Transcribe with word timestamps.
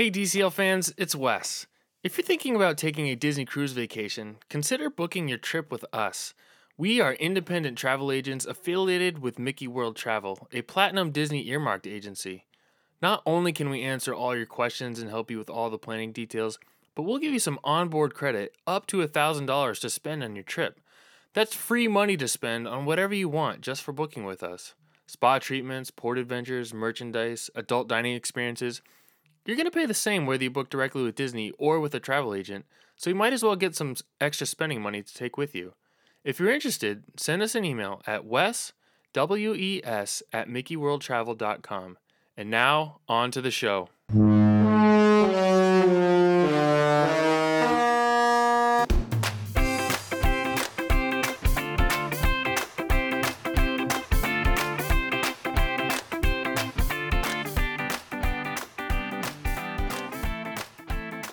Hey, 0.00 0.10
DCL 0.10 0.54
fans, 0.54 0.94
it's 0.96 1.14
Wes. 1.14 1.66
If 2.02 2.16
you're 2.16 2.24
thinking 2.24 2.56
about 2.56 2.78
taking 2.78 3.08
a 3.08 3.14
Disney 3.14 3.44
cruise 3.44 3.72
vacation, 3.72 4.38
consider 4.48 4.88
booking 4.88 5.28
your 5.28 5.36
trip 5.36 5.70
with 5.70 5.84
us. 5.92 6.32
We 6.78 7.02
are 7.02 7.12
independent 7.12 7.76
travel 7.76 8.10
agents 8.10 8.46
affiliated 8.46 9.18
with 9.18 9.38
Mickey 9.38 9.68
World 9.68 9.96
Travel, 9.96 10.48
a 10.52 10.62
platinum 10.62 11.10
Disney 11.10 11.46
earmarked 11.48 11.86
agency. 11.86 12.46
Not 13.02 13.22
only 13.26 13.52
can 13.52 13.68
we 13.68 13.82
answer 13.82 14.14
all 14.14 14.34
your 14.34 14.46
questions 14.46 15.00
and 15.00 15.10
help 15.10 15.30
you 15.30 15.36
with 15.36 15.50
all 15.50 15.68
the 15.68 15.76
planning 15.76 16.12
details, 16.12 16.58
but 16.94 17.02
we'll 17.02 17.18
give 17.18 17.34
you 17.34 17.38
some 17.38 17.60
onboard 17.62 18.14
credit 18.14 18.54
up 18.66 18.86
to 18.86 19.06
$1,000 19.06 19.80
to 19.80 19.90
spend 19.90 20.24
on 20.24 20.34
your 20.34 20.44
trip. 20.44 20.80
That's 21.34 21.54
free 21.54 21.88
money 21.88 22.16
to 22.16 22.26
spend 22.26 22.66
on 22.66 22.86
whatever 22.86 23.12
you 23.12 23.28
want 23.28 23.60
just 23.60 23.82
for 23.82 23.92
booking 23.92 24.24
with 24.24 24.42
us. 24.42 24.72
Spa 25.06 25.40
treatments, 25.40 25.90
port 25.90 26.16
adventures, 26.16 26.72
merchandise, 26.72 27.50
adult 27.54 27.86
dining 27.86 28.14
experiences. 28.14 28.80
You're 29.44 29.56
going 29.56 29.66
to 29.66 29.70
pay 29.70 29.86
the 29.86 29.94
same 29.94 30.26
whether 30.26 30.42
you 30.42 30.50
book 30.50 30.70
directly 30.70 31.02
with 31.02 31.14
Disney 31.14 31.52
or 31.58 31.80
with 31.80 31.94
a 31.94 32.00
travel 32.00 32.34
agent, 32.34 32.66
so 32.96 33.08
you 33.08 33.16
might 33.16 33.32
as 33.32 33.42
well 33.42 33.56
get 33.56 33.74
some 33.74 33.96
extra 34.20 34.46
spending 34.46 34.82
money 34.82 35.02
to 35.02 35.14
take 35.14 35.36
with 35.36 35.54
you. 35.54 35.74
If 36.24 36.38
you're 36.38 36.52
interested, 36.52 37.04
send 37.16 37.42
us 37.42 37.54
an 37.54 37.64
email 37.64 38.02
at 38.06 38.26
wes, 38.26 38.74
W-E-S, 39.14 40.22
at 40.32 40.48
mickeyworldtravel.com. 40.48 41.98
And 42.36 42.50
now, 42.50 43.00
on 43.08 43.30
to 43.32 43.40
the 43.40 43.50
show. 43.50 43.88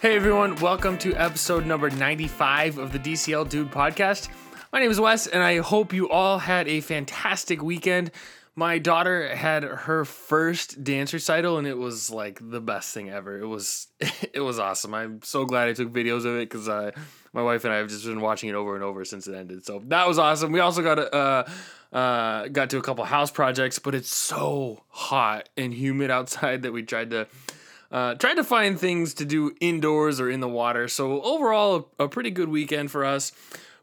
Hey 0.08 0.16
everyone, 0.16 0.56
welcome 0.62 0.98
to 1.00 1.14
episode 1.16 1.66
number 1.66 1.90
95 1.90 2.78
of 2.78 2.94
the 2.94 2.98
DCL 2.98 3.50
Dude 3.50 3.70
podcast. 3.70 4.30
My 4.72 4.80
name 4.80 4.90
is 4.90 5.02
Wes, 5.02 5.28
and 5.28 5.44
I 5.44 5.58
hope 5.58 5.92
you 5.92 6.10
all 6.10 6.40
had 6.40 6.66
a 6.70 6.80
fantastic 6.80 7.62
weekend. 7.62 8.12
My 8.56 8.78
daughter 8.78 9.36
had 9.36 9.64
her 9.64 10.06
first 10.06 10.82
dance 10.82 11.14
recital, 11.14 11.58
and 11.58 11.68
it 11.68 11.78
was 11.78 12.10
like 12.10 12.40
the 12.42 12.62
best 12.62 12.94
thing 12.94 13.10
ever. 13.10 13.38
It 13.38 13.48
was 13.48 13.88
it 14.34 14.40
was 14.40 14.60
awesome. 14.60 14.94
I'm 14.94 15.24
so 15.24 15.44
glad 15.44 15.68
I 15.68 15.74
took 15.74 15.92
videos 15.92 16.20
of 16.20 16.38
it 16.38 16.50
because 16.50 16.70
uh, 16.70 16.92
my 17.34 17.42
wife 17.42 17.66
and 17.66 17.74
I 17.74 17.78
have 17.78 17.90
just 17.90 18.06
been 18.06 18.22
watching 18.22 18.48
it 18.48 18.56
over 18.56 18.76
and 18.76 18.86
over 18.86 19.04
since 19.04 19.28
it 19.28 19.36
ended. 19.36 19.66
So 19.66 19.84
that 19.88 20.08
was 20.08 20.18
awesome. 20.18 20.54
We 20.54 20.62
also 20.62 20.84
got 20.84 21.00
uh, 21.14 21.44
uh, 21.92 22.48
got 22.48 22.70
to 22.70 22.78
a 22.78 22.82
couple 22.82 23.04
house 23.04 23.30
projects, 23.30 23.78
but 23.78 23.94
it's 23.94 24.16
so 24.16 24.86
hot 24.88 25.50
and 25.58 25.74
humid 25.74 26.12
outside 26.18 26.62
that 26.62 26.72
we 26.72 26.84
tried 26.84 27.10
to 27.10 27.28
uh, 27.92 28.16
tried 28.16 28.36
to 28.36 28.44
find 28.44 28.80
things 28.80 29.14
to 29.16 29.26
do 29.26 29.56
indoors 29.60 30.20
or 30.20 30.30
in 30.30 30.40
the 30.40 30.48
water. 30.48 30.88
So 30.88 31.22
overall, 31.22 31.90
a, 32.00 32.06
a 32.06 32.10
pretty 32.10 32.32
good 32.32 32.50
weekend 32.50 32.92
for 32.92 33.06
us. 33.06 33.32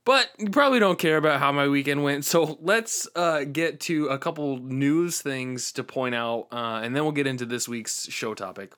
But 0.05 0.29
you 0.39 0.51
probably 0.51 0.81
don't 0.81 0.99
care 0.99 1.17
about 1.17 1.41
how 1.41 1.51
my 1.51 1.67
weekend 1.67 2.05
went. 2.05 2.25
So 2.25 2.59
let's 2.63 3.09
uh, 3.17 3.45
get 3.45 3.81
to 3.81 4.09
a 4.09 4.19
couple 4.19 4.59
news 4.59 5.23
things 5.23 5.73
to 5.73 5.85
point 5.85 6.15
out, 6.15 6.49
uh, 6.53 6.81
and 6.83 6.95
then 6.95 7.05
we'll 7.05 7.13
get 7.13 7.27
into 7.27 7.47
this 7.47 7.69
week's 7.69 8.11
show 8.11 8.35
topic. 8.35 8.75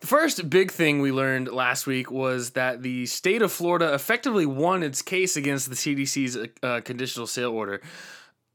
The 0.00 0.06
first 0.06 0.48
big 0.48 0.70
thing 0.70 1.00
we 1.00 1.10
learned 1.10 1.48
last 1.48 1.86
week 1.86 2.10
was 2.10 2.50
that 2.50 2.82
the 2.82 3.06
state 3.06 3.42
of 3.42 3.50
Florida 3.50 3.94
effectively 3.94 4.46
won 4.46 4.84
its 4.84 5.02
case 5.02 5.36
against 5.36 5.70
the 5.70 5.74
CDC's 5.74 6.36
uh, 6.62 6.80
conditional 6.82 7.26
sail 7.26 7.50
order. 7.50 7.80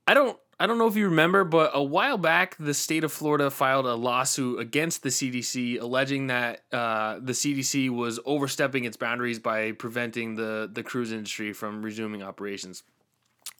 I 0.08 0.14
don't 0.14 0.38
I 0.64 0.66
don't 0.66 0.78
know 0.78 0.88
if 0.88 0.95
you 0.95 1.09
remember, 1.09 1.44
but 1.44 1.72
a 1.73 1.83
while 1.83 2.17
back, 2.17 2.56
the 2.58 2.73
state 2.73 3.03
of 3.03 3.11
Florida 3.11 3.52
filed 3.52 3.86
a 3.86 3.95
lawsuit 3.95 4.61
against 4.61 5.03
the 5.03 5.09
CDC, 5.09 5.81
alleging 5.81 6.28
that 6.28 6.61
uh, 6.72 7.19
the 7.19 7.33
CDC 7.33 7.89
was 7.89 8.17
overstepping 8.23 8.86
its 8.86 8.95
boundaries 8.95 9.39
by 9.39 9.73
preventing 9.73 10.36
the, 10.36 10.69
the 10.72 10.81
cruise 10.81 11.11
industry 11.11 11.52
from 11.52 11.81
resuming 11.81 12.23
operations. 12.23 12.84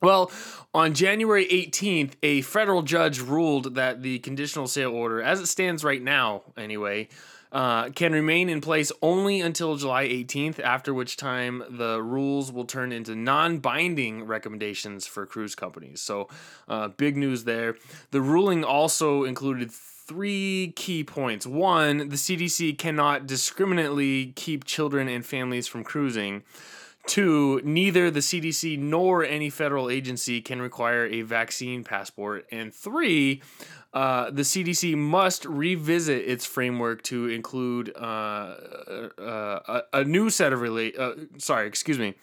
Well, 0.01 0.31
on 0.73 0.93
January 0.93 1.45
18th, 1.45 2.13
a 2.23 2.39
federal 2.39 2.83
judge 2.83 3.19
ruled 3.19 3.75
that 3.75 4.02
the 4.02 4.19
conditional 4.19 4.67
sail 4.67 4.93
order, 4.93 5.21
as 5.21 5.42
it 5.42 5.47
stands 5.47 5.83
right 5.83 6.02
now 6.02 6.43
anyway, 6.55 7.09
uh, 7.53 7.89
can 7.89 8.11
remain 8.14 8.49
in 8.49 8.59
place 8.59 8.91
only 9.02 9.39
until 9.39 9.77
July 9.77 10.08
18th, 10.08 10.59
after 10.59 10.93
which 10.93 11.15
time 11.15 11.64
the 11.69 12.02
rules 12.02 12.52
will 12.52 12.65
turn 12.65 12.91
into 12.91 13.15
non 13.15 13.59
binding 13.59 14.23
recommendations 14.23 15.05
for 15.05 15.25
cruise 15.27 15.53
companies. 15.53 16.02
So, 16.02 16.27
uh, 16.67 16.87
big 16.89 17.15
news 17.15 17.43
there. 17.43 17.75
The 18.09 18.21
ruling 18.21 18.63
also 18.63 19.23
included 19.23 19.71
three 19.71 20.73
key 20.75 21.03
points. 21.03 21.45
One, 21.45 22.09
the 22.09 22.15
CDC 22.15 22.77
cannot 22.77 23.27
discriminately 23.27 24.33
keep 24.36 24.65
children 24.65 25.08
and 25.08 25.25
families 25.25 25.67
from 25.67 25.83
cruising. 25.83 26.43
Two, 27.05 27.59
neither 27.65 28.09
the 28.09 28.21
CDC 28.21 28.80
nor 28.80 29.25
any 29.25 29.49
federal 29.49 29.89
agency 29.89 30.41
can 30.41 30.61
require 30.61 31.05
a 31.05 31.21
vaccine 31.21 31.83
passport. 31.83 32.45
And 32.49 32.73
three, 32.73 33.41
uh, 33.93 34.31
the 34.31 34.43
CDC 34.43 34.95
must 34.95 35.45
revisit 35.45 36.27
its 36.27 36.45
framework 36.45 37.03
to 37.03 37.27
include 37.27 37.93
uh, 37.95 37.99
uh, 37.99 39.59
a, 39.67 39.81
a, 39.99 40.03
new 40.05 40.30
set 40.30 40.53
of 40.53 40.61
relate. 40.61 40.97
Uh, 40.97 41.13
sorry, 41.37 41.67
excuse 41.67 41.99
me. 41.99 42.15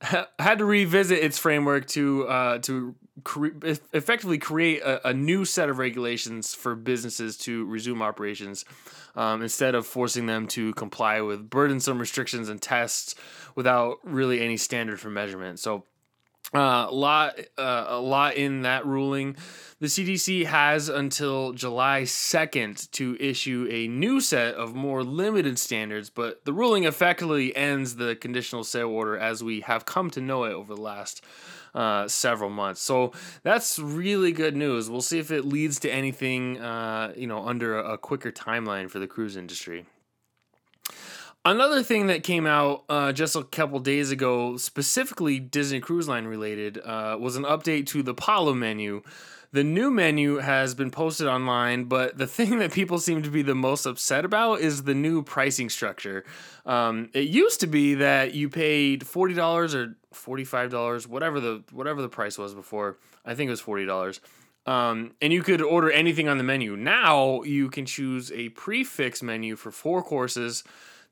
had 0.00 0.58
to 0.58 0.64
revisit 0.64 1.18
its 1.18 1.38
framework 1.38 1.86
to 1.88 2.26
uh, 2.28 2.58
to 2.58 2.94
cre- 3.24 3.48
effectively 3.92 4.38
create 4.38 4.80
a, 4.80 5.08
a, 5.08 5.12
new 5.12 5.44
set 5.44 5.68
of 5.68 5.78
regulations 5.78 6.54
for 6.54 6.74
businesses 6.74 7.36
to 7.36 7.64
resume 7.66 8.00
operations 8.00 8.64
um, 9.16 9.42
instead 9.42 9.74
of 9.74 9.86
forcing 9.86 10.26
them 10.26 10.46
to 10.46 10.72
comply 10.74 11.20
with 11.20 11.50
burdensome 11.50 11.98
restrictions 11.98 12.48
and 12.48 12.62
tests 12.62 13.14
without 13.58 13.98
really 14.04 14.40
any 14.40 14.56
standard 14.56 15.00
for 15.00 15.10
measurement. 15.10 15.58
So 15.58 15.82
uh, 16.54 16.86
a 16.88 16.94
lot, 16.94 17.40
uh, 17.58 17.86
a 17.88 17.98
lot 17.98 18.36
in 18.36 18.62
that 18.62 18.86
ruling. 18.86 19.34
The 19.80 19.88
CDC 19.88 20.46
has 20.46 20.88
until 20.88 21.52
July 21.54 22.02
2nd 22.02 22.88
to 22.92 23.16
issue 23.18 23.66
a 23.68 23.88
new 23.88 24.20
set 24.20 24.54
of 24.54 24.76
more 24.76 25.02
limited 25.02 25.58
standards, 25.58 26.08
but 26.08 26.44
the 26.44 26.52
ruling 26.52 26.84
effectively 26.84 27.54
ends 27.56 27.96
the 27.96 28.14
conditional 28.14 28.62
sail 28.62 28.90
order 28.90 29.18
as 29.18 29.42
we 29.42 29.62
have 29.62 29.84
come 29.84 30.08
to 30.10 30.20
know 30.20 30.44
it 30.44 30.52
over 30.52 30.72
the 30.72 30.80
last 30.80 31.24
uh, 31.74 32.06
several 32.06 32.50
months. 32.50 32.80
So 32.80 33.10
that's 33.42 33.80
really 33.80 34.30
good 34.30 34.54
news. 34.54 34.88
We'll 34.88 35.00
see 35.00 35.18
if 35.18 35.32
it 35.32 35.44
leads 35.44 35.80
to 35.80 35.90
anything, 35.90 36.60
uh, 36.60 37.12
you 37.16 37.26
know, 37.26 37.44
under 37.44 37.76
a, 37.76 37.94
a 37.94 37.98
quicker 37.98 38.30
timeline 38.30 38.88
for 38.88 39.00
the 39.00 39.08
cruise 39.08 39.36
industry. 39.36 39.84
Another 41.48 41.82
thing 41.82 42.08
that 42.08 42.24
came 42.24 42.46
out 42.46 42.84
uh, 42.90 43.10
just 43.10 43.34
a 43.34 43.42
couple 43.42 43.80
days 43.80 44.10
ago, 44.10 44.58
specifically 44.58 45.40
Disney 45.40 45.80
Cruise 45.80 46.06
Line 46.06 46.26
related, 46.26 46.76
uh, 46.76 47.16
was 47.18 47.36
an 47.36 47.44
update 47.44 47.86
to 47.86 48.02
the 48.02 48.12
Palo 48.12 48.52
menu. 48.52 49.00
The 49.52 49.64
new 49.64 49.90
menu 49.90 50.40
has 50.40 50.74
been 50.74 50.90
posted 50.90 51.26
online, 51.26 51.84
but 51.84 52.18
the 52.18 52.26
thing 52.36 52.58
that 52.58 52.70
people 52.70 52.98
seem 52.98 53.22
to 53.22 53.30
be 53.30 53.40
the 53.40 53.54
most 53.54 53.86
upset 53.86 54.26
about 54.26 54.60
is 54.60 54.82
the 54.82 54.94
new 54.94 55.22
pricing 55.22 55.70
structure. 55.70 56.22
Um, 56.66 57.08
it 57.14 57.28
used 57.28 57.60
to 57.60 57.66
be 57.66 57.94
that 57.94 58.34
you 58.34 58.50
paid 58.50 59.06
forty 59.06 59.32
dollars 59.32 59.74
or 59.74 59.96
forty 60.12 60.44
five 60.44 60.70
dollars, 60.70 61.08
whatever 61.08 61.40
the 61.40 61.64
whatever 61.72 62.02
the 62.02 62.10
price 62.10 62.36
was 62.36 62.52
before. 62.52 62.98
I 63.24 63.34
think 63.34 63.48
it 63.48 63.52
was 63.52 63.62
forty 63.62 63.86
dollars. 63.86 64.20
Um, 64.66 65.12
and 65.22 65.32
you 65.32 65.42
could 65.42 65.62
order 65.62 65.90
anything 65.90 66.28
on 66.28 66.36
the 66.36 66.44
menu. 66.44 66.76
Now 66.76 67.40
you 67.42 67.70
can 67.70 67.86
choose 67.86 68.30
a 68.32 68.50
prix 68.50 68.84
fixe 68.84 69.22
menu 69.22 69.56
for 69.56 69.70
four 69.70 70.02
courses 70.02 70.62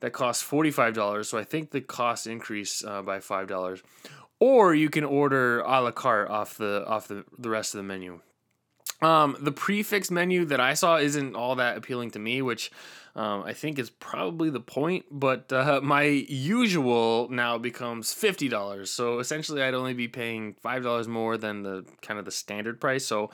that 0.01 0.13
costs 0.13 0.49
$45. 0.49 1.27
So 1.27 1.39
I 1.39 1.45
think 1.45 1.71
the 1.71 1.81
cost 1.81 2.27
increased 2.27 2.85
uh, 2.85 3.03
by 3.03 3.19
$5. 3.19 3.83
Or 4.39 4.75
you 4.75 4.91
can 4.91 5.05
order 5.05 5.61
a 5.61 5.81
la 5.81 5.91
carte 5.93 6.29
off 6.29 6.59
the 6.59 6.85
off 6.87 7.09
the, 7.09 7.25
the 7.39 7.49
rest 7.49 7.75
of 7.75 7.79
the 7.79 7.85
menu. 7.85 8.21
Um, 9.01 9.37
the 9.41 9.53
prix 9.53 9.83
fixe 9.83 10.11
menu 10.11 10.45
that 10.47 10.61
I 10.61 10.75
saw 10.75 10.97
isn't 10.97 11.35
all 11.35 11.57
that 11.57 11.77
appealing 11.77 12.11
to 12.13 12.19
me, 12.19 12.43
which 12.43 12.71
um, 13.17 13.43
I 13.45 13.55
think 13.55 13.79
is 13.79 13.91
probably 13.91 14.51
the 14.51 14.61
point. 14.61 15.07
But 15.11 15.53
uh, 15.53 15.81
my 15.85 16.03
usual 16.03 17.29
now 17.31 17.59
becomes 17.59 18.13
fifty 18.13 18.49
dollars, 18.49 18.91
so 18.91 19.19
essentially 19.19 19.63
I'd 19.63 19.75
only 19.75 19.95
be 19.95 20.07
paying 20.07 20.55
five 20.55 20.85
dollars 20.85 21.09
more 21.09 21.37
than 21.37 21.63
the 21.63 21.85
kind 22.03 22.19
of 22.19 22.25
the 22.25 22.31
standard 22.31 22.81
price. 22.81 23.05
So 23.05 23.31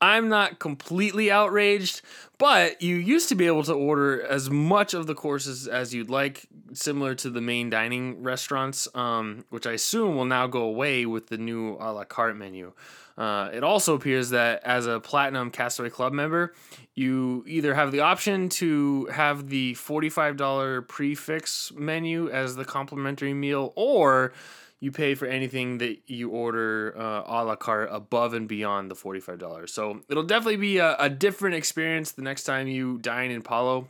I'm 0.00 0.28
not 0.28 0.58
completely 0.58 1.30
outraged, 1.30 2.02
but 2.38 2.82
you 2.82 2.96
used 2.96 3.30
to 3.30 3.34
be 3.34 3.46
able 3.46 3.64
to 3.64 3.72
order 3.72 4.22
as 4.22 4.50
much 4.50 4.92
of 4.92 5.06
the 5.06 5.14
courses 5.14 5.66
as 5.66 5.94
you'd 5.94 6.10
like, 6.10 6.46
similar 6.74 7.14
to 7.16 7.30
the 7.30 7.40
main 7.40 7.70
dining 7.70 8.22
restaurants, 8.22 8.88
um, 8.94 9.46
which 9.48 9.66
I 9.66 9.72
assume 9.72 10.14
will 10.14 10.26
now 10.26 10.46
go 10.46 10.62
away 10.62 11.06
with 11.06 11.28
the 11.28 11.38
new 11.38 11.76
a 11.80 11.92
la 11.92 12.04
carte 12.04 12.36
menu. 12.36 12.72
Uh, 13.16 13.48
it 13.52 13.64
also 13.64 13.94
appears 13.94 14.30
that 14.30 14.62
as 14.62 14.86
a 14.86 15.00
Platinum 15.00 15.50
Castaway 15.50 15.88
Club 15.88 16.12
member, 16.12 16.52
you 16.94 17.44
either 17.46 17.74
have 17.74 17.90
the 17.92 18.00
option 18.00 18.48
to 18.50 19.06
have 19.06 19.48
the 19.48 19.74
$45 19.74 20.86
prix 20.86 21.14
fixe 21.14 21.72
menu 21.74 22.28
as 22.28 22.56
the 22.56 22.64
complimentary 22.64 23.32
meal, 23.32 23.72
or 23.74 24.32
you 24.80 24.92
pay 24.92 25.14
for 25.14 25.26
anything 25.26 25.78
that 25.78 25.98
you 26.06 26.28
order 26.28 26.94
uh, 26.96 27.22
a 27.26 27.44
la 27.44 27.56
carte 27.56 27.88
above 27.90 28.34
and 28.34 28.46
beyond 28.46 28.90
the 28.90 28.94
$45. 28.94 29.68
So 29.70 30.02
it'll 30.08 30.22
definitely 30.22 30.56
be 30.56 30.78
a, 30.78 30.94
a 30.98 31.08
different 31.08 31.56
experience 31.56 32.12
the 32.12 32.22
next 32.22 32.44
time 32.44 32.68
you 32.68 32.98
dine 32.98 33.30
in 33.30 33.40
Palo. 33.40 33.88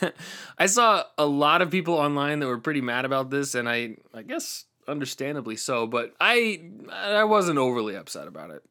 I 0.58 0.66
saw 0.66 1.04
a 1.16 1.26
lot 1.26 1.62
of 1.62 1.70
people 1.70 1.94
online 1.94 2.40
that 2.40 2.46
were 2.46 2.58
pretty 2.58 2.80
mad 2.80 3.04
about 3.04 3.30
this, 3.30 3.54
and 3.54 3.68
I, 3.68 3.96
I 4.12 4.22
guess 4.22 4.64
understandably 4.88 5.56
so. 5.56 5.86
But 5.86 6.14
I, 6.20 6.60
I 6.90 7.24
wasn't 7.24 7.58
overly 7.58 7.96
upset 7.96 8.26
about 8.26 8.50
it. 8.50 8.62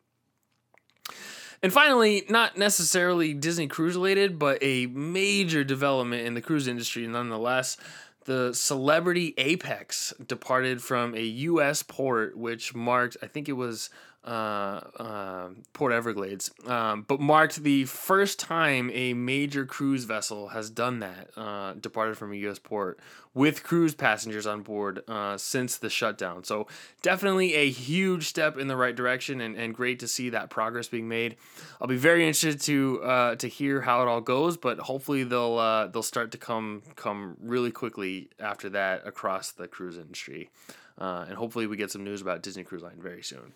And 1.64 1.72
finally, 1.72 2.24
not 2.28 2.58
necessarily 2.58 3.34
Disney 3.34 3.68
Cruise 3.68 3.96
related, 3.96 4.40
but 4.40 4.58
a 4.62 4.88
major 4.88 5.64
development 5.64 6.26
in 6.26 6.34
the 6.34 6.42
cruise 6.42 6.68
industry 6.68 7.06
nonetheless. 7.08 7.78
The 8.26 8.54
Celebrity 8.54 9.34
Apex 9.38 10.14
departed 10.26 10.82
from 10.82 11.16
a 11.16 11.22
U.S. 11.22 11.84
port, 11.84 12.38
which 12.38 12.76
marked, 12.76 13.18
I 13.22 13.28
think 13.28 13.50
it 13.50 13.54
was 13.54 13.90
uh, 14.24 14.82
uh, 15.00 15.50
Port 15.74 15.92
Everglades, 15.92 16.52
um, 16.68 17.04
but 17.08 17.20
marked 17.20 17.64
the 17.64 17.86
first 17.86 18.40
time 18.40 18.92
a 18.94 19.14
major 19.14 19.66
cruise 19.66 20.04
vessel 20.04 20.50
has 20.50 20.70
done 20.70 21.00
that, 21.00 21.30
uh, 21.36 21.74
departed 21.74 22.18
from 22.18 22.32
a 22.32 22.36
U.S. 22.36 22.60
port 22.60 23.00
with 23.34 23.64
cruise 23.64 23.96
passengers 23.96 24.46
on 24.46 24.62
board 24.62 25.02
uh, 25.08 25.38
since 25.38 25.78
the 25.78 25.90
shutdown. 25.90 26.44
So, 26.44 26.68
definitely 27.02 27.54
a 27.54 27.70
huge 27.70 28.28
step 28.28 28.58
in 28.58 28.68
the 28.68 28.76
right 28.76 28.96
direction 28.96 29.42
and, 29.42 29.56
and 29.56 29.74
great 29.74 30.00
to 30.00 30.08
see 30.08 30.30
that 30.30 30.50
progress 30.50 30.88
being 30.88 31.08
made. 31.08 31.38
I'll 31.80 31.88
be 31.88 31.98
very 31.98 32.28
interested 32.28 32.62
to 32.62 33.02
uh, 33.04 33.36
to 33.36 33.48
hear 33.48 33.82
how 33.82 34.02
it 34.02 34.08
all 34.08 34.22
goes, 34.22 34.58
but 34.58 34.80
hopefully 34.80 35.24
they'll 35.24 35.58
uh, 35.58 35.88
they'll 35.88 36.04
start 36.04 36.32
to 36.32 36.38
come 36.38 36.84
come 36.96 37.38
really 37.42 37.72
quickly 37.72 38.30
after 38.40 38.70
that 38.70 39.08
across 39.08 39.52
the 39.52 39.68
cruise 39.68 39.98
industry. 39.98 40.50
and 40.98 41.36
hopefully 41.36 41.68
we 41.68 41.78
get 41.78 41.92
some 41.92 42.04
news 42.04 42.22
about 42.22 42.44
Disney 42.44 42.64
Cruise 42.64 42.84
Line 42.84 43.00
very 43.02 43.24
soon. 43.24 43.54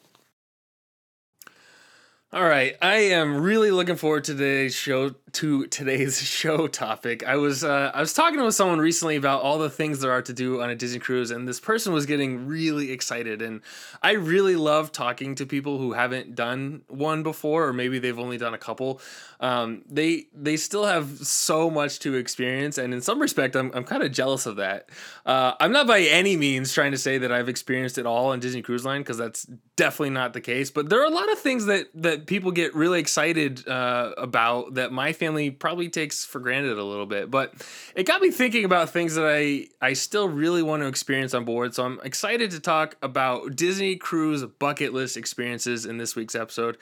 All 2.36 2.44
right, 2.44 2.76
I 2.82 2.96
am 2.96 3.42
really 3.42 3.72
looking 3.72 3.96
forward 3.96 4.26
to 4.26 4.34
today's 4.34 4.76
show. 4.76 5.12
To 5.32 5.68
today's 5.68 6.22
show 6.22 6.68
topic, 6.68 7.26
I 7.26 7.38
was 7.38 7.64
uh, 7.64 7.92
I 7.94 8.02
was 8.02 8.12
talking 8.12 8.44
with 8.44 8.54
someone 8.56 8.80
recently 8.80 9.16
about 9.16 9.42
all 9.42 9.58
the 9.58 9.70
things 9.70 10.02
there 10.02 10.12
are 10.12 10.22
to 10.24 10.34
do 10.34 10.62
on 10.62 10.70
a 10.70 10.76
Disney 10.76 11.00
cruise, 11.00 11.32
and 11.32 11.48
this 11.48 11.62
person 11.62 11.94
was 11.94 12.06
getting 12.06 12.46
really 12.46 12.92
excited. 12.92 13.42
And 13.42 13.62
I 14.04 14.14
really 14.14 14.58
love 14.58 14.92
talking 14.92 15.36
to 15.36 15.46
people 15.46 15.78
who 15.78 15.94
haven't 15.94 16.36
done 16.36 16.82
one 16.90 17.24
before, 17.24 17.68
or 17.68 17.72
maybe 17.72 18.00
they've 18.00 18.20
only 18.20 18.38
done 18.38 18.54
a 18.54 18.58
couple. 18.58 19.00
Um, 19.40 19.84
they 19.90 20.26
they 20.34 20.58
still 20.58 20.84
have 20.86 21.20
so 21.20 21.70
much 21.70 22.00
to 22.00 22.16
experience, 22.16 22.78
and 22.78 22.94
in 22.94 23.00
some 23.00 23.22
respect, 23.22 23.56
I'm 23.56 23.72
I'm 23.74 23.86
kind 23.86 24.04
of 24.04 24.12
jealous 24.12 24.46
of 24.46 24.58
that. 24.58 24.90
Uh, 25.26 25.54
I'm 25.62 25.72
not 25.72 25.88
by 25.88 26.02
any 26.02 26.36
means 26.36 26.74
trying 26.74 26.92
to 26.92 26.98
say 26.98 27.18
that 27.18 27.32
I've 27.32 27.48
experienced 27.48 27.98
it 27.98 28.06
all 28.06 28.28
on 28.28 28.42
Disney 28.42 28.62
Cruise 28.62 28.84
Line 28.84 29.02
because 29.02 29.18
that's 29.18 29.48
definitely 29.76 30.12
not 30.12 30.34
the 30.34 30.42
case. 30.42 30.72
But 30.72 30.90
there 30.90 31.02
are 31.02 31.06
a 31.06 31.14
lot 31.14 31.32
of 31.32 31.40
things 31.40 31.66
that 31.66 31.88
that 31.96 32.28
people 32.28 32.52
get 32.52 32.76
really 32.76 33.00
excited 33.00 33.68
uh, 33.68 34.14
about 34.18 34.76
that 34.76 34.92
my 34.92 35.14
family 35.14 35.52
probably 35.52 35.90
takes 35.90 36.26
for 36.26 36.40
granted 36.40 36.78
a 36.78 36.84
little 36.84 37.06
bit. 37.06 37.30
But 37.30 37.54
it 37.96 38.06
got 38.06 38.22
me 38.22 38.32
thinking 38.32 38.66
about 38.66 38.90
things 38.90 39.16
that 39.16 39.26
I 39.26 39.68
I 39.82 39.94
still 39.94 40.28
really 40.28 40.64
want 40.64 40.84
to 40.84 40.88
experience 40.88 41.34
on 41.34 41.46
board. 41.46 41.76
So 41.76 41.86
I'm 41.86 42.00
excited 42.04 42.52
to 42.52 42.60
talk 42.60 42.96
about 43.02 43.56
Disney 43.56 43.96
cruise 43.96 44.44
bucket 44.44 44.94
list 44.94 45.18
experiences 45.18 45.86
in 45.86 45.98
this 45.98 46.16
week's 46.16 46.36
episode. 46.36 46.78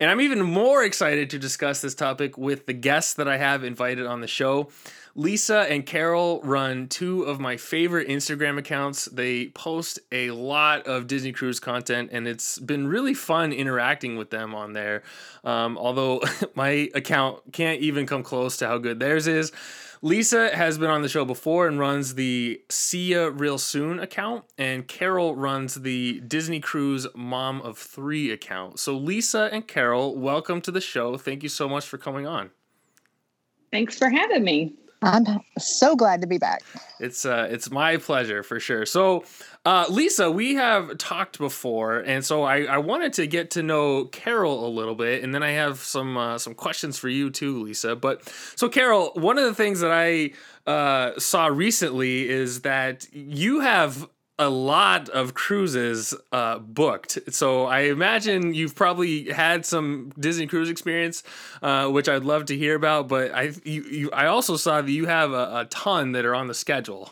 And 0.00 0.10
I'm 0.10 0.20
even 0.20 0.40
more 0.42 0.84
excited 0.84 1.30
to 1.30 1.38
discuss 1.38 1.80
this 1.80 1.94
topic 1.94 2.38
with 2.38 2.66
the 2.66 2.72
guests 2.72 3.14
that 3.14 3.26
I 3.26 3.36
have 3.36 3.64
invited 3.64 4.06
on 4.06 4.20
the 4.20 4.28
show. 4.28 4.68
Lisa 5.16 5.60
and 5.62 5.84
Carol 5.84 6.40
run 6.44 6.86
two 6.86 7.24
of 7.24 7.40
my 7.40 7.56
favorite 7.56 8.06
Instagram 8.06 8.56
accounts. 8.58 9.06
They 9.06 9.48
post 9.48 9.98
a 10.12 10.30
lot 10.30 10.86
of 10.86 11.08
Disney 11.08 11.32
Cruise 11.32 11.58
content, 11.58 12.10
and 12.12 12.28
it's 12.28 12.60
been 12.60 12.86
really 12.86 13.14
fun 13.14 13.52
interacting 13.52 14.16
with 14.16 14.30
them 14.30 14.54
on 14.54 14.74
there. 14.74 15.02
Um, 15.42 15.76
although 15.76 16.22
my 16.54 16.88
account 16.94 17.52
can't 17.52 17.80
even 17.80 18.06
come 18.06 18.22
close 18.22 18.58
to 18.58 18.68
how 18.68 18.78
good 18.78 19.00
theirs 19.00 19.26
is. 19.26 19.50
Lisa 20.00 20.54
has 20.54 20.78
been 20.78 20.90
on 20.90 21.02
the 21.02 21.08
show 21.08 21.24
before 21.24 21.66
and 21.66 21.78
runs 21.78 22.14
the 22.14 22.60
See 22.68 23.14
Ya 23.14 23.30
Real 23.32 23.58
Soon 23.58 23.98
account, 23.98 24.44
and 24.56 24.86
Carol 24.86 25.34
runs 25.34 25.74
the 25.74 26.20
Disney 26.20 26.60
Cruise 26.60 27.06
Mom 27.16 27.60
of 27.62 27.76
Three 27.76 28.30
account. 28.30 28.78
So, 28.78 28.96
Lisa 28.96 29.48
and 29.50 29.66
Carol, 29.66 30.16
welcome 30.16 30.60
to 30.60 30.70
the 30.70 30.80
show. 30.80 31.16
Thank 31.16 31.42
you 31.42 31.48
so 31.48 31.68
much 31.68 31.86
for 31.86 31.98
coming 31.98 32.28
on. 32.28 32.50
Thanks 33.72 33.98
for 33.98 34.08
having 34.08 34.44
me. 34.44 34.74
I'm 35.02 35.24
so 35.58 35.94
glad 35.94 36.20
to 36.22 36.26
be 36.26 36.38
back. 36.38 36.62
It's 36.98 37.24
uh, 37.24 37.46
it's 37.50 37.70
my 37.70 37.98
pleasure 37.98 38.42
for 38.42 38.58
sure. 38.58 38.84
So, 38.84 39.24
uh, 39.64 39.86
Lisa, 39.88 40.30
we 40.30 40.54
have 40.54 40.98
talked 40.98 41.38
before, 41.38 41.98
and 42.00 42.24
so 42.24 42.42
I, 42.42 42.62
I 42.62 42.78
wanted 42.78 43.12
to 43.14 43.26
get 43.28 43.52
to 43.52 43.62
know 43.62 44.06
Carol 44.06 44.66
a 44.66 44.70
little 44.70 44.96
bit, 44.96 45.22
and 45.22 45.32
then 45.32 45.42
I 45.42 45.50
have 45.50 45.78
some 45.78 46.16
uh, 46.16 46.38
some 46.38 46.54
questions 46.54 46.98
for 46.98 47.08
you 47.08 47.30
too, 47.30 47.62
Lisa. 47.62 47.94
But 47.94 48.28
so, 48.56 48.68
Carol, 48.68 49.12
one 49.14 49.38
of 49.38 49.44
the 49.44 49.54
things 49.54 49.80
that 49.80 49.92
I 49.92 50.32
uh, 50.68 51.18
saw 51.18 51.46
recently 51.46 52.28
is 52.28 52.62
that 52.62 53.06
you 53.12 53.60
have 53.60 54.08
a 54.38 54.48
lot 54.48 55.08
of 55.08 55.34
cruises 55.34 56.14
uh, 56.32 56.58
booked. 56.60 57.18
So 57.30 57.66
I 57.66 57.80
imagine 57.80 58.54
you've 58.54 58.74
probably 58.74 59.30
had 59.30 59.66
some 59.66 60.12
Disney 60.18 60.46
cruise 60.46 60.70
experience, 60.70 61.22
uh, 61.62 61.88
which 61.88 62.08
I'd 62.08 62.24
love 62.24 62.44
to 62.46 62.56
hear 62.56 62.74
about. 62.76 63.08
But 63.08 63.32
I 63.32 63.52
you, 63.64 63.82
you 63.84 64.10
I 64.12 64.26
also 64.26 64.56
saw 64.56 64.80
that 64.80 64.90
you 64.90 65.06
have 65.06 65.32
a, 65.32 65.60
a 65.60 65.66
ton 65.70 66.12
that 66.12 66.24
are 66.24 66.34
on 66.34 66.46
the 66.46 66.54
schedule. 66.54 67.10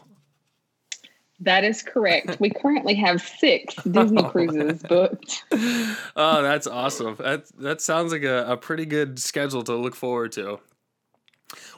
That 1.41 1.65
is 1.65 1.83
correct. 1.83 2.41
We 2.41 2.49
currently 2.49 2.95
have 2.95 3.21
six 3.21 3.75
Disney 3.85 4.23
cruises 4.31 4.83
booked. 4.83 5.43
Oh, 6.17 6.43
that's 6.43 6.67
awesome. 6.67 7.17
That 7.17 7.45
that 7.59 7.81
sounds 7.81 8.13
like 8.13 8.23
a, 8.23 8.47
a 8.53 8.57
pretty 8.57 8.87
good 8.87 9.19
schedule 9.19 9.63
to 9.65 9.75
look 9.75 9.95
forward 9.95 10.33
to. 10.33 10.61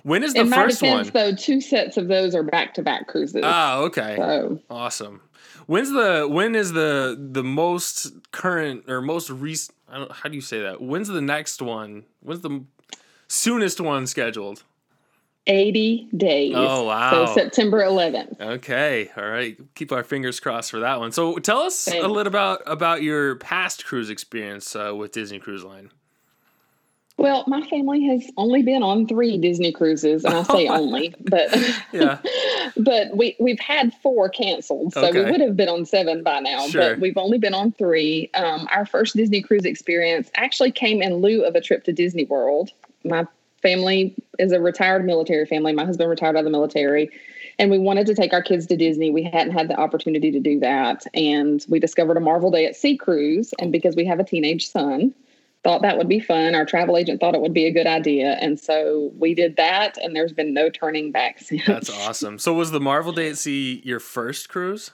When 0.02 0.22
is 0.22 0.32
the 0.32 0.40
In 0.40 0.50
first 0.50 0.80
my 0.80 0.88
defense, 0.88 1.12
one? 1.12 1.30
though, 1.30 1.34
two 1.36 1.60
sets 1.60 1.96
of 1.96 2.08
those 2.08 2.34
are 2.34 2.42
back 2.42 2.72
to 2.74 2.82
back 2.82 3.08
cruises. 3.08 3.42
Ah, 3.44 3.78
okay. 3.80 4.14
So 4.16 4.60
Awesome. 4.70 5.20
When's 5.68 5.92
the 5.92 6.26
when 6.26 6.54
is 6.54 6.72
the 6.72 7.14
the 7.18 7.44
most 7.44 8.10
current 8.32 8.88
or 8.88 9.02
most 9.02 9.28
recent? 9.28 9.76
I 9.86 9.98
don't, 9.98 10.10
how 10.10 10.30
do 10.30 10.34
you 10.34 10.40
say 10.40 10.62
that? 10.62 10.80
When's 10.80 11.08
the 11.08 11.20
next 11.20 11.60
one? 11.60 12.04
When's 12.20 12.40
the 12.40 12.64
soonest 13.28 13.78
one 13.78 14.06
scheduled? 14.06 14.64
80 15.46 16.08
days. 16.16 16.54
Oh, 16.56 16.84
wow. 16.84 17.26
So 17.26 17.34
September 17.34 17.82
11th. 17.82 18.40
Okay, 18.40 19.10
all 19.16 19.28
right. 19.28 19.58
Keep 19.74 19.92
our 19.92 20.04
fingers 20.04 20.40
crossed 20.40 20.70
for 20.70 20.80
that 20.80 21.00
one. 21.00 21.12
So 21.12 21.36
tell 21.36 21.60
us 21.60 21.86
a 21.86 22.00
little 22.00 22.26
about 22.26 22.62
about 22.66 23.02
your 23.02 23.36
past 23.36 23.84
cruise 23.84 24.08
experience 24.08 24.74
uh, 24.74 24.94
with 24.96 25.12
Disney 25.12 25.38
Cruise 25.38 25.64
Line. 25.64 25.90
Well, 27.18 27.42
my 27.48 27.62
family 27.66 28.04
has 28.04 28.30
only 28.36 28.62
been 28.62 28.82
on 28.82 29.06
three 29.06 29.38
Disney 29.38 29.72
cruises, 29.72 30.24
and 30.24 30.34
I 30.34 30.42
say 30.44 30.68
only, 30.68 31.14
but 31.20 31.54
Yeah. 31.92 32.18
but 32.76 33.16
we 33.16 33.36
we've 33.40 33.58
had 33.58 33.92
four 34.02 34.28
canceled, 34.28 34.94
so 34.94 35.06
Okay. 35.06 35.24
we 35.24 35.30
would 35.32 35.40
have 35.40 35.56
been 35.56 35.68
on 35.68 35.84
seven 35.84 36.22
by 36.22 36.38
now. 36.40 36.66
Sure. 36.68 36.90
But 36.90 37.00
we've 37.00 37.16
only 37.18 37.38
been 37.38 37.54
on 37.54 37.72
three. 37.72 38.30
Um, 38.34 38.68
our 38.72 38.86
first 38.86 39.16
Disney 39.16 39.42
cruise 39.42 39.64
experience 39.64 40.30
actually 40.36 40.70
came 40.70 41.02
in 41.02 41.16
lieu 41.16 41.44
of 41.44 41.54
a 41.56 41.60
trip 41.60 41.84
to 41.84 41.92
Disney 41.92 42.24
World. 42.24 42.70
My 43.04 43.26
family 43.62 44.14
is 44.38 44.52
a 44.52 44.60
retired 44.60 45.04
military 45.04 45.44
family. 45.44 45.72
My 45.72 45.84
husband 45.84 46.08
retired 46.08 46.36
out 46.36 46.40
of 46.40 46.44
the 46.44 46.50
military. 46.50 47.10
And 47.60 47.72
we 47.72 47.78
wanted 47.78 48.06
to 48.06 48.14
take 48.14 48.32
our 48.32 48.42
kids 48.42 48.68
to 48.68 48.76
Disney. 48.76 49.10
We 49.10 49.24
hadn't 49.24 49.52
had 49.52 49.66
the 49.66 49.74
opportunity 49.76 50.30
to 50.30 50.38
do 50.38 50.60
that. 50.60 51.04
And 51.12 51.66
we 51.68 51.80
discovered 51.80 52.16
a 52.16 52.20
Marvel 52.20 52.52
Day 52.52 52.66
at 52.66 52.76
Sea 52.76 52.96
cruise. 52.96 53.52
And 53.58 53.72
because 53.72 53.96
we 53.96 54.04
have 54.04 54.20
a 54.20 54.24
teenage 54.24 54.68
son, 54.70 55.12
thought 55.64 55.82
that 55.82 55.98
would 55.98 56.08
be 56.08 56.20
fun. 56.20 56.54
Our 56.54 56.64
travel 56.64 56.96
agent 56.96 57.20
thought 57.20 57.34
it 57.34 57.40
would 57.40 57.52
be 57.54 57.66
a 57.66 57.72
good 57.72 57.86
idea. 57.86 58.38
And 58.40 58.58
so 58.58 59.10
we 59.18 59.34
did 59.34 59.56
that. 59.56 59.98
And 59.98 60.14
there's 60.14 60.32
been 60.32 60.54
no 60.54 60.70
turning 60.70 61.10
back 61.12 61.38
since. 61.40 61.66
That's 61.66 61.90
awesome. 62.06 62.38
So 62.38 62.54
was 62.54 62.70
the 62.70 62.80
Marvel 62.80 63.12
Day 63.12 63.28
at 63.30 63.38
Sea 63.38 63.82
your 63.84 64.00
first 64.00 64.48
cruise? 64.48 64.90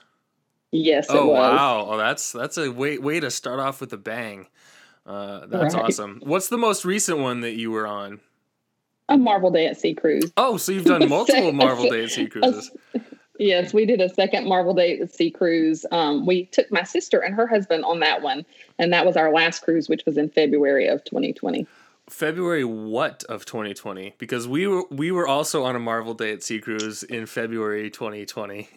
yes, 0.71 1.09
it 1.09 1.15
Oh 1.15 1.27
was. 1.27 1.37
wow! 1.39 1.87
Oh, 1.91 1.97
that's 1.97 2.31
that's 2.31 2.57
a 2.57 2.69
way 2.71 2.97
way 2.97 3.19
to 3.19 3.31
start 3.31 3.59
off 3.59 3.79
with 3.79 3.93
a 3.93 3.97
bang. 3.97 4.47
Uh, 5.05 5.45
that's 5.45 5.75
Right. 5.75 5.83
awesome. 5.83 6.19
What's 6.23 6.49
the 6.49 6.57
most 6.57 6.83
recent 6.83 7.19
one 7.19 7.41
that 7.41 7.53
you 7.53 7.69
were 7.71 7.85
on? 7.87 8.19
A 9.07 9.17
Marvel 9.17 9.51
Day 9.51 9.67
at 9.67 9.79
Sea 9.79 9.93
cruise. 9.93 10.33
Oh, 10.35 10.57
so 10.57 10.71
you've 10.71 10.85
done 10.85 11.07
multiple 11.09 11.51
Marvel 11.53 11.85
Day 11.89 12.03
at 12.05 12.09
Sea 12.09 12.25
cruises. 12.27 12.71
Yes, 13.37 13.73
we 13.73 13.85
did 13.85 14.01
a 14.01 14.09
second 14.09 14.47
Marvel 14.47 14.73
Day 14.73 14.99
at 14.99 15.13
Sea 15.13 15.29
cruise. 15.29 15.85
Um, 15.91 16.25
we 16.25 16.45
took 16.45 16.71
my 16.71 16.83
sister 16.83 17.19
and 17.19 17.35
her 17.35 17.47
husband 17.47 17.83
on 17.83 17.99
that 17.99 18.21
one, 18.21 18.45
and 18.79 18.93
that 18.93 19.05
was 19.05 19.17
our 19.17 19.31
last 19.31 19.61
cruise, 19.61 19.89
which 19.89 20.05
was 20.05 20.17
in 20.17 20.29
February 20.29 20.87
of 20.87 21.03
2020. 21.03 21.67
February 22.09 22.63
what 22.63 23.23
of 23.25 23.45
2020? 23.45 24.15
Because 24.17 24.47
we 24.47 24.67
were 24.67 24.83
we 24.89 25.11
were 25.11 25.27
also 25.27 25.63
on 25.63 25.75
a 25.75 25.79
Marvel 25.79 26.13
Day 26.13 26.31
at 26.31 26.43
Sea 26.43 26.59
cruise 26.59 27.03
in 27.03 27.25
February 27.25 27.89
2020. 27.89 28.69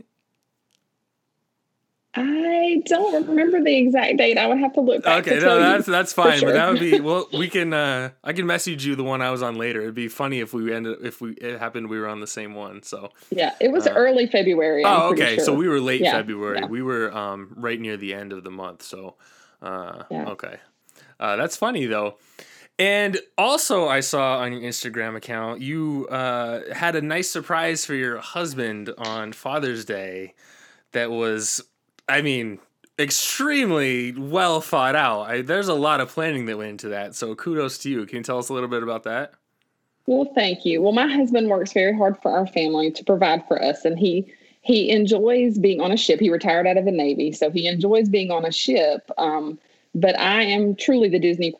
I 2.14 2.82
don't 2.86 3.26
remember 3.28 3.62
the 3.62 3.76
exact 3.76 4.16
date. 4.16 4.38
I 4.38 4.46
would 4.46 4.58
have 4.58 4.72
to 4.74 4.80
look. 4.80 5.04
Back 5.04 5.26
Okay, 5.26 5.36
no, 5.36 5.40
tell 5.40 5.56
you 5.58 5.64
that's 5.64 5.86
that's 5.86 6.12
fine. 6.12 6.40
But 6.40 6.54
that 6.54 6.70
would 6.70 6.80
be 6.80 7.00
well. 7.02 7.28
We 7.32 7.48
can 7.48 7.72
uh 7.72 8.10
I 8.24 8.32
can 8.32 8.46
message 8.46 8.84
you 8.86 8.96
the 8.96 9.04
one 9.04 9.20
I 9.20 9.30
was 9.30 9.42
on 9.42 9.56
later. 9.56 9.82
It'd 9.82 9.94
be 9.94 10.08
funny 10.08 10.40
if 10.40 10.52
we 10.54 10.72
ended 10.72 10.98
if 11.02 11.20
we 11.20 11.32
it 11.32 11.58
happened 11.58 11.88
we 11.90 11.98
were 11.98 12.08
on 12.08 12.20
the 12.20 12.26
same 12.26 12.54
one. 12.54 12.82
So 12.82 13.10
yeah, 13.30 13.54
it 13.60 13.70
was 13.70 13.86
Uh, 13.86 13.92
early 13.94 14.26
February. 14.26 14.84
I'm 14.84 15.00
oh, 15.02 15.08
okay. 15.12 15.38
So 15.38 15.54
we 15.54 15.68
were 15.68 15.80
late 15.80 16.00
Yeah, 16.00 16.12
February. 16.12 16.60
yeah. 16.60 16.66
We 16.66 16.82
were 16.82 17.14
um 17.14 17.52
right 17.56 17.78
near 17.78 17.96
the 17.96 18.14
end 18.14 18.32
of 18.32 18.42
the 18.42 18.50
month. 18.50 18.82
So 18.82 19.16
uh 19.60 20.04
Yeah. 20.10 20.30
okay, 20.30 20.56
uh, 21.20 21.36
that's 21.36 21.56
funny 21.56 21.86
though. 21.86 22.16
And 22.80 23.18
also, 23.36 23.88
I 23.88 24.00
saw 24.00 24.38
on 24.38 24.52
your 24.52 24.62
Instagram 24.62 25.16
account 25.16 25.60
you 25.60 26.06
uh, 26.10 26.60
had 26.72 26.94
a 26.94 27.02
nice 27.02 27.28
surprise 27.28 27.84
for 27.84 27.94
your 27.94 28.18
husband 28.18 28.94
on 28.98 29.32
Father's 29.32 29.84
Day. 29.84 30.34
That 30.92 31.10
was, 31.10 31.60
I 32.08 32.22
mean, 32.22 32.58
extremely 32.98 34.12
well 34.12 34.60
thought 34.60 34.96
out. 34.96 35.22
I, 35.22 35.42
there's 35.42 35.68
a 35.68 35.74
lot 35.74 36.00
of 36.00 36.08
planning 36.08 36.46
that 36.46 36.58
went 36.58 36.70
into 36.70 36.88
that. 36.88 37.14
So 37.14 37.34
kudos 37.34 37.78
to 37.78 37.90
you. 37.90 38.06
Can 38.06 38.18
you 38.18 38.24
tell 38.24 38.38
us 38.38 38.48
a 38.48 38.54
little 38.54 38.68
bit 38.68 38.82
about 38.82 39.04
that? 39.04 39.34
Well, 40.06 40.32
thank 40.34 40.64
you. 40.64 40.80
Well, 40.80 40.92
my 40.92 41.06
husband 41.06 41.48
works 41.48 41.72
very 41.72 41.94
hard 41.94 42.16
for 42.22 42.30
our 42.30 42.46
family 42.46 42.90
to 42.92 43.04
provide 43.04 43.46
for 43.46 43.62
us, 43.62 43.84
and 43.84 43.98
he 43.98 44.32
he 44.62 44.90
enjoys 44.90 45.58
being 45.58 45.80
on 45.80 45.92
a 45.92 45.96
ship. 45.96 46.18
He 46.18 46.30
retired 46.30 46.66
out 46.66 46.76
of 46.76 46.86
the 46.86 46.90
Navy, 46.90 47.30
so 47.32 47.50
he 47.50 47.66
enjoys 47.66 48.08
being 48.08 48.30
on 48.30 48.44
a 48.44 48.52
ship. 48.52 49.10
Um, 49.18 49.58
but 49.94 50.18
I 50.18 50.42
am 50.42 50.74
truly 50.74 51.08
the 51.08 51.18
Disney 51.18 51.54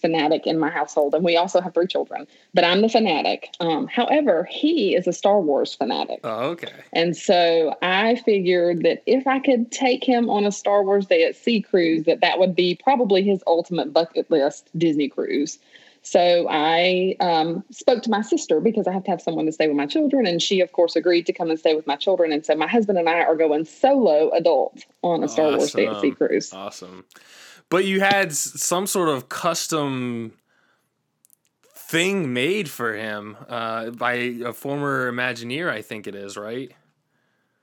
fanatic 0.00 0.46
in 0.46 0.58
my 0.58 0.68
household, 0.68 1.14
and 1.14 1.24
we 1.24 1.36
also 1.36 1.60
have 1.60 1.72
three 1.72 1.86
children. 1.86 2.26
But 2.52 2.64
I'm 2.64 2.82
the 2.82 2.88
fanatic. 2.88 3.54
Um, 3.60 3.86
however, 3.86 4.46
he 4.50 4.94
is 4.94 5.06
a 5.06 5.12
Star 5.12 5.40
Wars 5.40 5.74
fanatic. 5.74 6.20
Oh, 6.22 6.50
okay. 6.50 6.72
And 6.92 7.16
so 7.16 7.76
I 7.80 8.16
figured 8.16 8.82
that 8.82 9.02
if 9.06 9.26
I 9.26 9.38
could 9.38 9.72
take 9.72 10.04
him 10.04 10.28
on 10.28 10.44
a 10.44 10.52
Star 10.52 10.84
Wars 10.84 11.06
Day 11.06 11.24
at 11.24 11.34
Sea 11.34 11.62
cruise, 11.62 12.04
that 12.04 12.20
that 12.20 12.38
would 12.38 12.54
be 12.54 12.78
probably 12.82 13.22
his 13.22 13.42
ultimate 13.46 13.92
bucket 13.92 14.30
list 14.30 14.68
Disney 14.76 15.08
cruise. 15.08 15.58
So 16.02 16.46
I 16.48 17.16
um, 17.20 17.62
spoke 17.70 18.02
to 18.04 18.10
my 18.10 18.22
sister 18.22 18.60
because 18.60 18.86
I 18.86 18.92
have 18.92 19.04
to 19.04 19.10
have 19.10 19.20
someone 19.20 19.46
to 19.46 19.52
stay 19.52 19.68
with 19.68 19.76
my 19.76 19.86
children. 19.86 20.26
And 20.26 20.40
she, 20.40 20.60
of 20.60 20.72
course, 20.72 20.96
agreed 20.96 21.26
to 21.26 21.32
come 21.32 21.50
and 21.50 21.58
stay 21.58 21.74
with 21.74 21.86
my 21.86 21.96
children. 21.96 22.32
And 22.32 22.44
so 22.44 22.54
my 22.54 22.66
husband 22.66 22.98
and 22.98 23.08
I 23.08 23.20
are 23.20 23.36
going 23.36 23.66
solo 23.66 24.30
adult 24.30 24.84
on 25.02 25.22
a 25.22 25.28
Star 25.28 25.46
awesome. 25.46 25.58
Wars 25.58 25.72
Day 25.72 25.86
at 25.86 26.00
Sea 26.00 26.10
cruise. 26.12 26.52
Awesome. 26.52 27.04
But 27.70 27.84
you 27.84 28.00
had 28.00 28.34
some 28.34 28.86
sort 28.86 29.08
of 29.08 29.28
custom 29.28 30.32
thing 31.90 32.32
made 32.32 32.68
for 32.68 32.94
him 32.94 33.36
uh, 33.48 33.90
by 33.90 34.12
a 34.12 34.52
former 34.52 35.10
Imagineer, 35.10 35.70
I 35.70 35.82
think 35.82 36.06
it 36.06 36.14
is, 36.14 36.36
right? 36.36 36.72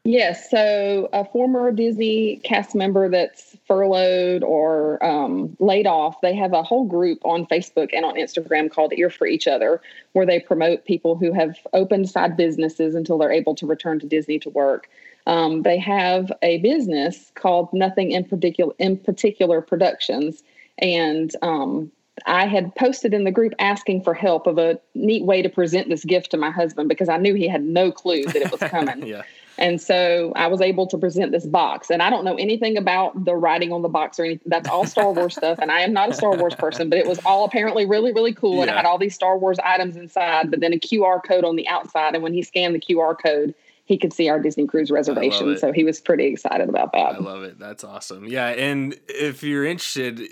Yes. 0.07 0.49
So 0.49 1.09
a 1.11 1.25
former 1.25 1.69
Disney 1.73 2.37
cast 2.37 2.73
member 2.73 3.09
that's 3.09 3.57
furloughed 3.67 4.41
or 4.41 5.03
um, 5.05 5.57
laid 5.59 5.85
off, 5.85 6.21
they 6.21 6.33
have 6.33 6.53
a 6.53 6.63
whole 6.63 6.85
group 6.85 7.19
on 7.25 7.45
Facebook 7.45 7.89
and 7.91 8.05
on 8.05 8.15
Instagram 8.15 8.71
called 8.71 8.93
Ear 8.93 9.09
for 9.09 9.27
Each 9.27 9.47
Other, 9.47 9.81
where 10.13 10.25
they 10.25 10.39
promote 10.39 10.85
people 10.85 11.17
who 11.17 11.33
have 11.33 11.57
opened 11.73 12.09
side 12.09 12.37
businesses 12.37 12.95
until 12.95 13.17
they're 13.17 13.33
able 13.33 13.53
to 13.55 13.65
return 13.65 13.99
to 13.99 14.05
Disney 14.05 14.39
to 14.39 14.49
work. 14.49 14.89
Um, 15.27 15.61
they 15.61 15.77
have 15.77 16.31
a 16.41 16.57
business 16.59 17.31
called 17.35 17.71
Nothing 17.73 18.11
in 18.11 18.23
Particular 18.23 18.73
in 18.79 18.97
Particular 18.97 19.61
Productions, 19.61 20.41
and 20.79 21.31
um, 21.41 21.91
I 22.25 22.47
had 22.47 22.73
posted 22.75 23.13
in 23.13 23.25
the 23.25 23.31
group 23.31 23.53
asking 23.59 24.03
for 24.03 24.13
help 24.13 24.47
of 24.47 24.57
a 24.57 24.79
neat 24.95 25.25
way 25.25 25.41
to 25.41 25.49
present 25.49 25.89
this 25.89 26.03
gift 26.03 26.31
to 26.31 26.37
my 26.37 26.49
husband 26.49 26.89
because 26.89 27.09
I 27.09 27.17
knew 27.17 27.35
he 27.35 27.47
had 27.47 27.63
no 27.63 27.91
clue 27.91 28.23
that 28.25 28.37
it 28.37 28.51
was 28.51 28.61
coming. 28.71 29.05
yeah. 29.05 29.21
And 29.59 29.81
so 29.81 30.33
I 30.35 30.47
was 30.47 30.61
able 30.61 30.85
to 30.87 30.97
present 30.99 31.31
this 31.31 31.45
box. 31.45 31.89
And 31.89 32.03
I 32.03 32.11
don't 32.11 32.23
know 32.23 32.35
anything 32.35 32.77
about 32.77 33.25
the 33.25 33.35
writing 33.35 33.71
on 33.73 33.81
the 33.81 33.89
box 33.89 34.19
or 34.19 34.25
anything. 34.25 34.47
That's 34.47 34.69
all 34.69 34.85
Star 34.85 35.11
Wars 35.11 35.35
stuff. 35.35 35.57
And 35.59 35.71
I 35.71 35.81
am 35.81 35.93
not 35.93 36.09
a 36.09 36.13
Star 36.13 36.37
Wars 36.37 36.53
person, 36.53 36.89
but 36.89 36.99
it 36.99 37.07
was 37.07 37.19
all 37.25 37.43
apparently 37.43 37.85
really, 37.85 38.13
really 38.13 38.33
cool. 38.33 38.57
Yeah. 38.57 38.61
And 38.61 38.69
it 38.69 38.75
had 38.75 38.85
all 38.85 38.99
these 38.99 39.15
Star 39.15 39.35
Wars 39.35 39.57
items 39.63 39.95
inside, 39.95 40.51
but 40.51 40.59
then 40.59 40.73
a 40.73 40.79
QR 40.79 41.23
code 41.23 41.43
on 41.43 41.55
the 41.55 41.67
outside. 41.67 42.13
And 42.13 42.21
when 42.21 42.33
he 42.33 42.43
scanned 42.43 42.75
the 42.75 42.79
QR 42.79 43.19
code, 43.19 43.55
he 43.87 43.97
could 43.97 44.11
see 44.11 44.27
our 44.27 44.37
Disney 44.37 44.67
cruise 44.67 44.91
reservation. 44.91 45.57
So 45.57 45.71
he 45.71 45.85
was 45.85 46.01
pretty 46.01 46.25
excited 46.25 46.67
about 46.67 46.91
that. 46.91 47.15
I 47.15 47.19
love 47.19 47.43
it. 47.43 47.57
That's 47.57 47.85
awesome. 47.85 48.25
Yeah. 48.25 48.49
And 48.49 48.99
if 49.07 49.43
you're 49.43 49.63
interested, 49.63 50.27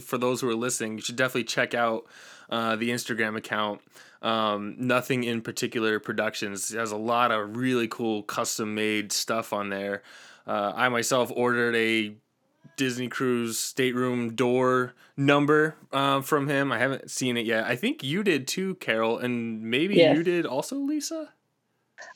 for 0.00 0.18
those 0.18 0.40
who 0.40 0.48
are 0.48 0.54
listening, 0.54 0.98
you 0.98 1.02
should 1.02 1.16
definitely 1.16 1.44
check 1.44 1.74
out 1.74 2.06
uh, 2.48 2.76
the 2.76 2.90
Instagram 2.90 3.36
account. 3.36 3.80
Um, 4.22 4.76
nothing 4.78 5.24
in 5.24 5.42
particular 5.42 5.98
productions 5.98 6.72
it 6.72 6.78
has 6.78 6.92
a 6.92 6.96
lot 6.96 7.32
of 7.32 7.56
really 7.56 7.88
cool 7.88 8.22
custom 8.22 8.76
made 8.76 9.10
stuff 9.10 9.52
on 9.52 9.68
there. 9.68 10.04
Uh, 10.46 10.72
I 10.76 10.88
myself 10.88 11.32
ordered 11.34 11.74
a 11.74 12.14
Disney 12.76 13.08
Cruise 13.08 13.58
stateroom 13.58 14.36
door 14.36 14.94
number 15.16 15.74
uh, 15.92 16.20
from 16.20 16.46
him. 16.46 16.70
I 16.70 16.78
haven't 16.78 17.10
seen 17.10 17.36
it 17.36 17.46
yet. 17.46 17.64
I 17.64 17.74
think 17.74 18.04
you 18.04 18.22
did 18.22 18.46
too, 18.46 18.76
Carol, 18.76 19.18
and 19.18 19.60
maybe 19.60 19.96
yes. 19.96 20.16
you 20.16 20.22
did 20.22 20.46
also, 20.46 20.76
Lisa. 20.76 21.30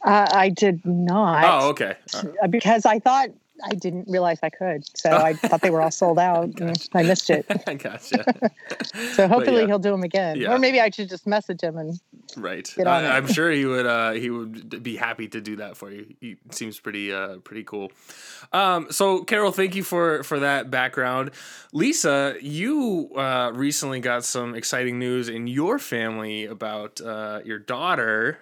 Uh, 0.05 0.29
I 0.33 0.49
did 0.49 0.85
not. 0.85 1.45
Oh, 1.45 1.69
okay. 1.71 1.97
Uh, 2.15 2.47
because 2.49 2.87
I 2.87 2.99
thought 2.99 3.31
I 3.65 3.75
didn't 3.75 4.09
realize 4.09 4.39
I 4.43 4.51
could, 4.51 4.85
so 4.97 5.11
I 5.11 5.33
thought 5.35 5.63
they 5.63 5.71
were 5.71 5.81
all 5.81 5.91
sold 5.91 6.19
out. 6.19 6.61
and 6.61 6.89
I 6.95 7.03
missed 7.03 7.31
it. 7.31 7.47
I 7.67 7.75
gotcha. 7.75 8.25
so 9.13 9.29
hopefully 9.29 9.63
yeah. 9.63 9.67
he'll 9.67 9.79
do 9.79 9.91
them 9.91 10.03
again, 10.03 10.37
yeah. 10.37 10.53
or 10.53 10.59
maybe 10.59 10.81
I 10.81 10.91
should 10.91 11.09
just 11.09 11.27
message 11.27 11.63
him 11.63 11.79
and 11.79 11.99
right. 12.37 12.73
I, 12.85 13.17
am 13.17 13.27
sure 13.27 13.51
he 13.51 13.65
would. 13.65 13.87
Uh, 13.87 14.13
he 14.13 14.31
would 14.31 14.83
be 14.83 14.97
happy 14.97 15.29
to 15.29 15.41
do 15.41 15.57
that 15.57 15.77
for 15.77 15.91
you. 15.91 16.15
He 16.21 16.37
seems 16.51 16.79
pretty 16.79 17.13
uh, 17.13 17.39
pretty 17.39 17.65
cool. 17.65 17.93
Um, 18.53 18.89
so 18.91 19.25
Carol, 19.25 19.53
thank 19.53 19.75
you 19.75 19.83
for 19.83 20.23
for 20.23 20.41
that 20.41 20.71
background. 20.71 21.31
Lisa, 21.73 22.37
you 22.41 23.11
uh, 23.17 23.53
recently 23.55 24.01
got 24.01 24.25
some 24.25 24.55
exciting 24.55 24.99
news 24.99 25.29
in 25.29 25.47
your 25.47 25.79
family 25.79 26.45
about 26.45 27.01
uh, 27.01 27.41
your 27.45 27.59
daughter. 27.59 28.39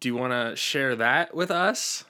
Do 0.00 0.08
you 0.08 0.16
want 0.16 0.32
to 0.32 0.56
share 0.56 0.94
that 0.96 1.34
with 1.34 1.50
us? 1.50 2.04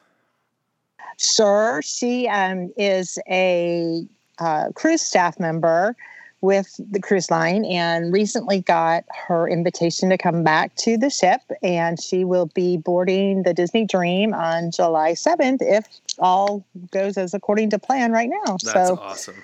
Sure. 1.18 1.80
She 1.82 2.28
um, 2.28 2.72
is 2.76 3.18
a 3.28 4.06
uh, 4.38 4.68
cruise 4.74 5.02
staff 5.02 5.38
member 5.40 5.96
with 6.42 6.78
the 6.90 7.00
cruise 7.00 7.30
line 7.30 7.64
and 7.64 8.12
recently 8.12 8.60
got 8.60 9.04
her 9.26 9.48
invitation 9.48 10.10
to 10.10 10.18
come 10.18 10.44
back 10.44 10.74
to 10.76 10.98
the 10.98 11.08
ship. 11.08 11.40
And 11.62 12.00
she 12.00 12.24
will 12.24 12.46
be 12.46 12.76
boarding 12.76 13.42
the 13.42 13.54
Disney 13.54 13.86
Dream 13.86 14.34
on 14.34 14.70
July 14.70 15.12
7th 15.12 15.58
if 15.60 15.86
all 16.18 16.64
goes 16.90 17.16
as 17.16 17.34
according 17.34 17.70
to 17.70 17.78
plan 17.78 18.12
right 18.12 18.28
now. 18.28 18.58
That's 18.62 18.88
so 18.88 18.98
awesome. 19.00 19.42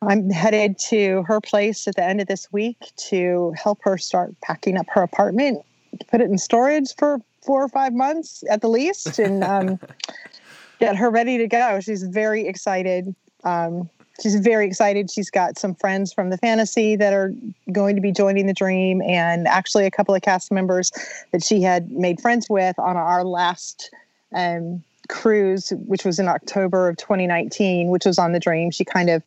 I'm 0.00 0.30
headed 0.30 0.78
to 0.90 1.22
her 1.28 1.40
place 1.40 1.86
at 1.86 1.94
the 1.94 2.04
end 2.04 2.20
of 2.20 2.26
this 2.26 2.52
week 2.52 2.78
to 3.08 3.54
help 3.56 3.78
her 3.82 3.96
start 3.98 4.34
packing 4.40 4.76
up 4.76 4.86
her 4.88 5.02
apartment, 5.02 5.64
to 5.98 6.04
put 6.06 6.20
it 6.20 6.28
in 6.28 6.38
storage 6.38 6.92
for 6.98 7.20
four 7.42 7.62
or 7.62 7.68
five 7.68 7.92
months 7.92 8.44
at 8.48 8.60
the 8.60 8.68
least. 8.68 9.18
And 9.18 9.44
um, 9.44 9.80
get 10.80 10.96
her 10.96 11.10
ready 11.10 11.38
to 11.38 11.46
go. 11.46 11.80
She's 11.80 12.02
very 12.02 12.46
excited. 12.46 13.14
Um, 13.44 13.88
she's 14.20 14.34
very 14.36 14.66
excited. 14.66 15.10
She's 15.10 15.30
got 15.30 15.58
some 15.58 15.74
friends 15.74 16.12
from 16.12 16.30
the 16.30 16.38
fantasy 16.38 16.96
that 16.96 17.12
are 17.12 17.32
going 17.70 17.96
to 17.96 18.02
be 18.02 18.12
joining 18.12 18.46
the 18.46 18.52
dream, 18.52 19.02
and 19.02 19.46
actually 19.46 19.86
a 19.86 19.90
couple 19.90 20.14
of 20.14 20.22
cast 20.22 20.50
members 20.50 20.92
that 21.32 21.42
she 21.42 21.62
had 21.62 21.90
made 21.90 22.20
friends 22.20 22.48
with 22.48 22.78
on 22.78 22.96
our 22.96 23.24
last 23.24 23.90
um, 24.34 24.82
cruise, 25.08 25.72
which 25.86 26.04
was 26.04 26.18
in 26.18 26.28
October 26.28 26.88
of 26.88 26.96
2019, 26.96 27.88
which 27.88 28.04
was 28.04 28.18
on 28.18 28.32
the 28.32 28.40
dream. 28.40 28.70
She 28.70 28.84
kind 28.84 29.10
of 29.10 29.22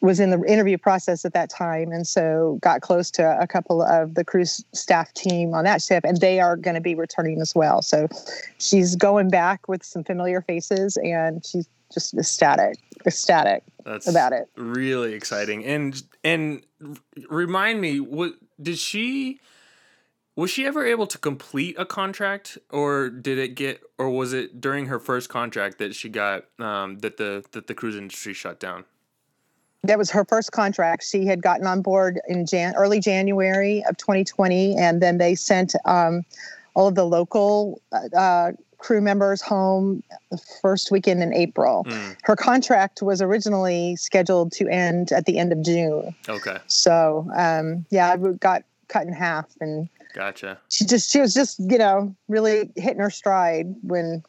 was 0.00 0.20
in 0.20 0.30
the 0.30 0.40
interview 0.44 0.78
process 0.78 1.24
at 1.24 1.32
that 1.32 1.50
time 1.50 1.90
and 1.90 2.06
so 2.06 2.58
got 2.62 2.80
close 2.80 3.10
to 3.10 3.38
a 3.40 3.46
couple 3.46 3.82
of 3.82 4.14
the 4.14 4.24
cruise 4.24 4.64
staff 4.72 5.12
team 5.14 5.54
on 5.54 5.64
that 5.64 5.82
ship 5.82 6.04
and 6.04 6.20
they 6.20 6.38
are 6.40 6.56
going 6.56 6.74
to 6.74 6.80
be 6.80 6.94
returning 6.94 7.40
as 7.40 7.54
well. 7.54 7.82
So 7.82 8.08
she's 8.58 8.94
going 8.94 9.28
back 9.28 9.68
with 9.68 9.82
some 9.82 10.04
familiar 10.04 10.40
faces 10.40 10.96
and 10.98 11.44
she's 11.44 11.68
just 11.92 12.14
ecstatic 12.14 12.76
ecstatic 13.06 13.62
That's 13.84 14.06
about 14.06 14.32
it. 14.32 14.48
really 14.56 15.14
exciting. 15.14 15.64
And 15.64 16.00
and 16.22 16.62
remind 17.28 17.80
me 17.80 17.98
what 17.98 18.34
did 18.60 18.78
she 18.78 19.40
was 20.36 20.50
she 20.50 20.66
ever 20.66 20.86
able 20.86 21.06
to 21.08 21.18
complete 21.18 21.74
a 21.78 21.84
contract 21.84 22.58
or 22.70 23.08
did 23.08 23.38
it 23.38 23.56
get 23.56 23.82
or 23.98 24.10
was 24.10 24.32
it 24.32 24.60
during 24.60 24.86
her 24.86 25.00
first 25.00 25.28
contract 25.28 25.78
that 25.78 25.94
she 25.94 26.08
got 26.08 26.44
um, 26.60 26.98
that 27.00 27.16
the 27.16 27.44
that 27.52 27.66
the 27.66 27.74
cruise 27.74 27.96
industry 27.96 28.34
shut 28.34 28.60
down 28.60 28.84
that 29.84 29.98
was 29.98 30.10
her 30.10 30.24
first 30.24 30.52
contract. 30.52 31.04
She 31.04 31.26
had 31.26 31.42
gotten 31.42 31.66
on 31.66 31.82
board 31.82 32.20
in 32.28 32.46
Jan- 32.46 32.74
early 32.76 33.00
January 33.00 33.84
of 33.88 33.96
2020, 33.96 34.76
and 34.76 35.00
then 35.00 35.18
they 35.18 35.34
sent 35.34 35.74
um, 35.84 36.22
all 36.74 36.88
of 36.88 36.94
the 36.94 37.04
local 37.04 37.80
uh, 38.16 38.52
crew 38.78 39.00
members 39.00 39.40
home 39.40 40.02
the 40.30 40.38
first 40.62 40.90
weekend 40.90 41.22
in 41.22 41.34
April. 41.34 41.84
Mm. 41.88 42.16
Her 42.24 42.36
contract 42.36 43.02
was 43.02 43.20
originally 43.20 43.96
scheduled 43.96 44.52
to 44.52 44.68
end 44.68 45.12
at 45.12 45.26
the 45.26 45.38
end 45.38 45.52
of 45.52 45.62
June. 45.62 46.14
Okay. 46.28 46.58
So 46.66 47.28
um, 47.36 47.84
yeah, 47.90 48.12
I 48.12 48.16
got 48.16 48.62
cut 48.88 49.06
in 49.06 49.12
half, 49.12 49.46
and 49.60 49.88
gotcha. 50.14 50.58
She 50.70 50.84
just 50.84 51.10
she 51.10 51.20
was 51.20 51.34
just 51.34 51.58
you 51.58 51.78
know 51.78 52.14
really 52.28 52.70
hitting 52.76 53.00
her 53.00 53.10
stride 53.10 53.74
when 53.82 54.22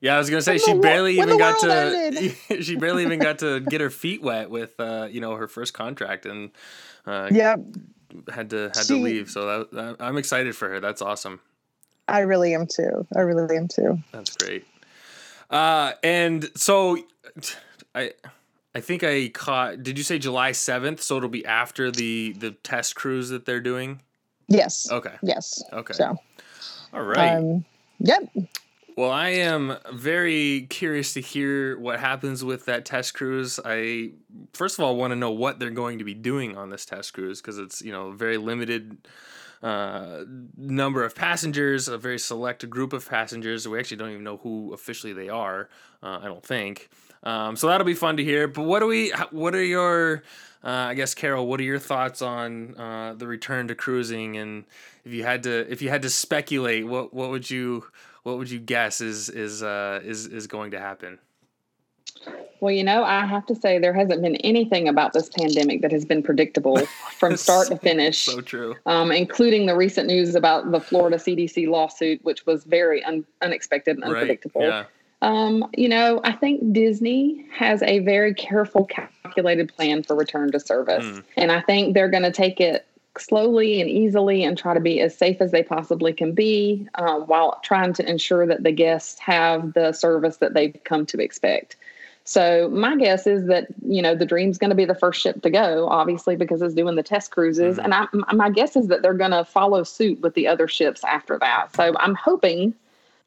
yeah, 0.00 0.14
I 0.14 0.18
was 0.18 0.30
gonna 0.30 0.42
say 0.42 0.52
when 0.52 0.60
she 0.60 0.72
the, 0.74 0.80
barely 0.80 1.18
even 1.18 1.38
got 1.38 1.60
to 1.60 2.34
she 2.62 2.76
barely 2.80 3.02
even 3.04 3.18
got 3.18 3.40
to 3.40 3.60
get 3.60 3.80
her 3.80 3.90
feet 3.90 4.22
wet 4.22 4.50
with 4.50 4.78
uh, 4.78 5.08
you 5.10 5.20
know 5.20 5.34
her 5.34 5.48
first 5.48 5.74
contract 5.74 6.26
and 6.26 6.50
uh, 7.06 7.28
yeah 7.32 7.56
had 8.32 8.50
to 8.50 8.70
had 8.74 8.86
she, 8.86 8.94
to 8.94 9.02
leave. 9.02 9.30
So 9.30 9.46
that, 9.46 9.72
that, 9.72 9.96
I'm 10.00 10.16
excited 10.16 10.56
for 10.56 10.68
her. 10.68 10.80
That's 10.80 11.02
awesome. 11.02 11.40
I 12.06 12.20
really 12.20 12.54
am 12.54 12.66
too. 12.66 13.06
I 13.14 13.20
really 13.20 13.56
am 13.56 13.68
too. 13.68 13.98
That's 14.12 14.34
great. 14.36 14.66
Uh, 15.50 15.92
and 16.02 16.50
so 16.54 16.98
I 17.94 18.12
I 18.74 18.80
think 18.80 19.02
I 19.02 19.28
caught. 19.28 19.82
Did 19.82 19.98
you 19.98 20.04
say 20.04 20.18
July 20.18 20.52
seventh? 20.52 21.02
So 21.02 21.16
it'll 21.16 21.28
be 21.28 21.44
after 21.44 21.90
the 21.90 22.32
the 22.32 22.52
test 22.52 22.94
cruise 22.94 23.30
that 23.30 23.46
they're 23.46 23.60
doing. 23.60 24.00
Yes. 24.48 24.90
Okay. 24.90 25.14
Yes. 25.22 25.62
Okay. 25.72 25.92
So, 25.92 26.16
All 26.94 27.02
right. 27.02 27.36
um, 27.36 27.64
yep. 27.98 28.22
Well, 28.98 29.12
I 29.12 29.28
am 29.28 29.76
very 29.92 30.62
curious 30.62 31.14
to 31.14 31.20
hear 31.20 31.78
what 31.78 32.00
happens 32.00 32.42
with 32.42 32.64
that 32.64 32.84
test 32.84 33.14
cruise. 33.14 33.60
I 33.64 34.10
first 34.54 34.76
of 34.76 34.84
all 34.84 34.96
want 34.96 35.12
to 35.12 35.14
know 35.14 35.30
what 35.30 35.60
they're 35.60 35.70
going 35.70 35.98
to 35.98 36.04
be 36.04 36.14
doing 36.14 36.56
on 36.56 36.70
this 36.70 36.84
test 36.84 37.14
cruise 37.14 37.40
because 37.40 37.58
it's 37.58 37.80
you 37.80 37.92
know 37.92 38.08
a 38.08 38.12
very 38.12 38.38
limited 38.38 39.06
uh, 39.62 40.24
number 40.56 41.04
of 41.04 41.14
passengers, 41.14 41.86
a 41.86 41.96
very 41.96 42.18
select 42.18 42.68
group 42.68 42.92
of 42.92 43.08
passengers. 43.08 43.68
We 43.68 43.78
actually 43.78 43.98
don't 43.98 44.10
even 44.10 44.24
know 44.24 44.38
who 44.38 44.72
officially 44.72 45.12
they 45.12 45.28
are. 45.28 45.68
Uh, 46.02 46.18
I 46.20 46.24
don't 46.24 46.44
think. 46.44 46.90
Um, 47.22 47.54
so 47.54 47.68
that'll 47.68 47.86
be 47.86 47.94
fun 47.94 48.16
to 48.16 48.24
hear. 48.24 48.48
But 48.48 48.64
what 48.64 48.80
do 48.80 48.88
we? 48.88 49.12
What 49.30 49.54
are 49.54 49.62
your? 49.62 50.24
Uh, 50.64 50.90
I 50.90 50.94
guess 50.94 51.14
Carol, 51.14 51.46
what 51.46 51.60
are 51.60 51.64
your 51.64 51.78
thoughts 51.78 52.20
on 52.20 52.74
uh, 52.76 53.14
the 53.16 53.28
return 53.28 53.68
to 53.68 53.76
cruising? 53.76 54.36
And 54.38 54.64
if 55.04 55.12
you 55.12 55.22
had 55.22 55.44
to, 55.44 55.70
if 55.70 55.82
you 55.82 55.88
had 55.88 56.02
to 56.02 56.10
speculate, 56.10 56.84
what 56.88 57.14
what 57.14 57.30
would 57.30 57.48
you 57.48 57.84
what 58.22 58.38
would 58.38 58.50
you 58.50 58.58
guess 58.58 59.00
is 59.00 59.28
is 59.28 59.62
uh, 59.62 60.00
is 60.04 60.26
is 60.26 60.46
going 60.46 60.70
to 60.72 60.78
happen? 60.78 61.18
Well, 62.60 62.72
you 62.72 62.82
know, 62.82 63.04
I 63.04 63.24
have 63.24 63.46
to 63.46 63.54
say 63.54 63.78
there 63.78 63.92
hasn't 63.92 64.20
been 64.20 64.36
anything 64.36 64.88
about 64.88 65.12
this 65.12 65.28
pandemic 65.28 65.82
that 65.82 65.92
has 65.92 66.04
been 66.04 66.22
predictable 66.22 66.76
from 67.12 67.36
start 67.36 67.68
to 67.68 67.76
finish. 67.76 68.18
So 68.18 68.40
true. 68.40 68.74
Um, 68.86 69.12
including 69.12 69.66
the 69.66 69.76
recent 69.76 70.08
news 70.08 70.34
about 70.34 70.72
the 70.72 70.80
Florida 70.80 71.18
CDC 71.18 71.68
lawsuit, 71.68 72.24
which 72.24 72.46
was 72.46 72.64
very 72.64 73.04
un- 73.04 73.24
unexpected 73.42 73.96
and 73.96 74.04
unpredictable. 74.04 74.62
Right. 74.62 74.68
Yeah. 74.68 74.84
Um, 75.20 75.68
you 75.76 75.88
know, 75.88 76.20
I 76.24 76.32
think 76.32 76.72
Disney 76.72 77.46
has 77.52 77.82
a 77.82 78.00
very 78.00 78.34
careful, 78.34 78.84
calculated 78.86 79.72
plan 79.74 80.02
for 80.02 80.16
return 80.16 80.52
to 80.52 80.60
service. 80.60 81.04
Mm. 81.04 81.24
And 81.36 81.52
I 81.52 81.60
think 81.60 81.94
they're 81.94 82.10
going 82.10 82.22
to 82.22 82.32
take 82.32 82.60
it 82.60 82.86
slowly 83.16 83.80
and 83.80 83.88
easily 83.90 84.44
and 84.44 84.56
try 84.58 84.74
to 84.74 84.80
be 84.80 85.00
as 85.00 85.16
safe 85.16 85.40
as 85.40 85.50
they 85.50 85.62
possibly 85.62 86.12
can 86.12 86.32
be 86.32 86.86
uh, 86.94 87.18
while 87.20 87.58
trying 87.62 87.92
to 87.94 88.08
ensure 88.08 88.46
that 88.46 88.62
the 88.62 88.72
guests 88.72 89.18
have 89.18 89.72
the 89.74 89.92
service 89.92 90.36
that 90.38 90.54
they've 90.54 90.76
come 90.84 91.06
to 91.06 91.18
expect. 91.20 91.76
So 92.24 92.68
my 92.68 92.94
guess 92.96 93.26
is 93.26 93.46
that 93.46 93.68
you 93.86 94.02
know 94.02 94.14
the 94.14 94.26
Dream's 94.26 94.58
going 94.58 94.68
to 94.70 94.76
be 94.76 94.84
the 94.84 94.94
first 94.94 95.20
ship 95.20 95.40
to 95.42 95.50
go, 95.50 95.88
obviously 95.88 96.36
because 96.36 96.60
it's 96.60 96.74
doing 96.74 96.94
the 96.94 97.02
test 97.02 97.30
cruises, 97.30 97.78
Mhm. 97.78 97.84
and 97.84 97.94
I, 97.94 98.06
my 98.34 98.50
guess 98.50 98.76
is 98.76 98.88
that 98.88 99.00
they're 99.00 99.14
going 99.14 99.30
to 99.30 99.44
follow 99.44 99.82
suit 99.82 100.20
with 100.20 100.34
the 100.34 100.46
other 100.46 100.68
ships 100.68 101.02
after 101.04 101.38
that. 101.38 101.74
So 101.74 101.94
I'm 101.98 102.14
hoping. 102.14 102.74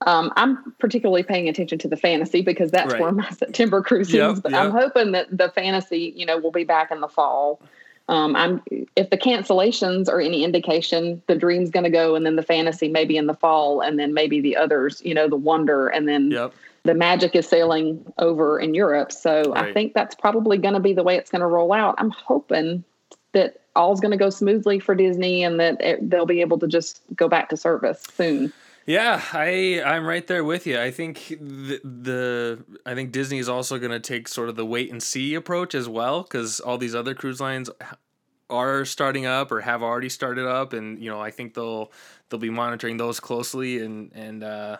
Um, 0.08 0.34
I'm 0.36 0.74
particularly 0.80 1.22
paying 1.22 1.48
attention 1.48 1.78
to 1.78 1.88
the 1.88 1.96
fantasy 1.96 2.42
because 2.42 2.72
that's 2.72 2.92
Right. 2.92 3.02
where 3.02 3.12
my 3.12 3.30
September 3.38 3.84
cruise 3.84 4.12
Yep, 4.12 4.32
is. 4.32 4.40
But 4.40 4.52
yep. 4.54 4.62
I'm 4.62 4.72
hoping 4.72 5.12
that 5.12 5.28
the 5.36 5.50
fantasy, 5.50 6.12
you 6.16 6.26
know, 6.26 6.40
will 6.40 6.50
be 6.52 6.64
back 6.64 6.90
in 6.90 7.02
the 7.02 7.08
fall. 7.08 7.60
Um, 8.12 8.36
I'm 8.36 8.62
if 8.98 9.10
the 9.10 9.18
cancellations 9.18 10.10
are 10.10 10.20
any 10.20 10.44
indication, 10.44 11.22
the 11.28 11.36
Dream's 11.36 11.72
going 11.72 11.86
to 11.86 11.90
go, 11.90 12.14
and 12.16 12.26
then 12.26 12.36
the 12.36 12.44
fantasy 12.44 12.90
maybe 12.90 13.16
in 13.16 13.26
the 13.26 13.34
fall, 13.34 13.80
and 13.80 13.98
then 13.98 14.14
maybe 14.14 14.42
the 14.42 14.58
others, 14.58 15.02
you 15.06 15.14
know, 15.14 15.30
the 15.30 15.38
Wonder, 15.38 15.88
and 15.88 16.10
then 16.10 16.30
Yep. 16.30 16.54
the 16.84 16.94
magic 16.94 17.38
is 17.38 17.48
sailing 17.48 18.06
over 18.18 18.60
in 18.60 18.74
Europe. 18.74 19.14
So 19.14 19.54
Right. 19.54 19.70
I 19.70 19.74
think 19.74 19.94
that's 19.94 20.14
probably 20.14 20.58
going 20.58 20.74
to 20.74 20.82
be 20.82 20.92
the 20.92 21.04
way 21.04 21.16
it's 21.16 21.32
going 21.32 21.40
to 21.40 21.48
roll 21.48 21.72
out. 21.72 21.96
I'm 22.00 22.10
hoping 22.10 22.84
that 23.32 23.62
all's 23.78 24.02
going 24.02 24.12
to 24.12 24.18
go 24.18 24.30
smoothly 24.30 24.80
for 24.80 24.94
Disney 24.94 25.42
and 25.42 25.58
that 25.62 25.80
it, 25.80 26.10
they'll 26.10 26.26
be 26.26 26.42
able 26.42 26.60
to 26.60 26.68
just 26.68 27.00
go 27.16 27.30
back 27.30 27.48
to 27.48 27.56
service 27.56 28.04
soon. 28.14 28.52
Yeah, 28.86 29.22
I 29.34 29.82
I'm 29.86 30.06
right 30.06 30.26
there 30.26 30.44
with 30.44 30.66
you. 30.66 30.80
I 30.80 30.92
think 30.92 31.28
the, 31.30 31.80
the 31.84 32.64
I 32.86 32.96
think 32.96 33.12
Disney 33.12 33.38
is 33.38 33.48
also 33.48 33.78
going 33.78 33.92
to 33.92 34.00
take 34.00 34.28
sort 34.28 34.50
of 34.50 34.56
the 34.56 34.66
wait 34.66 34.92
and 34.92 35.02
see 35.02 35.36
approach 35.36 35.76
as 35.76 35.88
well 35.88 36.24
because 36.24 36.60
all 36.60 36.78
these 36.78 36.96
other 36.96 37.14
cruise 37.14 37.40
lines 37.40 37.70
are 38.50 38.84
starting 38.86 39.26
up 39.26 39.52
or 39.52 39.62
have 39.62 39.84
already 39.84 40.10
started 40.10 40.48
up, 40.48 40.74
and 40.74 41.00
you 41.00 41.10
know 41.10 41.22
I 41.22 41.32
think 41.32 41.54
they'll 41.54 41.92
they'll 42.30 42.40
be 42.40 42.50
monitoring 42.50 42.98
those 42.98 43.20
closely 43.20 43.80
and 43.84 44.12
and 44.14 44.44
uh, 44.44 44.78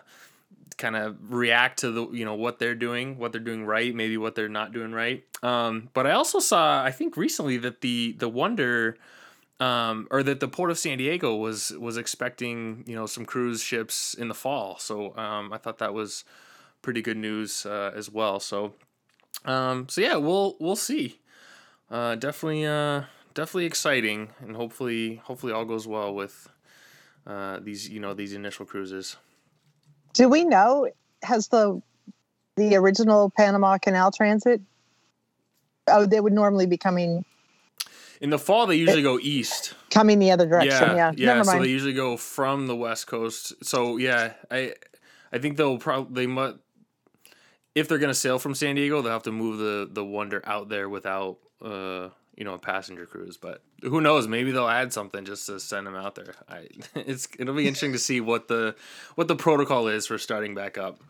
kind 0.78 0.96
of 0.96 1.32
react 1.32 1.80
to 1.80 1.90
the 1.90 2.10
you 2.10 2.24
know 2.24 2.34
what 2.34 2.58
they're 2.58 2.74
doing, 2.74 3.18
what 3.18 3.32
they're 3.32 3.40
doing 3.40 3.64
right, 3.64 3.94
maybe 3.94 4.16
what 4.16 4.34
they're 4.34 4.48
not 4.48 4.72
doing 4.72 4.92
right. 4.92 5.24
Um, 5.44 5.90
but 5.94 6.06
I 6.06 6.12
also 6.12 6.40
saw 6.40 6.82
I 6.82 6.90
think 6.90 7.16
recently 7.16 7.56
that 7.58 7.80
the 7.82 8.16
the 8.18 8.28
Wonder 8.28 8.96
um, 9.62 10.08
or 10.10 10.24
that 10.24 10.40
the 10.40 10.48
port 10.48 10.72
of 10.72 10.78
San 10.78 10.98
Diego 10.98 11.36
was 11.36 11.70
was 11.78 11.96
expecting 11.96 12.82
you 12.86 12.96
know 12.96 13.06
some 13.06 13.24
cruise 13.24 13.62
ships 13.62 14.12
in 14.12 14.26
the 14.26 14.34
fall. 14.34 14.76
So 14.78 15.16
um, 15.16 15.52
I 15.52 15.58
thought 15.58 15.78
that 15.78 15.94
was 15.94 16.24
pretty 16.82 17.00
good 17.00 17.16
news 17.16 17.64
uh, 17.64 17.92
as 17.94 18.10
well. 18.10 18.40
So 18.40 18.74
um, 19.44 19.88
so 19.88 20.00
yeah, 20.00 20.16
we'll 20.16 20.56
we'll 20.58 20.76
see. 20.76 21.20
Uh, 21.88 22.16
definitely 22.16 22.66
uh, 22.66 23.04
definitely 23.34 23.66
exciting, 23.66 24.30
and 24.40 24.56
hopefully 24.56 25.20
hopefully 25.24 25.52
all 25.52 25.64
goes 25.64 25.86
well 25.86 26.12
with 26.12 26.48
uh, 27.24 27.60
these 27.60 27.88
you 27.88 28.00
know 28.00 28.14
these 28.14 28.32
initial 28.32 28.66
cruises. 28.66 29.16
Do 30.12 30.28
we 30.28 30.44
know 30.44 30.90
has 31.22 31.48
the 31.48 31.80
the 32.56 32.74
original 32.74 33.30
Panama 33.30 33.78
Canal 33.78 34.10
Transit? 34.10 34.60
Oh, 35.86 36.04
they 36.04 36.20
would 36.20 36.32
normally 36.32 36.66
be 36.66 36.76
coming 36.76 37.24
In 38.22 38.30
the 38.30 38.38
fall, 38.38 38.66
they 38.68 38.76
usually 38.76 39.02
go 39.02 39.18
east. 39.20 39.74
coming 39.90 40.18
the 40.20 40.30
other 40.30 40.46
direction. 40.46 40.70
Yeah, 40.70 40.94
Yeah, 40.94 41.12
yeah. 41.16 41.26
never 41.34 41.44
so 41.44 41.58
they 41.60 41.68
usually 41.68 41.92
go 41.92 42.16
from 42.16 42.68
the 42.68 42.76
west 42.76 43.08
coast. 43.08 43.52
So 43.64 43.96
yeah, 43.96 44.34
I 44.48 44.74
I 45.32 45.38
think 45.38 45.56
they'll 45.56 45.76
probably 45.78 46.22
they 46.22 46.26
might 46.28 46.54
if 47.74 47.88
they're 47.88 47.98
gonna 47.98 48.14
sail 48.14 48.38
from 48.38 48.54
San 48.54 48.76
Diego, 48.76 49.02
they'll 49.02 49.12
have 49.12 49.24
to 49.24 49.32
move 49.32 49.58
the 49.58 49.88
the 49.92 50.04
Wonder 50.04 50.40
out 50.46 50.68
there 50.68 50.88
without 50.88 51.38
uh 51.60 52.10
you 52.36 52.44
know 52.44 52.54
a 52.54 52.58
passenger 52.58 53.06
cruise. 53.06 53.36
But 53.36 53.60
who 53.82 54.00
knows? 54.00 54.28
Maybe 54.28 54.52
they'll 54.52 54.68
add 54.68 54.92
something 54.92 55.24
just 55.24 55.46
to 55.46 55.58
send 55.58 55.88
them 55.88 55.96
out 55.96 56.14
there. 56.14 56.34
I 56.48 56.68
it's 56.94 57.26
it'll 57.40 57.56
be 57.56 57.66
interesting 57.66 57.92
to 57.92 57.98
see 57.98 58.20
what 58.20 58.46
the 58.46 58.76
what 59.16 59.26
the 59.26 59.36
protocol 59.36 59.88
is 59.88 60.06
for 60.06 60.16
starting 60.16 60.54
back 60.54 60.78
up. 60.78 61.00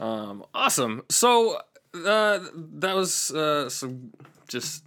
Um, 0.00 0.44
awesome. 0.54 1.02
So 1.10 1.58
uh, 1.94 2.38
that 2.80 2.96
was 2.96 3.30
uh, 3.32 3.68
some 3.68 4.12
just 4.48 4.82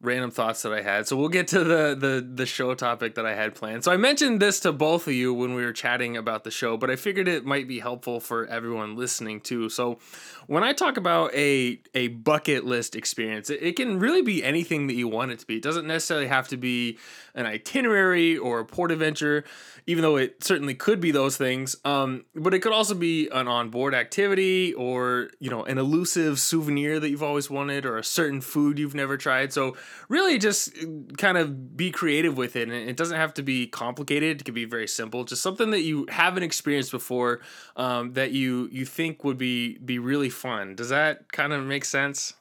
random 0.00 0.30
thoughts 0.30 0.62
that 0.62 0.72
I 0.72 0.80
had. 0.80 1.08
So 1.08 1.16
we'll 1.16 1.28
get 1.28 1.48
to 1.48 1.64
the 1.64 1.96
the 1.98 2.26
the 2.34 2.46
show 2.46 2.74
topic 2.74 3.16
that 3.16 3.26
I 3.26 3.34
had 3.34 3.54
planned. 3.54 3.84
So 3.84 3.92
I 3.92 3.96
mentioned 3.96 4.40
this 4.40 4.60
to 4.60 4.72
both 4.72 5.08
of 5.08 5.12
you 5.12 5.34
when 5.34 5.54
we 5.54 5.64
were 5.64 5.72
chatting 5.72 6.16
about 6.16 6.44
the 6.44 6.50
show, 6.50 6.76
but 6.76 6.90
I 6.90 6.96
figured 6.96 7.26
it 7.26 7.44
might 7.44 7.66
be 7.66 7.80
helpful 7.80 8.20
for 8.20 8.46
everyone 8.46 8.96
listening 8.96 9.40
too. 9.40 9.68
So 9.68 9.98
when 10.46 10.62
I 10.62 10.72
talk 10.72 10.96
about 10.96 11.34
a 11.34 11.80
a 11.94 12.08
bucket 12.08 12.64
list 12.64 12.94
experience, 12.94 13.50
it, 13.50 13.60
it 13.60 13.76
can 13.76 13.98
really 13.98 14.22
be 14.22 14.44
anything 14.44 14.86
that 14.86 14.94
you 14.94 15.08
want 15.08 15.32
it 15.32 15.40
to 15.40 15.46
be. 15.46 15.56
It 15.56 15.62
doesn't 15.62 15.86
necessarily 15.86 16.28
have 16.28 16.46
to 16.48 16.56
be 16.56 16.98
an 17.34 17.46
itinerary 17.46 18.36
or 18.36 18.60
a 18.60 18.64
port 18.64 18.90
adventure, 18.92 19.44
even 19.86 20.02
though 20.02 20.16
it 20.16 20.44
certainly 20.44 20.74
could 20.74 21.00
be 21.00 21.10
those 21.10 21.36
things. 21.36 21.76
Um, 21.84 22.24
but 22.34 22.54
it 22.54 22.60
could 22.60 22.72
also 22.72 22.94
be 22.94 23.28
an 23.28 23.48
onboard 23.48 23.94
activity 23.94 24.74
or 24.74 25.30
you 25.40 25.50
know 25.50 25.64
an 25.64 25.78
elusive 25.78 26.38
souvenir 26.38 27.00
that 27.00 27.10
you've 27.10 27.22
always 27.22 27.50
wanted 27.50 27.84
or 27.84 27.98
a 27.98 28.04
certain 28.04 28.40
food 28.40 28.78
you've 28.78 28.94
never 28.94 29.16
tried. 29.16 29.52
So 29.52 29.76
really, 30.08 30.38
just 30.38 30.76
uh, 30.78 30.86
kind 31.16 31.38
of 31.38 31.76
be 31.76 31.90
creative 31.90 32.36
with 32.36 32.56
it, 32.56 32.68
and 32.68 32.88
it 32.88 32.96
doesn't 32.96 33.16
have 33.16 33.34
to 33.34 33.42
be 33.42 33.66
complicated. 33.66 34.40
It 34.40 34.44
can 34.44 34.54
be 34.54 34.64
very 34.64 34.88
simple, 34.88 35.24
just 35.24 35.42
something 35.42 35.70
that 35.70 35.82
you 35.82 36.06
haven't 36.08 36.42
experienced 36.42 36.90
before 36.90 37.40
um, 37.76 38.12
that 38.14 38.32
you 38.32 38.68
you 38.72 38.84
think 38.84 39.24
would 39.24 39.38
be 39.38 39.78
be 39.78 39.98
really 39.98 40.30
fun. 40.30 40.74
Does 40.74 40.88
that 40.88 41.32
kind 41.32 41.52
of 41.52 41.64
make 41.64 41.84
sense? 41.84 42.34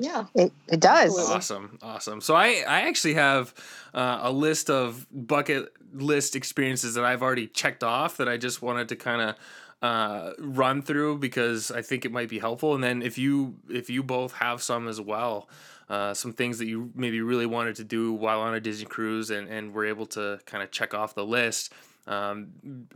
Yeah. 0.00 0.26
It, 0.34 0.52
it 0.68 0.80
does. 0.80 1.16
Awesome, 1.30 1.78
awesome. 1.82 2.20
So 2.20 2.34
I 2.34 2.64
I 2.66 2.82
actually 2.82 3.14
have 3.14 3.54
uh, 3.94 4.20
a 4.22 4.32
list 4.32 4.70
of 4.70 5.06
bucket 5.10 5.72
list 5.92 6.34
experiences 6.34 6.94
that 6.94 7.04
I've 7.04 7.22
already 7.22 7.46
checked 7.46 7.84
off 7.84 8.16
that 8.16 8.28
I 8.28 8.36
just 8.36 8.60
wanted 8.60 8.88
to 8.88 8.96
kind 8.96 9.20
of 9.20 9.36
uh, 9.82 10.32
run 10.38 10.82
through 10.82 11.18
because 11.18 11.70
I 11.70 11.82
think 11.82 12.04
it 12.04 12.12
might 12.12 12.28
be 12.28 12.38
helpful. 12.38 12.74
And 12.74 12.82
then 12.82 13.02
if 13.02 13.18
you 13.18 13.56
if 13.68 13.90
you 13.90 14.02
both 14.02 14.32
have 14.34 14.62
some 14.62 14.88
as 14.88 15.00
well, 15.00 15.48
uh, 15.88 16.14
some 16.14 16.32
things 16.32 16.58
that 16.58 16.66
you 16.66 16.90
maybe 16.94 17.20
really 17.20 17.46
wanted 17.46 17.76
to 17.76 17.84
do 17.84 18.12
while 18.12 18.40
on 18.40 18.54
a 18.54 18.60
Disney 18.60 18.86
cruise 18.86 19.30
and 19.30 19.48
and 19.48 19.72
were 19.72 19.86
able 19.86 20.06
to 20.06 20.38
kind 20.46 20.62
of 20.62 20.70
check 20.70 20.94
off 20.94 21.14
the 21.14 21.24
list. 21.24 21.72
Um, 22.06 22.86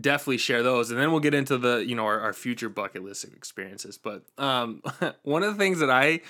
definitely 0.00 0.38
share 0.38 0.62
those, 0.62 0.92
and 0.92 1.00
then 1.00 1.10
we'll 1.10 1.20
get 1.20 1.34
into 1.34 1.58
the 1.58 1.78
you 1.78 1.94
know 1.94 2.04
our, 2.04 2.20
our 2.20 2.32
future 2.32 2.68
bucket 2.68 3.02
list 3.02 3.24
experiences. 3.24 3.98
But 3.98 4.22
um, 4.38 4.82
one 5.22 5.42
of 5.42 5.52
the 5.52 5.58
things 5.58 5.80
that 5.80 5.90
I 5.90 6.20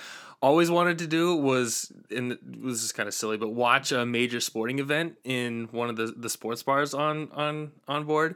always 0.41 0.69
wanted 0.69 0.99
to 0.99 1.07
do 1.07 1.35
was 1.35 1.91
and 2.11 2.37
this 2.41 2.83
is 2.83 2.91
kind 2.91 3.07
of 3.07 3.13
silly 3.13 3.37
but 3.37 3.49
watch 3.49 3.91
a 3.91 4.05
major 4.05 4.39
sporting 4.39 4.79
event 4.79 5.17
in 5.23 5.67
one 5.71 5.89
of 5.89 5.95
the, 5.95 6.13
the 6.17 6.29
sports 6.29 6.61
bars 6.61 6.93
on 6.93 7.31
on 7.31 7.71
on 7.87 8.03
board 8.03 8.35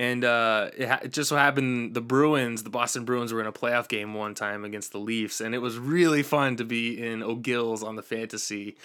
and 0.00 0.24
uh, 0.24 0.70
it, 0.76 0.88
ha- 0.88 1.00
it 1.02 1.12
just 1.12 1.28
so 1.28 1.36
happened 1.36 1.94
the 1.94 2.00
Bruins, 2.00 2.62
the 2.62 2.70
Boston 2.70 3.04
Bruins, 3.04 3.32
were 3.32 3.40
in 3.40 3.46
a 3.46 3.52
playoff 3.52 3.86
game 3.88 4.14
one 4.14 4.34
time 4.34 4.64
against 4.64 4.92
the 4.92 4.98
Leafs, 4.98 5.40
and 5.40 5.54
it 5.54 5.58
was 5.58 5.78
really 5.78 6.22
fun 6.22 6.56
to 6.56 6.64
be 6.64 7.00
in 7.00 7.22
O'Gill's 7.22 7.82
on 7.82 7.96
the 7.96 8.02
Fantasy 8.02 8.76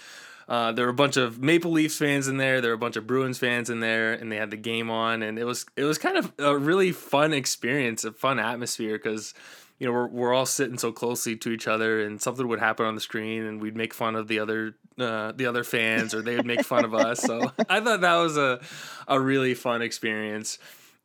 uh, 0.48 0.72
there 0.72 0.86
were 0.86 0.92
a 0.92 0.96
bunch 0.96 1.18
of 1.18 1.42
Maple 1.42 1.72
Leafs 1.72 1.98
fans 1.98 2.28
in 2.28 2.38
there. 2.38 2.62
There 2.62 2.72
were 2.72 2.76
a 2.76 2.80
bunch 2.80 2.96
of 2.96 3.08
Bruins 3.08 3.38
fans 3.38 3.70
in 3.70 3.80
there, 3.80 4.14
and 4.14 4.32
they 4.32 4.36
had 4.36 4.52
the 4.52 4.58
game 4.58 4.92
on, 4.92 5.24
and 5.24 5.40
it 5.40 5.44
was 5.44 5.66
it 5.76 5.84
was 5.84 5.98
kind 5.98 6.18
of 6.18 6.32
a 6.38 6.56
really 6.58 6.92
fun 6.92 7.34
experience, 7.34 8.04
a 8.04 8.12
fun 8.12 8.40
atmosphere 8.40 8.94
because 8.94 9.34
you 9.80 9.88
know 9.88 9.94
we're 9.94 10.08
we're 10.08 10.34
all 10.34 10.46
sitting 10.46 10.78
so 10.78 10.92
closely 10.92 11.36
to 11.38 11.50
each 11.50 11.68
other, 11.68 12.02
and 12.02 12.22
something 12.22 12.48
would 12.48 12.60
happen 12.60 12.86
on 12.86 12.94
the 12.94 13.02
screen, 13.02 13.44
and 13.44 13.60
we'd 13.60 13.76
make 13.76 13.94
fun 13.94 14.16
of 14.16 14.28
the 14.28 14.40
other 14.40 14.76
uh, 15.00 15.32
the 15.32 15.48
other 15.48 15.64
fans, 15.64 16.14
or 16.14 16.22
they 16.22 16.36
would 16.36 16.46
make 16.46 16.64
fun 16.64 16.86
of 16.86 16.94
us. 16.94 17.22
So 17.22 17.52
I 17.70 17.80
thought 17.80 18.02
that 18.02 18.16
was 18.18 18.38
a 18.38 18.62
a 19.08 19.20
really 19.20 19.56
fun 19.56 19.82
experience. 19.82 20.60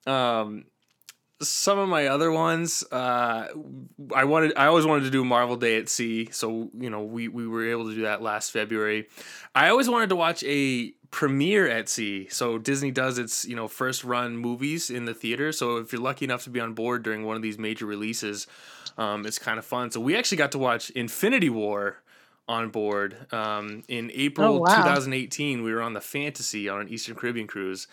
Um, 0.06 0.64
some 1.42 1.78
of 1.78 1.88
my 1.88 2.08
other 2.08 2.30
ones, 2.30 2.84
uh, 2.92 3.48
I 4.14 4.24
wanted, 4.24 4.52
I 4.58 4.66
always 4.66 4.84
wanted 4.84 5.04
to 5.04 5.10
do 5.10 5.24
Marvel 5.24 5.56
Day 5.56 5.78
at 5.78 5.88
Sea, 5.88 6.28
so 6.32 6.70
you 6.78 6.90
know 6.90 7.02
we 7.02 7.28
we 7.28 7.46
were 7.46 7.66
able 7.66 7.88
to 7.88 7.94
do 7.94 8.02
that 8.02 8.20
last 8.20 8.50
February. 8.50 9.08
I 9.54 9.70
always 9.70 9.88
wanted 9.88 10.10
to 10.10 10.16
watch 10.16 10.44
a 10.44 10.90
premiere 11.10 11.66
at 11.66 11.88
sea. 11.88 12.28
So 12.28 12.58
Disney 12.58 12.90
does 12.90 13.16
its 13.18 13.46
you 13.46 13.56
know 13.56 13.68
first 13.68 14.04
run 14.04 14.36
movies 14.36 14.90
in 14.90 15.06
the 15.06 15.14
theater. 15.14 15.50
So 15.52 15.78
if 15.78 15.92
you're 15.92 16.02
lucky 16.02 16.26
enough 16.26 16.44
to 16.44 16.50
be 16.50 16.60
on 16.60 16.74
board 16.74 17.02
during 17.02 17.24
one 17.24 17.36
of 17.36 17.42
these 17.42 17.58
major 17.58 17.86
releases, 17.86 18.46
um, 18.98 19.24
it's 19.24 19.38
kind 19.38 19.58
of 19.58 19.64
fun. 19.64 19.90
So 19.90 19.98
we 20.00 20.16
actually 20.16 20.38
got 20.38 20.52
to 20.52 20.58
watch 20.58 20.90
Infinity 20.90 21.48
War 21.48 22.02
on 22.48 22.68
board 22.68 23.32
um, 23.32 23.82
in 23.88 24.10
April 24.12 24.56
Oh, 24.56 24.58
wow. 24.58 24.76
2018. 24.76 25.62
We 25.62 25.72
were 25.72 25.80
on 25.80 25.94
the 25.94 26.00
Fantasy 26.02 26.68
on 26.68 26.82
an 26.82 26.88
Eastern 26.90 27.14
Caribbean 27.14 27.46
cruise 27.46 27.86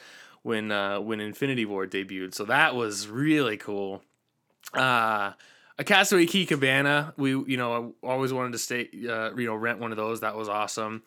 when 0.47 0.71
uh, 0.71 0.99
when 1.01 1.19
Infinity 1.19 1.65
War 1.65 1.85
debuted. 1.85 2.33
So 2.33 2.45
that 2.45 2.73
was 2.73 3.07
really 3.07 3.57
cool. 3.57 4.01
Uh, 4.73 5.33
a 5.77 5.83
Castaway 5.83 6.25
Cay 6.25 6.45
Cabana. 6.45 7.13
We 7.17 7.31
you 7.31 7.57
know 7.57 7.95
always 8.01 8.31
wanted 8.31 8.53
to 8.53 8.57
stay 8.57 8.89
uh, 9.09 9.35
you 9.35 9.45
know 9.45 9.55
rent 9.55 9.79
one 9.79 9.91
of 9.91 9.97
those. 9.97 10.21
That 10.21 10.37
was 10.37 10.47
awesome. 10.47 11.03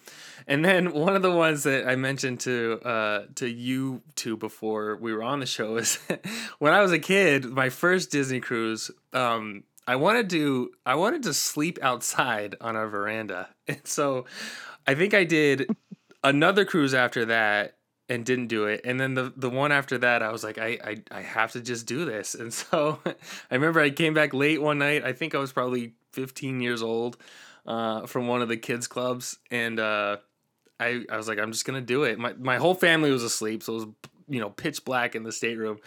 And 0.46 0.62
then 0.62 0.92
one 1.06 1.16
of 1.16 1.22
the 1.22 1.32
ones 1.32 1.62
that 1.62 1.88
I 1.88 1.96
mentioned 1.96 2.40
to 2.40 2.80
uh, 2.84 3.22
to 3.36 3.48
you 3.48 4.02
two 4.14 4.36
before 4.36 4.96
we 4.96 5.12
were 5.14 5.22
on 5.22 5.40
the 5.40 5.46
show 5.46 5.76
is 5.76 5.98
when 6.58 6.74
I 6.74 6.82
was 6.82 6.92
a 6.92 6.98
kid. 6.98 7.46
My 7.46 7.70
first 7.70 8.12
Disney 8.12 8.40
cruise. 8.40 8.90
Um, 9.14 9.64
I 9.86 9.96
wanted 9.96 10.28
to 10.30 10.70
I 10.84 10.96
wanted 10.96 11.22
to 11.24 11.34
sleep 11.34 11.78
outside 11.80 12.56
on 12.60 12.76
our 12.76 12.88
veranda, 12.88 13.48
and 13.66 13.80
so 13.84 14.26
I 14.86 14.94
think 14.94 15.14
I 15.14 15.24
did 15.24 15.74
another 16.22 16.66
cruise 16.66 16.92
after 16.92 17.24
that 17.24 17.76
and 18.10 18.26
didn't 18.26 18.48
do 18.48 18.64
it. 18.66 18.82
And 18.84 19.00
then 19.00 19.14
the 19.14 19.32
the 19.34 19.48
one 19.48 19.72
after 19.72 19.96
that, 19.98 20.22
I 20.22 20.32
was 20.32 20.42
like, 20.44 20.58
I 20.58 20.78
I, 20.84 20.96
I 21.12 21.22
have 21.22 21.52
to 21.52 21.60
just 21.60 21.86
do 21.86 22.04
this. 22.04 22.34
And 22.40 22.52
so 22.52 22.98
I 23.06 23.54
remember 23.54 23.80
I 23.80 23.90
came 23.90 24.12
back 24.12 24.34
late 24.34 24.60
one 24.60 24.78
night. 24.78 25.04
I 25.04 25.12
think 25.12 25.34
I 25.34 25.38
was 25.38 25.52
probably 25.52 25.92
15 26.12 26.60
years 26.60 26.82
old 26.82 27.16
uh, 27.66 28.06
from 28.06 28.26
one 28.26 28.42
of 28.42 28.48
the 28.48 28.56
kids 28.56 28.88
clubs, 28.88 29.38
and 29.50 29.78
uh, 29.78 30.16
I 30.80 31.04
I 31.08 31.16
was 31.16 31.28
like, 31.28 31.38
I'm 31.38 31.52
just 31.52 31.64
gonna 31.64 31.80
do 31.80 32.02
it. 32.02 32.18
My 32.18 32.32
my 32.34 32.56
whole 32.56 32.74
family 32.74 33.12
was 33.12 33.22
asleep, 33.22 33.62
so 33.62 33.72
it 33.72 33.76
was 33.76 33.86
you 34.28 34.40
know 34.40 34.50
pitch 34.50 34.84
black 34.84 35.14
in 35.14 35.22
the 35.22 35.32
stateroom, 35.32 35.78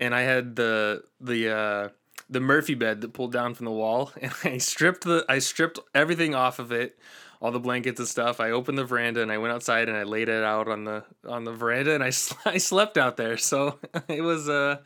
and 0.00 0.14
I 0.14 0.22
had 0.22 0.56
the 0.56 1.04
the. 1.20 1.56
Uh, 1.56 1.88
the 2.30 2.40
Murphy 2.40 2.74
bed 2.74 3.00
that 3.00 3.14
pulled 3.14 3.32
down 3.32 3.54
from 3.54 3.64
the 3.64 3.72
wall, 3.72 4.12
and 4.20 4.32
I 4.44 4.58
stripped 4.58 5.04
the 5.04 5.24
I 5.30 5.38
stripped 5.38 5.78
everything 5.94 6.34
off 6.34 6.58
of 6.58 6.72
it, 6.72 6.98
all 7.40 7.50
the 7.52 7.60
blankets 7.60 7.98
and 8.00 8.08
stuff. 8.08 8.40
I 8.40 8.50
opened 8.50 8.78
the 8.78 8.84
veranda 8.84 9.22
and 9.22 9.30
I 9.30 9.38
went 9.38 9.52
outside 9.52 9.88
and 9.88 9.96
I 9.96 10.02
laid 10.02 10.28
it 10.28 10.42
out 10.44 10.68
on 10.68 10.84
the 10.84 11.04
on 11.26 11.44
the 11.44 11.52
veranda 11.52 11.94
and 11.94 12.02
I 12.02 12.08
I 12.44 12.58
slept 12.58 12.98
out 12.98 13.16
there. 13.16 13.36
So 13.36 13.78
it 14.08 14.22
was 14.22 14.48
uh 14.48 14.78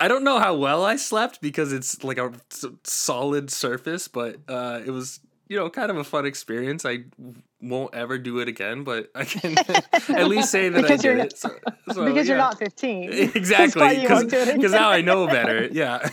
I 0.00 0.08
don't 0.08 0.24
know 0.24 0.38
how 0.38 0.54
well 0.56 0.84
I 0.84 0.96
slept 0.96 1.40
because 1.40 1.72
it's 1.72 2.02
like 2.02 2.18
a 2.18 2.32
solid 2.84 3.50
surface, 3.50 4.08
but 4.08 4.36
uh 4.48 4.80
it 4.84 4.90
was 4.90 5.20
you 5.48 5.56
know 5.58 5.68
kind 5.70 5.90
of 5.90 5.96
a 5.96 6.04
fun 6.04 6.26
experience. 6.26 6.84
I 6.86 7.04
won't 7.60 7.94
ever 7.94 8.18
do 8.18 8.40
it 8.40 8.48
again, 8.48 8.84
but 8.84 9.10
I 9.14 9.24
can 9.24 9.56
at 10.16 10.28
least 10.28 10.50
say 10.50 10.68
that 10.68 10.82
Because 10.82 11.02
I 11.04 11.08
you're 11.08 11.16
did 11.16 11.26
it. 11.26 11.38
So, 11.38 11.50
so, 11.92 12.04
because 12.04 12.28
you're 12.28 12.36
not 12.36 12.58
15. 12.58 13.10
exactly 13.34 13.80
why 13.80 13.92
you 13.92 14.08
won't 14.08 14.30
do 14.30 14.36
it 14.38 14.54
because 14.54 14.72
now 14.72 14.90
I 14.90 15.00
know 15.00 15.26
better. 15.26 15.66
Yeah. 15.72 16.06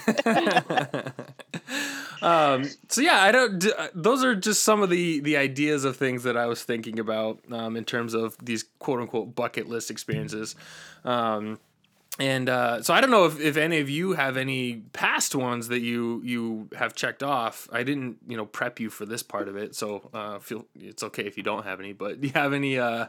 Um, 2.22 2.66
so 2.90 3.02
yeah, 3.02 3.22
I 3.22 3.32
don't. 3.32 3.66
uh, 3.66 3.88
Those 3.94 4.24
are 4.24 4.36
just 4.36 4.64
some 4.64 4.82
of 4.84 4.90
the 4.90 5.20
the 5.22 5.38
ideas 5.38 5.84
of 5.84 5.98
things 5.98 6.24
that 6.24 6.38
I 6.38 6.46
was 6.46 6.64
thinking 6.64 7.00
about 7.00 7.40
um, 7.52 7.76
in 7.76 7.86
terms 7.86 8.14
of 8.14 8.38
these 8.44 8.66
quote 8.80 9.00
unquote 9.00 9.36
bucket 9.36 9.68
list 9.68 9.90
experiences. 9.92 10.56
Um, 11.04 11.60
and 12.20 12.50
uh, 12.50 12.84
so 12.84 12.94
I 12.94 13.02
don't 13.02 13.10
know 13.10 13.26
if, 13.26 13.40
if 13.40 13.58
any 13.58 13.80
of 13.80 13.90
you 13.90 14.14
have 14.14 14.38
any 14.38 14.84
past 14.94 15.34
ones 15.34 15.70
that 15.70 15.80
you 15.80 16.22
you 16.24 16.70
have 16.78 16.94
checked 16.94 17.24
off. 17.24 17.68
I 17.72 17.84
didn't 17.84 18.18
you 18.28 18.38
know 18.38 18.46
prep 18.46 18.80
you 18.80 18.90
for 18.90 19.06
this 19.06 19.24
part 19.24 19.48
of 19.48 19.56
it, 19.56 19.76
so 19.76 20.10
uh, 20.14 20.40
feel 20.40 20.66
it's 20.80 21.04
okay 21.04 21.24
if 21.24 21.38
you 21.38 21.44
don't 21.44 21.64
have 21.64 21.80
any. 21.80 21.94
But 21.94 22.22
do 22.22 22.28
you 22.28 22.34
have 22.34 22.54
any 22.54 22.78
uh, 22.78 23.08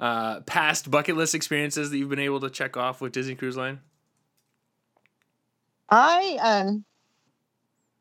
uh, 0.00 0.40
past 0.40 0.90
bucket 0.90 1.16
list 1.16 1.34
experiences 1.34 1.90
that 1.90 1.98
you've 1.98 2.08
been 2.08 2.18
able 2.18 2.40
to 2.40 2.50
check 2.50 2.76
off 2.76 3.00
with 3.00 3.12
Disney 3.12 3.34
Cruise 3.34 3.56
Line? 3.56 3.80
I 5.90 6.38
um 6.42 6.84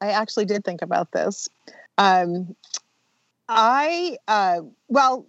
I 0.02 0.12
actually 0.12 0.46
did 0.46 0.64
think 0.64 0.82
about 0.82 1.12
this. 1.12 1.48
Um 1.98 2.56
I 3.50 4.18
uh 4.28 4.62
well 4.88 5.26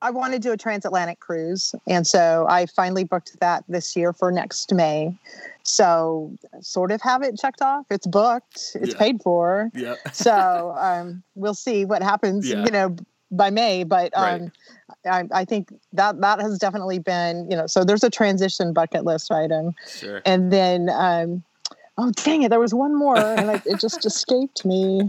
I 0.00 0.10
want 0.12 0.32
to 0.32 0.38
do 0.38 0.52
a 0.52 0.56
transatlantic 0.56 1.18
cruise 1.18 1.74
and 1.88 2.06
so 2.06 2.46
I 2.48 2.66
finally 2.66 3.02
booked 3.04 3.38
that 3.40 3.64
this 3.68 3.96
year 3.96 4.12
for 4.12 4.30
next 4.30 4.72
May. 4.72 5.12
So 5.64 6.32
sort 6.60 6.92
of 6.92 7.00
have 7.02 7.22
it 7.22 7.38
checked 7.38 7.62
off. 7.62 7.84
It's 7.90 8.06
booked. 8.06 8.76
It's 8.76 8.94
Yeah. 8.94 8.98
paid 8.98 9.22
for. 9.22 9.70
Yeah. 9.74 9.96
So 10.12 10.74
um 10.78 11.22
we'll 11.34 11.54
see 11.54 11.84
what 11.84 12.02
happens, 12.02 12.48
Yeah. 12.48 12.64
you 12.64 12.70
know, 12.70 12.96
by 13.30 13.50
May, 13.50 13.84
but 13.84 14.12
Right. 14.16 14.40
um 14.42 14.52
I, 15.04 15.24
I 15.32 15.44
think 15.44 15.72
that 15.92 16.20
that 16.22 16.40
has 16.40 16.58
definitely 16.58 16.98
been, 16.98 17.48
you 17.50 17.56
know, 17.56 17.66
so 17.66 17.84
there's 17.84 18.02
a 18.02 18.10
transition 18.10 18.72
bucket 18.72 19.04
list 19.04 19.30
item 19.30 19.74
Sure. 19.86 20.22
and 20.24 20.50
then 20.52 20.88
um 20.90 21.42
oh 21.98 22.12
dang 22.24 22.42
it 22.42 22.50
there 22.50 22.60
was 22.60 22.74
one 22.74 22.94
more 22.96 23.34
and 23.34 23.50
I, 23.50 23.60
it 23.66 23.80
just 23.80 24.06
escaped 24.06 24.64
me. 24.64 25.02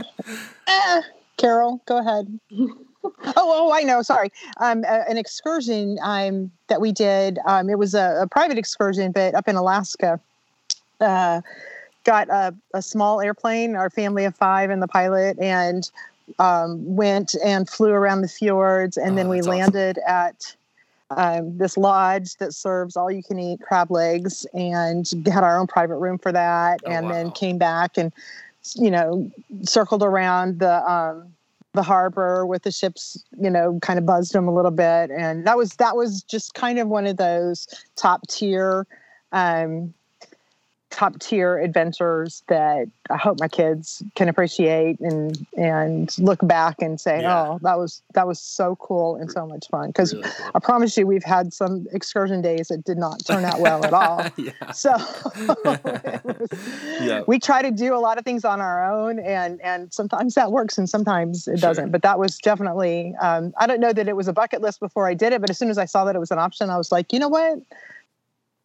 Eh, 0.68 1.02
carol 1.38 1.82
go 1.88 1.98
ahead. 2.00 2.40
Oh 2.54 3.34
oh 3.38 3.72
i 3.74 3.82
know 3.84 4.02
sorry. 4.02 4.32
Um 4.60 4.84
a- 4.86 5.10
an 5.10 5.18
excursion 5.18 5.98
um 6.04 6.52
that 6.68 6.82
we 6.82 6.92
did 6.92 7.40
um 7.48 7.70
it 7.70 7.80
was 7.80 7.94
a, 7.96 8.20
a 8.24 8.28
private 8.28 8.58
excursion 8.58 9.12
but 9.14 9.36
up 9.36 9.48
in 9.48 9.56
alaska 9.56 10.20
uh 11.02 11.42
got 12.06 12.30
a, 12.30 12.56
a 12.74 12.82
small 12.82 13.22
airplane 13.22 13.76
our 13.76 13.90
family 13.90 14.26
of 14.26 14.36
five 14.36 14.70
and 14.70 14.82
the 14.82 14.88
pilot 14.88 15.38
and 15.40 15.92
um, 16.40 16.96
went 16.96 17.36
and 17.44 17.70
flew 17.70 17.90
around 17.92 18.22
the 18.22 18.28
fjords 18.28 18.98
and 18.98 19.14
Oh, 19.14 19.16
then 19.18 19.30
we 19.30 19.38
that's 19.38 19.48
awesome. 19.48 19.74
landed 19.74 20.00
at 20.08 20.56
um, 21.12 21.58
this 21.58 21.78
lodge 21.78 22.36
that 22.36 22.54
serves 22.54 22.96
all 22.96 23.10
you 23.12 23.24
can 23.24 23.40
eat 23.40 23.60
crab 23.62 23.92
legs 23.92 24.46
and 24.54 25.10
had 25.26 25.44
our 25.44 25.60
own 25.60 25.68
private 25.68 25.98
room 25.98 26.18
for 26.18 26.32
that 26.32 26.82
Oh, 26.86 26.92
and 26.92 27.06
wow. 27.06 27.12
then 27.12 27.32
came 27.32 27.58
back 27.58 27.98
and 27.98 28.14
you 28.76 28.92
know 28.92 29.32
circled 29.64 30.04
around 30.04 30.60
the 30.60 30.90
um, 30.90 31.34
the 31.74 31.84
harbor 31.84 32.46
with 32.46 32.64
the 32.64 32.72
ships 32.72 33.24
you 33.42 33.50
know 33.50 33.80
kind 33.82 33.98
of 33.98 34.06
buzzed 34.06 34.34
them 34.34 34.48
a 34.48 34.54
little 34.54 34.72
bit 34.72 35.10
and 35.12 35.46
that 35.48 35.58
was 35.58 35.72
that 35.76 35.96
was 35.96 36.24
just 36.24 36.54
kind 36.54 36.78
of 36.80 36.88
one 36.88 37.08
of 37.08 37.18
those 37.18 37.68
top 37.96 38.28
tier 38.28 38.86
um, 39.32 39.94
top 40.92 41.20
tier 41.20 41.60
adventures 41.60 42.42
that 42.48 42.88
I 43.12 43.18
hope 43.18 43.40
my 43.40 43.48
kids 43.48 44.02
can 44.16 44.28
appreciate 44.28 45.00
and 45.00 45.46
and 45.56 46.14
look 46.18 46.40
back 46.48 46.82
and 46.82 47.00
say, 47.00 47.22
Yeah. 47.22 47.42
oh, 47.52 47.60
that 47.62 47.78
was 47.78 48.02
that 48.16 48.26
was 48.28 48.40
so 48.40 48.76
cool 48.78 49.16
and 49.16 49.32
so 49.32 49.46
much 49.46 49.68
fun. 49.70 49.88
Because 49.88 50.14
Really 50.14 50.28
cool. 50.38 50.52
I 50.56 50.60
promise 50.60 50.98
you, 50.98 51.06
we've 51.06 51.24
had 51.24 51.54
some 51.54 51.86
excursion 51.92 52.42
days 52.42 52.70
that 52.70 52.84
did 52.84 52.98
not 52.98 53.24
turn 53.26 53.46
out 53.46 53.60
well 53.60 53.86
at 53.86 53.94
all. 53.94 54.26
yeah. 54.38 54.72
So 54.72 54.92
was- 55.64 55.80
Yeah. 57.02 57.22
we 57.28 57.40
try 57.40 57.62
to 57.62 57.72
do 57.72 57.94
a 57.96 58.00
lot 58.00 58.18
of 58.18 58.26
things 58.26 58.44
on 58.44 58.60
our 58.60 58.92
own, 58.92 59.20
and 59.20 59.62
and 59.62 59.94
sometimes 59.94 60.36
that 60.36 60.52
works, 60.52 60.78
and 60.78 60.90
sometimes 60.90 61.48
it 61.48 61.60
Sure. 61.60 61.70
doesn't. 61.70 61.92
But 61.92 62.02
that 62.02 62.18
was 62.20 62.38
definitely 62.40 63.14
um, 63.22 63.54
I 63.58 63.68
don't 63.68 63.80
know 63.80 63.94
that 63.94 64.08
it 64.08 64.16
was 64.16 64.28
a 64.28 64.34
bucket 64.34 64.62
list 64.62 64.80
before 64.80 65.08
I 65.08 65.14
did 65.14 65.34
it, 65.34 65.42
but 65.42 65.50
as 65.50 65.58
soon 65.58 65.70
as 65.70 65.78
I 65.78 65.86
saw 65.86 66.04
that 66.06 66.16
it 66.16 66.20
was 66.20 66.32
an 66.32 66.40
option, 66.40 66.70
I 66.70 66.78
was 66.78 66.92
like, 66.92 67.14
you 67.14 67.20
know 67.20 67.30
what, 67.30 67.60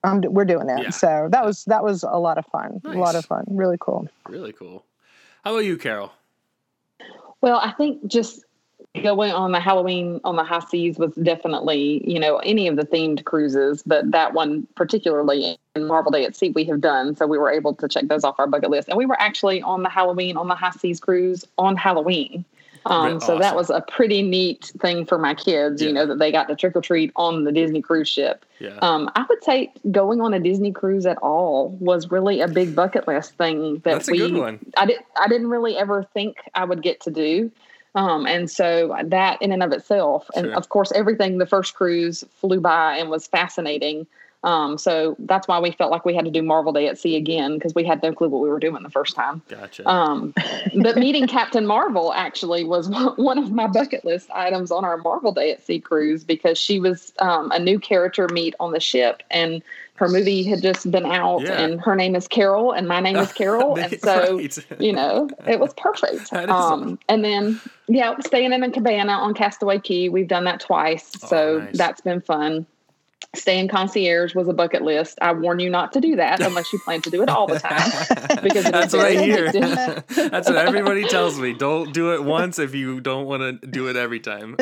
um, 0.04 0.22
we're 0.22 0.44
doing 0.44 0.68
it. 0.68 0.82
Yeah. 0.82 0.90
So 0.90 1.28
that 1.30 1.44
was 1.44 1.64
that 1.64 1.82
was 1.82 2.02
a 2.02 2.18
lot 2.18 2.38
of 2.38 2.46
fun, 2.46 2.80
a 2.84 2.90
lot 2.90 3.14
of 3.14 3.24
fun, 3.24 3.44
really 3.48 3.76
cool. 3.80 4.08
Really 4.28 4.52
cool. 4.52 4.84
How 5.44 5.52
about 5.52 5.64
you, 5.64 5.76
Carol? 5.76 6.12
Well, 7.40 7.58
I 7.58 7.72
think 7.72 8.06
just 8.06 8.44
going 9.02 9.32
on 9.32 9.52
the 9.52 9.60
Halloween 9.60 10.20
on 10.24 10.36
the 10.36 10.44
high 10.44 10.60
seas 10.60 10.98
was 10.98 11.12
definitely, 11.14 12.02
you 12.10 12.18
know, 12.20 12.36
any 12.38 12.68
of 12.68 12.76
the 12.76 12.84
themed 12.84 13.24
cruises, 13.24 13.82
but 13.84 14.10
that 14.12 14.34
one 14.34 14.66
particularly 14.76 15.58
in 15.74 15.86
Marvel 15.86 16.12
Day 16.12 16.24
at 16.24 16.36
Sea 16.36 16.50
we 16.50 16.64
have 16.64 16.80
done. 16.80 17.16
So 17.16 17.26
we 17.26 17.38
were 17.38 17.50
able 17.50 17.74
to 17.74 17.88
check 17.88 18.06
those 18.08 18.24
off 18.24 18.36
our 18.38 18.46
bucket 18.46 18.70
list. 18.70 18.88
And 18.88 18.96
we 18.96 19.06
were 19.06 19.20
actually 19.20 19.62
on 19.62 19.82
the 19.82 19.88
Halloween 19.88 20.36
on 20.36 20.48
the 20.48 20.54
high 20.54 20.70
seas 20.70 21.00
cruise 21.00 21.44
on 21.58 21.76
Halloween. 21.76 22.44
Um, 22.86 23.14
Re- 23.14 23.20
So 23.20 23.38
that 23.38 23.56
was 23.56 23.70
a 23.70 23.80
pretty 23.80 24.22
neat 24.22 24.72
thing 24.80 25.06
for 25.06 25.16
my 25.18 25.34
kids, 25.34 25.80
Yeah. 25.80 25.88
you 25.88 25.94
know, 25.94 26.06
that 26.06 26.18
they 26.18 26.30
got 26.30 26.48
to 26.48 26.56
trick 26.56 26.76
or 26.76 26.80
treat 26.82 27.12
on 27.16 27.44
the 27.44 27.52
Disney 27.52 27.80
cruise 27.80 28.08
ship. 28.08 28.44
Yeah. 28.58 28.78
Um, 28.82 29.10
I 29.16 29.24
would 29.28 29.42
say 29.42 29.72
going 29.90 30.20
on 30.20 30.34
a 30.34 30.40
Disney 30.40 30.70
cruise 30.72 31.06
at 31.06 31.18
all 31.18 31.70
was 31.80 32.10
really 32.10 32.40
a 32.40 32.48
big 32.48 32.74
bucket 32.76 33.08
list 33.08 33.32
thing 33.38 33.74
that 33.76 33.84
That's 33.84 34.08
a 34.08 34.12
we 34.12 34.18
good 34.18 34.34
one. 34.34 34.58
I 34.76 34.86
did 34.86 34.98
I 35.16 35.28
didn't 35.28 35.48
really 35.48 35.76
ever 35.76 36.04
think 36.14 36.36
I 36.54 36.64
would 36.64 36.82
get 36.82 37.00
to 37.02 37.10
do. 37.10 37.50
Um, 37.96 38.26
and 38.26 38.50
so 38.50 38.96
that 39.04 39.40
in 39.40 39.52
and 39.52 39.62
of 39.62 39.70
itself, 39.72 40.28
and 40.34 40.46
Sure. 40.46 40.54
of 40.54 40.68
course, 40.68 40.90
everything 40.96 41.38
the 41.38 41.46
first 41.46 41.74
cruise 41.74 42.24
flew 42.40 42.60
by 42.60 42.96
and 42.96 43.08
was 43.08 43.26
fascinating. 43.28 44.06
Um, 44.44 44.78
so 44.78 45.16
that's 45.20 45.48
why 45.48 45.58
we 45.58 45.72
felt 45.72 45.90
like 45.90 46.04
we 46.04 46.14
had 46.14 46.24
to 46.26 46.30
do 46.30 46.42
Marvel 46.42 46.72
Day 46.72 46.86
at 46.86 46.98
Sea 46.98 47.16
again 47.16 47.54
because 47.54 47.74
we 47.74 47.82
had 47.82 48.02
no 48.02 48.12
clue 48.12 48.28
what 48.28 48.42
we 48.42 48.48
were 48.48 48.60
doing 48.60 48.82
the 48.82 48.90
first 48.90 49.16
time. 49.16 49.42
Gotcha. 49.48 49.88
Um, 49.88 50.34
but 50.82 50.96
meeting 50.96 51.26
Captain 51.26 51.66
Marvel 51.66 52.12
actually 52.12 52.62
was 52.62 52.88
one 53.16 53.38
of 53.38 53.50
my 53.52 53.66
bucket 53.66 54.04
list 54.04 54.30
items 54.32 54.70
on 54.70 54.84
our 54.84 54.98
Marvel 54.98 55.32
Day 55.32 55.50
at 55.50 55.64
Sea 55.64 55.80
cruise 55.80 56.24
because 56.24 56.58
she 56.58 56.78
was 56.78 57.12
um, 57.20 57.50
a 57.52 57.58
new 57.58 57.78
character 57.80 58.28
meet 58.28 58.54
on 58.60 58.72
the 58.72 58.80
ship 58.80 59.22
and 59.30 59.62
her 59.96 60.08
movie 60.08 60.42
had 60.42 60.60
just 60.60 60.90
been 60.90 61.06
out 61.06 61.42
Yeah. 61.42 61.52
and 61.62 61.80
her 61.80 61.94
name 61.94 62.16
is 62.16 62.26
Carol 62.26 62.72
and 62.72 62.88
my 62.88 62.98
name 63.00 63.16
is 63.16 63.32
Carol 63.40 63.78
and 63.78 63.98
so 64.00 64.36
Right. 64.38 64.58
you 64.80 64.92
know 64.92 65.28
it 65.46 65.58
was 65.60 65.72
perfect. 65.74 66.32
Um, 66.50 66.98
and 67.08 67.24
then 67.24 67.60
yeah, 67.88 68.14
staying 68.26 68.52
in 68.52 68.62
a 68.62 68.70
cabana 68.70 69.12
on 69.12 69.34
Castaway 69.34 69.78
Cay, 69.78 70.08
we've 70.08 70.26
done 70.28 70.44
that 70.44 70.58
twice, 70.60 71.12
so 71.20 71.36
Oh, 71.56 71.58
nice. 71.60 71.76
that's 71.78 72.00
been 72.00 72.20
fun. 72.20 72.66
Staying 73.34 73.68
concierge 73.68 74.34
was 74.34 74.48
a 74.48 74.52
bucket 74.52 74.82
list. 74.82 75.18
I 75.20 75.32
warn 75.32 75.60
you 75.60 75.70
not 75.70 75.92
to 75.92 76.00
do 76.00 76.16
that 76.16 76.40
unless 76.40 76.72
you 76.72 76.78
plan 76.78 77.02
to 77.02 77.10
do 77.10 77.22
it 77.22 77.28
all 77.28 77.46
the 77.46 77.58
time. 77.58 78.40
because 78.42 78.64
that's 78.64 78.92
what 78.92 79.04
I 79.04 79.12
hear. 79.12 79.52
that's 79.52 80.48
what 80.48 80.56
everybody 80.56 81.04
tells 81.04 81.38
me. 81.38 81.52
Don't 81.52 81.92
do 81.92 82.14
it 82.14 82.24
once 82.24 82.58
if 82.58 82.74
you 82.74 83.00
don't 83.00 83.26
want 83.26 83.62
to 83.62 83.66
do 83.66 83.88
it 83.88 83.96
every 83.96 84.20
time. 84.20 84.56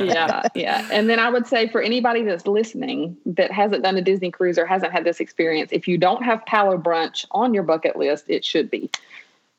yeah, 0.00 0.42
yeah. 0.54 0.88
And 0.92 1.08
then 1.08 1.18
I 1.18 1.30
would 1.30 1.46
say 1.46 1.68
for 1.68 1.80
anybody 1.80 2.22
that's 2.22 2.46
listening 2.46 3.16
that 3.26 3.50
hasn't 3.52 3.82
done 3.82 3.96
a 3.96 4.02
Disney 4.02 4.30
cruise 4.30 4.58
or 4.58 4.66
hasn't 4.66 4.92
had 4.92 5.04
this 5.04 5.20
experience, 5.20 5.70
if 5.72 5.86
you 5.86 5.98
don't 5.98 6.22
have 6.22 6.44
Palo 6.46 6.78
Brunch 6.78 7.26
on 7.30 7.54
your 7.54 7.62
bucket 7.62 7.96
list, 7.96 8.24
it 8.28 8.44
should 8.44 8.70
be 8.70 8.90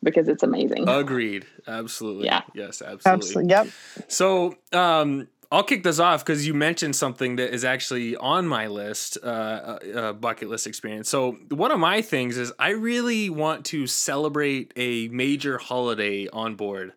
because 0.04 0.28
it's 0.28 0.44
amazing. 0.44 0.88
Agreed. 0.88 1.46
Absolutely. 1.68 2.26
Yeah. 2.26 2.42
Yes, 2.54 2.82
absolutely. 2.82 3.12
Absolutely. 3.12 3.50
Yep. 3.50 3.68
So, 4.10 4.56
um, 4.74 5.28
I'll 5.54 5.64
kick 5.64 5.84
this 5.84 6.00
off 6.00 6.26
because 6.26 6.48
you 6.48 6.56
mentioned 6.56 6.96
something 6.96 7.36
that 7.36 7.54
is 7.54 7.64
actually 7.64 8.16
on 8.16 8.48
my 8.48 8.66
list, 8.66 9.20
uh, 9.24 9.28
uh, 9.28 9.80
uh, 9.94 10.14
bucket 10.14 10.50
list 10.50 10.66
experience. 10.66 11.08
So, 11.08 11.34
one 11.50 11.72
of 11.72 11.80
my 11.80 12.02
things 12.02 12.40
is 12.40 12.52
I 12.58 12.70
really 12.70 13.30
want 13.30 13.64
to 13.66 13.86
celebrate 13.86 14.74
a 14.76 15.10
major 15.10 15.60
holiday 15.60 16.28
on 16.30 16.56
board, 16.56 16.94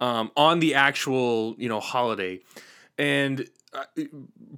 um, 0.00 0.32
on 0.36 0.58
the 0.58 0.74
actual 0.74 1.54
you 1.58 1.68
know 1.68 1.78
holiday, 1.78 2.40
and 2.98 3.48
uh, 3.72 3.84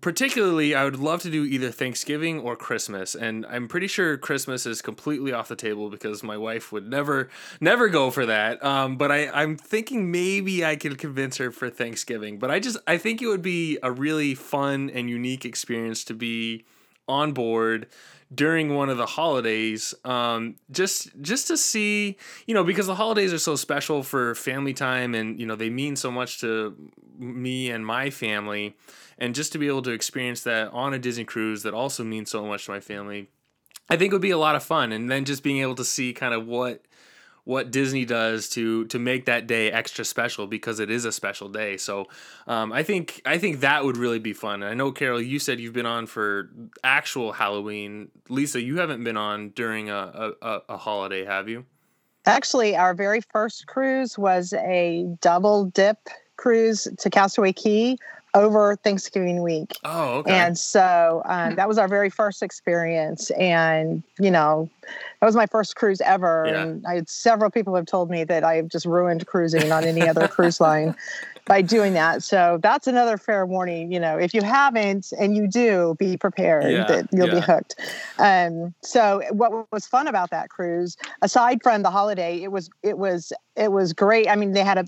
particularly 0.00 0.74
I 0.74 0.84
would 0.84 0.96
love 0.96 1.22
to 1.22 1.30
do 1.30 1.44
either 1.44 1.70
Thanksgiving 1.70 2.40
or 2.40 2.56
Christmas. 2.56 3.14
And 3.14 3.46
I'm 3.46 3.68
pretty 3.68 3.86
sure 3.86 4.16
Christmas 4.16 4.66
is 4.66 4.82
completely 4.82 5.32
off 5.32 5.48
the 5.48 5.56
table 5.56 5.90
because 5.90 6.22
my 6.22 6.36
wife 6.36 6.72
would 6.72 6.88
never 6.88 7.28
never 7.60 7.88
go 7.88 8.10
for 8.10 8.26
that. 8.26 8.64
Um, 8.64 8.96
but 8.96 9.12
I, 9.12 9.28
I'm 9.28 9.56
thinking 9.56 10.10
maybe 10.10 10.64
I 10.64 10.76
could 10.76 10.98
convince 10.98 11.36
her 11.36 11.50
for 11.50 11.70
Thanksgiving. 11.70 12.38
But 12.38 12.50
I 12.50 12.58
just 12.60 12.78
I 12.86 12.98
think 12.98 13.22
it 13.22 13.26
would 13.26 13.42
be 13.42 13.78
a 13.82 13.92
really 13.92 14.34
fun 14.34 14.90
and 14.90 15.08
unique 15.08 15.44
experience 15.44 16.04
to 16.04 16.14
be 16.14 16.64
on 17.06 17.32
board 17.32 17.86
during 18.34 18.74
one 18.74 18.88
of 18.88 18.96
the 18.96 19.06
holidays 19.06 19.94
um, 20.04 20.56
just 20.70 21.10
just 21.20 21.46
to 21.46 21.56
see 21.56 22.16
you 22.46 22.54
know 22.54 22.64
because 22.64 22.86
the 22.86 22.94
holidays 22.94 23.32
are 23.32 23.38
so 23.38 23.54
special 23.54 24.02
for 24.02 24.34
family 24.34 24.72
time 24.72 25.14
and 25.14 25.38
you 25.38 25.46
know 25.46 25.54
they 25.54 25.70
mean 25.70 25.94
so 25.94 26.10
much 26.10 26.40
to 26.40 26.74
me 27.18 27.70
and 27.70 27.84
my 27.86 28.10
family 28.10 28.74
and 29.18 29.34
just 29.34 29.52
to 29.52 29.58
be 29.58 29.66
able 29.66 29.82
to 29.82 29.90
experience 29.90 30.42
that 30.42 30.68
on 30.72 30.94
a 30.94 30.98
disney 30.98 31.24
cruise 31.24 31.62
that 31.62 31.74
also 31.74 32.04
means 32.04 32.30
so 32.30 32.44
much 32.46 32.66
to 32.66 32.70
my 32.70 32.80
family 32.80 33.28
i 33.88 33.96
think 33.96 34.12
would 34.12 34.22
be 34.22 34.30
a 34.30 34.38
lot 34.38 34.56
of 34.56 34.62
fun 34.62 34.92
and 34.92 35.10
then 35.10 35.24
just 35.24 35.42
being 35.42 35.58
able 35.58 35.74
to 35.74 35.84
see 35.84 36.12
kind 36.12 36.34
of 36.34 36.46
what 36.46 36.84
what 37.44 37.70
Disney 37.70 38.04
does 38.04 38.48
to 38.50 38.86
to 38.86 38.98
make 38.98 39.26
that 39.26 39.46
day 39.46 39.70
extra 39.70 40.04
special 40.04 40.46
because 40.46 40.80
it 40.80 40.90
is 40.90 41.04
a 41.04 41.12
special 41.12 41.48
day. 41.48 41.76
So 41.76 42.06
um, 42.46 42.72
I 42.72 42.82
think 42.82 43.20
I 43.24 43.38
think 43.38 43.60
that 43.60 43.84
would 43.84 43.96
really 43.96 44.18
be 44.18 44.32
fun. 44.32 44.62
And 44.62 44.70
I 44.70 44.74
know 44.74 44.90
Carol, 44.92 45.20
you 45.20 45.38
said 45.38 45.60
you've 45.60 45.74
been 45.74 45.86
on 45.86 46.06
for 46.06 46.50
actual 46.82 47.32
Halloween. 47.32 48.10
Lisa, 48.28 48.60
you 48.62 48.78
haven't 48.78 49.04
been 49.04 49.16
on 49.16 49.50
during 49.50 49.90
a 49.90 50.32
a, 50.42 50.60
a 50.70 50.76
holiday, 50.76 51.24
have 51.24 51.48
you? 51.48 51.66
Actually, 52.26 52.74
our 52.74 52.94
very 52.94 53.20
first 53.20 53.66
cruise 53.66 54.16
was 54.18 54.54
a 54.54 55.06
double 55.20 55.66
dip 55.66 55.98
cruise 56.36 56.88
to 56.98 57.10
Castaway 57.10 57.52
Cay 57.52 57.98
over 58.34 58.76
Thanksgiving 58.76 59.42
week. 59.42 59.78
Oh, 59.84 60.16
okay. 60.16 60.32
And 60.32 60.58
so 60.58 61.22
um, 61.26 61.54
that 61.54 61.68
was 61.68 61.78
our 61.78 61.88
very 61.88 62.10
first 62.10 62.42
experience. 62.42 63.30
And, 63.32 64.02
you 64.18 64.30
know, 64.30 64.68
that 65.20 65.26
was 65.26 65.36
my 65.36 65.46
first 65.46 65.76
cruise 65.76 66.00
ever. 66.00 66.44
Yeah. 66.46 66.62
And 66.62 66.86
I 66.86 66.96
had 66.96 67.08
several 67.08 67.50
people 67.50 67.74
have 67.76 67.86
told 67.86 68.10
me 68.10 68.24
that 68.24 68.44
I've 68.44 68.68
just 68.68 68.86
ruined 68.86 69.26
cruising 69.26 69.70
on 69.70 69.84
any 69.84 70.02
other 70.08 70.26
cruise 70.26 70.60
line 70.60 70.96
by 71.46 71.62
doing 71.62 71.92
that. 71.94 72.22
So 72.24 72.58
that's 72.60 72.86
another 72.86 73.18
fair 73.18 73.46
warning. 73.46 73.92
You 73.92 74.00
know, 74.00 74.18
if 74.18 74.34
you 74.34 74.42
haven't 74.42 75.12
and 75.18 75.36
you 75.36 75.46
do, 75.46 75.94
be 75.98 76.16
prepared 76.16 76.70
Yeah, 76.70 76.86
that 76.86 77.08
you'll 77.12 77.28
yeah. 77.28 77.34
be 77.34 77.40
hooked. 77.40 77.76
Um, 78.18 78.74
so 78.82 79.22
what 79.30 79.70
was 79.70 79.86
fun 79.86 80.08
about 80.08 80.30
that 80.30 80.48
cruise, 80.48 80.96
aside 81.22 81.62
from 81.62 81.82
the 81.82 81.90
holiday, 81.90 82.42
it 82.42 82.50
was 82.50 82.68
it 82.82 82.98
was 82.98 83.32
it 83.56 83.70
was 83.70 83.92
great. 83.92 84.28
I 84.28 84.34
mean, 84.34 84.52
they 84.52 84.64
had 84.64 84.78
a, 84.78 84.84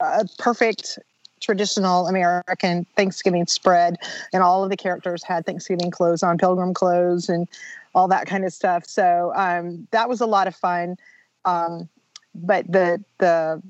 a 0.00 0.26
perfect 0.38 0.98
traditional 1.46 2.08
American 2.08 2.84
Thanksgiving 2.96 3.46
spread, 3.46 3.96
and 4.32 4.42
all 4.42 4.64
of 4.64 4.70
the 4.70 4.76
characters 4.76 5.22
had 5.22 5.46
Thanksgiving 5.46 5.92
clothes 5.92 6.22
on, 6.22 6.36
pilgrim 6.38 6.74
clothes, 6.74 7.28
and 7.28 7.48
all 7.94 8.08
that 8.08 8.26
kind 8.26 8.44
of 8.44 8.52
stuff. 8.52 8.84
So 8.84 9.32
um, 9.36 9.86
that 9.92 10.08
was 10.08 10.20
a 10.20 10.26
lot 10.26 10.48
of 10.48 10.56
fun. 10.56 10.96
Um, 11.44 11.88
but 12.34 12.70
the 12.70 13.02
the 13.18 13.62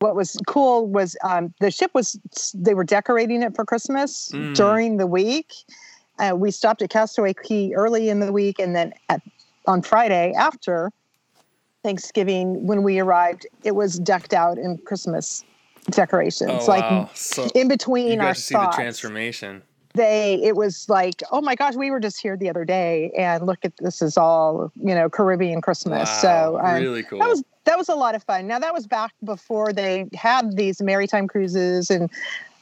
what 0.00 0.14
was 0.14 0.36
cool 0.46 0.86
was 0.86 1.16
um, 1.24 1.54
the 1.60 1.70
ship 1.70 1.92
was 1.94 2.18
they 2.54 2.74
were 2.74 2.84
decorating 2.84 3.42
it 3.42 3.56
for 3.56 3.64
Christmas 3.64 4.30
Mm. 4.34 4.54
during 4.54 4.96
the 4.98 5.06
week. 5.06 5.50
Uh, 6.18 6.34
we 6.36 6.50
stopped 6.50 6.82
at 6.82 6.90
Castaway 6.90 7.32
Cay 7.34 7.72
early 7.72 8.10
in 8.10 8.20
the 8.20 8.32
week, 8.32 8.58
and 8.58 8.76
then 8.76 8.92
at, 9.08 9.22
on 9.66 9.80
Friday 9.80 10.34
after 10.36 10.92
Thanksgiving, 11.82 12.66
when 12.66 12.82
we 12.82 13.00
arrived, 13.00 13.46
it 13.64 13.74
was 13.74 13.98
decked 13.98 14.34
out 14.34 14.58
in 14.58 14.76
Christmas 14.78 15.44
decorations. 15.90 16.50
oh, 16.62 16.66
like 16.66 16.82
wow. 16.82 17.10
So 17.14 17.48
in 17.54 17.68
between 17.68 18.20
our 18.20 18.34
see 18.34 18.54
the 18.54 18.72
transformation. 18.74 19.62
they 19.94 20.40
it 20.42 20.56
was 20.56 20.88
like, 20.88 21.22
oh 21.30 21.40
my 21.40 21.54
gosh, 21.54 21.74
we 21.74 21.90
were 21.90 22.00
just 22.00 22.20
here 22.20 22.36
the 22.36 22.48
other 22.48 22.64
day, 22.64 23.10
and 23.16 23.46
look 23.46 23.64
at 23.64 23.72
this 23.78 24.02
is 24.02 24.16
all 24.16 24.72
you 24.76 24.94
know 24.94 25.08
Caribbean 25.10 25.60
Christmas. 25.60 26.08
Wow, 26.08 26.18
So 26.20 26.60
um, 26.62 26.82
really 26.82 27.02
cool. 27.02 27.18
that 27.18 27.28
was 27.28 27.44
that 27.64 27.78
was 27.78 27.88
a 27.88 27.94
lot 27.94 28.14
of 28.14 28.22
fun. 28.24 28.46
Now 28.46 28.58
that 28.58 28.72
was 28.72 28.86
back 28.86 29.12
before 29.24 29.72
they 29.72 30.08
had 30.14 30.56
these 30.56 30.80
Merrytime 30.80 31.28
cruises 31.28 31.90
and 31.90 32.10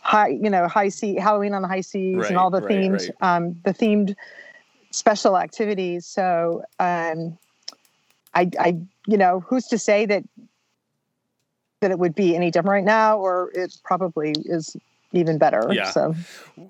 high, 0.00 0.28
you 0.28 0.50
know, 0.50 0.66
high 0.68 0.88
sea 0.88 1.16
Halloween 1.16 1.54
on 1.54 1.62
the 1.62 1.68
high 1.68 1.80
seas 1.80 2.16
Right, 2.16 2.30
and 2.30 2.38
all 2.38 2.50
the 2.50 2.61
right, 2.61 2.70
themed, 2.70 3.11
right. 3.20 3.37
um, 3.37 3.56
the 3.64 3.72
themed 3.72 4.14
special 4.90 5.38
activities. 5.38 6.06
So, 6.06 6.64
um, 6.78 7.38
I, 8.35 8.50
I, 8.59 8.78
you 9.06 9.16
know, 9.16 9.40
who's 9.40 9.66
to 9.68 9.78
say 9.78 10.06
that 10.06 10.24
that 11.81 11.90
it 11.90 11.99
would 11.99 12.14
be 12.14 12.37
any 12.37 12.51
different 12.51 12.71
right 12.73 12.85
now, 12.85 13.19
or 13.19 13.51
it 13.55 13.77
probably 13.83 14.33
is 14.45 14.77
even 15.12 15.38
better. 15.38 15.68
Yeah. 15.73 15.90
So, 15.90 16.14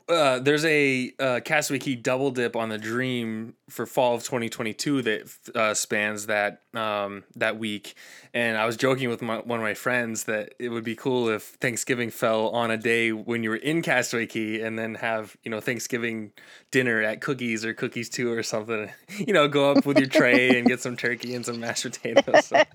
uh, 0.09 0.39
there's 0.39 0.65
a 0.65 1.13
uh, 1.19 1.41
Castaway 1.45 1.79
Cay 1.79 1.95
double 1.97 2.31
dip 2.31 2.57
on 2.57 2.69
the 2.69 2.79
Dream 2.79 3.55
for 3.69 3.87
fall 3.87 4.15
of 4.15 4.23
2022 4.25 5.03
that 5.03 5.31
uh, 5.55 5.75
spans 5.75 6.27
that 6.27 6.63
um, 6.75 7.25
that 7.37 7.59
week, 7.59 7.95
and 8.33 8.57
I 8.57 8.67
was 8.67 8.77
joking 8.77 9.09
with 9.09 9.21
my, 9.23 9.39
one 9.39 9.59
of 9.59 9.65
my 9.65 9.75
friends 9.75 10.25
that 10.25 10.55
it 10.59 10.69
would 10.69 10.85
be 10.85 10.95
cool 10.97 11.29
if 11.29 11.43
Thanksgiving 11.61 12.11
fell 12.11 12.49
on 12.51 12.71
a 12.71 12.77
day 12.77 13.13
when 13.13 13.43
you 13.43 13.51
were 13.51 13.57
in 13.57 13.83
Castaway 13.83 14.27
Cay, 14.27 14.61
and 14.63 14.79
then 14.79 14.95
have 14.97 15.37
you 15.43 15.51
know 15.51 15.61
Thanksgiving 15.61 16.33
dinner 16.71 17.03
at 17.03 17.21
Cookies 17.21 17.65
or 17.65 17.75
Cookie's 17.75 18.09
Too 18.09 18.33
or 18.33 18.43
something. 18.43 18.91
You 19.19 19.35
know, 19.35 19.49
go 19.49 19.71
up 19.73 19.85
with 19.85 19.99
your 19.99 20.09
tray 20.09 20.57
and 20.59 20.67
get 20.67 20.81
some 20.81 20.97
turkey 20.97 21.35
and 21.35 21.45
some 21.45 21.61
mashed 21.61 21.83
potatoes. 21.83 22.47
So- 22.47 22.63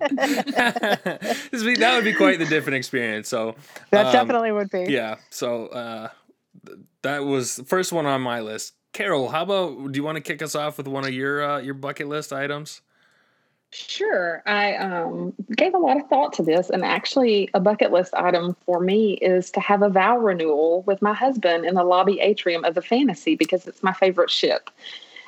This 1.50 1.62
would 1.64 1.74
be- 1.74 1.80
that 1.80 1.94
would 1.96 2.04
be 2.04 2.12
quite 2.14 2.38
the 2.38 2.46
different 2.46 2.76
experience. 2.76 3.28
So 3.28 3.56
that 3.90 4.06
um, 4.06 4.12
definitely 4.12 4.52
would 4.52 4.70
be. 4.70 4.84
yeah. 4.88 5.16
So 5.30 5.55
uh, 5.66 6.08
that 7.02 7.24
was 7.24 7.56
the 7.56 7.64
first 7.64 7.92
one 7.92 8.06
on 8.06 8.20
my 8.20 8.40
list. 8.40 8.74
Carol, 8.92 9.28
how 9.28 9.42
about 9.42 9.92
do 9.92 9.96
you 9.98 10.04
want 10.04 10.16
to 10.16 10.22
kick 10.22 10.40
us 10.40 10.54
off 10.54 10.78
with 10.78 10.86
one 10.88 11.04
of 11.04 11.12
your 11.12 11.44
uh, 11.44 11.58
your 11.60 11.74
bucket 11.74 12.08
list 12.08 12.32
items? 12.32 12.80
Sure. 13.72 14.42
I 14.46 14.76
um, 14.76 15.34
gave 15.54 15.74
a 15.74 15.78
lot 15.78 16.00
of 16.00 16.08
thought 16.08 16.32
to 16.34 16.42
this, 16.42 16.70
and 16.70 16.84
actually, 16.84 17.50
a 17.52 17.60
bucket 17.60 17.92
list 17.92 18.14
item 18.14 18.56
for 18.64 18.80
me 18.80 19.14
is 19.14 19.50
to 19.50 19.60
have 19.60 19.82
a 19.82 19.88
vow 19.90 20.16
renewal 20.16 20.82
with 20.82 21.02
my 21.02 21.12
husband 21.12 21.66
in 21.66 21.74
the 21.74 21.84
lobby 21.84 22.20
atrium 22.20 22.64
of 22.64 22.74
the 22.74 22.80
Fantasy 22.80 23.34
because 23.34 23.66
it's 23.66 23.82
my 23.82 23.92
favorite 23.92 24.30
ship. 24.30 24.70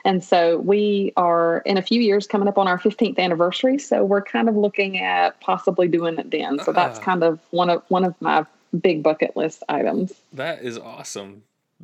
And 0.04 0.22
so 0.24 0.58
we 0.58 1.12
are 1.16 1.58
in 1.66 1.76
a 1.76 1.82
few 1.82 2.00
years 2.00 2.26
coming 2.26 2.48
up 2.48 2.56
on 2.56 2.68
our 2.68 2.78
15th 2.78 3.18
anniversary. 3.18 3.78
So 3.78 4.04
we're 4.04 4.22
kind 4.22 4.48
of 4.48 4.56
looking 4.56 5.00
at 5.00 5.38
possibly 5.40 5.88
doing 5.88 6.16
it 6.18 6.30
then. 6.30 6.60
So 6.60 6.72
that's 6.72 7.00
Ah. 7.00 7.02
kind 7.02 7.24
of 7.24 7.40
one 7.50 7.68
of 7.68 7.82
one 7.88 8.04
of 8.04 8.14
my 8.22 8.46
big 8.78 9.02
bucket 9.02 9.36
list 9.36 9.62
items. 9.68 10.12
That 10.32 10.62
is 10.62 10.78
awesome. 10.78 11.42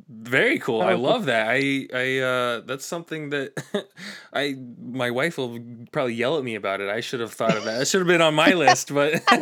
Very 0.08 0.58
cool. 0.58 0.82
I 0.82 0.94
love 0.94 1.26
that. 1.26 1.46
I 1.48 1.86
I 1.94 2.18
uh 2.18 2.60
that's 2.60 2.84
something 2.84 3.30
that 3.30 3.52
I 4.32 4.56
my 4.82 5.12
wife 5.12 5.38
will 5.38 5.60
probably 5.92 6.14
yell 6.14 6.36
at 6.36 6.42
me 6.42 6.56
about 6.56 6.80
it. 6.80 6.88
I 6.88 7.00
should 7.00 7.20
have 7.20 7.32
thought 7.32 7.56
of 7.56 7.62
that. 7.64 7.82
It 7.82 7.84
should 7.86 8.00
have 8.00 8.08
been 8.08 8.20
on 8.20 8.34
my 8.34 8.54
list, 8.54 8.92
but 8.92 9.22
oh, 9.30 9.38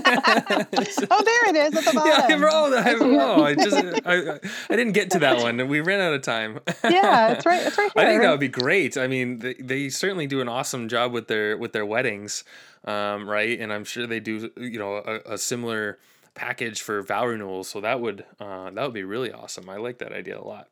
there 1.24 1.48
it 1.48 1.56
is 1.56 1.74
at 1.74 1.84
the 1.86 1.92
yeah, 2.04 2.16
I 2.16 2.20
bottom. 2.20 2.42
wrote 2.42 2.74
I, 2.74 2.94
oh, 3.00 3.42
I 3.42 3.54
just 3.54 3.76
I, 4.04 4.38
I 4.68 4.76
didn't 4.76 4.92
get 4.92 5.10
to 5.12 5.20
that 5.20 5.38
one. 5.38 5.68
We 5.68 5.80
ran 5.80 6.00
out 6.00 6.12
of 6.12 6.20
time. 6.20 6.60
yeah, 6.84 7.32
it's 7.32 7.46
right. 7.46 7.66
It's 7.66 7.78
right 7.78 7.90
here. 7.94 8.04
I 8.04 8.10
think 8.10 8.20
that 8.22 8.30
would 8.30 8.40
be 8.40 8.48
great. 8.48 8.98
I 8.98 9.06
mean, 9.06 9.38
they, 9.38 9.54
they 9.54 9.88
certainly 9.88 10.26
do 10.26 10.42
an 10.42 10.48
awesome 10.48 10.86
job 10.86 11.12
with 11.12 11.28
their 11.28 11.56
with 11.56 11.72
their 11.72 11.86
weddings, 11.86 12.44
um, 12.84 13.26
right? 13.26 13.58
And 13.58 13.72
I'm 13.72 13.84
sure 13.84 14.06
they 14.06 14.20
do, 14.20 14.50
you 14.58 14.78
know, 14.78 14.96
a, 14.96 15.32
a 15.32 15.38
similar 15.38 15.98
package 16.34 16.80
for 16.82 17.02
vow 17.02 17.26
renewals. 17.26 17.68
So 17.68 17.80
that 17.80 18.00
would 18.00 18.24
uh, 18.40 18.70
that 18.70 18.82
would 18.84 18.94
be 18.94 19.04
really 19.04 19.32
awesome. 19.32 19.68
I 19.68 19.76
like 19.76 19.98
that 19.98 20.12
idea 20.12 20.38
a 20.38 20.44
lot. 20.44 20.68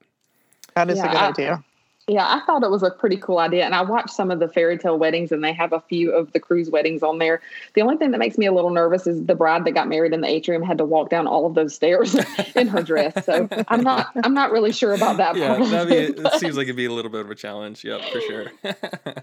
that 0.74 0.90
is 0.90 0.98
Yeah, 0.98 1.06
a 1.06 1.08
good 1.08 1.16
I- 1.18 1.28
idea. 1.28 1.64
Yeah, 2.08 2.26
I 2.26 2.40
thought 2.44 2.64
it 2.64 2.70
was 2.70 2.82
a 2.82 2.90
pretty 2.90 3.18
cool 3.18 3.38
idea. 3.38 3.64
And 3.64 3.72
I 3.72 3.82
watched 3.82 4.10
some 4.10 4.32
of 4.32 4.40
the 4.40 4.48
fairy 4.48 4.76
tale 4.76 4.98
weddings 4.98 5.30
and 5.30 5.44
they 5.44 5.52
have 5.52 5.72
a 5.72 5.78
few 5.80 6.10
of 6.10 6.32
the 6.32 6.40
cruise 6.40 6.68
weddings 6.68 7.04
on 7.04 7.18
there. 7.18 7.40
The 7.74 7.82
only 7.82 7.98
thing 7.98 8.10
that 8.10 8.18
makes 8.18 8.36
me 8.36 8.46
a 8.46 8.52
little 8.52 8.70
nervous 8.70 9.06
is 9.06 9.24
the 9.26 9.36
bride 9.36 9.64
that 9.64 9.72
got 9.72 9.86
married 9.86 10.12
in 10.12 10.20
the 10.20 10.26
atrium 10.26 10.60
had 10.64 10.76
to 10.78 10.84
walk 10.84 11.08
down 11.08 11.28
all 11.28 11.46
of 11.46 11.54
those 11.54 11.72
stairs 11.72 12.16
in 12.56 12.66
her 12.66 12.82
dress. 12.82 13.24
So 13.24 13.48
I'm 13.68 13.82
not 13.84 14.08
I'm 14.24 14.34
not 14.34 14.50
really 14.50 14.72
sure 14.72 14.92
about 14.92 15.18
that 15.18 15.36
Yeah, 15.36 15.56
part. 15.58 15.70
that'd 15.70 15.88
be. 15.88 16.20
it, 16.20 16.26
It 16.26 16.32
seems 16.40 16.56
like 16.56 16.64
it'd 16.64 16.74
be 16.74 16.86
a 16.86 16.92
little 16.92 17.12
bit 17.12 17.20
of 17.20 17.30
a 17.30 17.34
challenge. 17.36 17.84
Yep, 17.84 18.00
for 18.10 18.20
sure. 18.22 18.46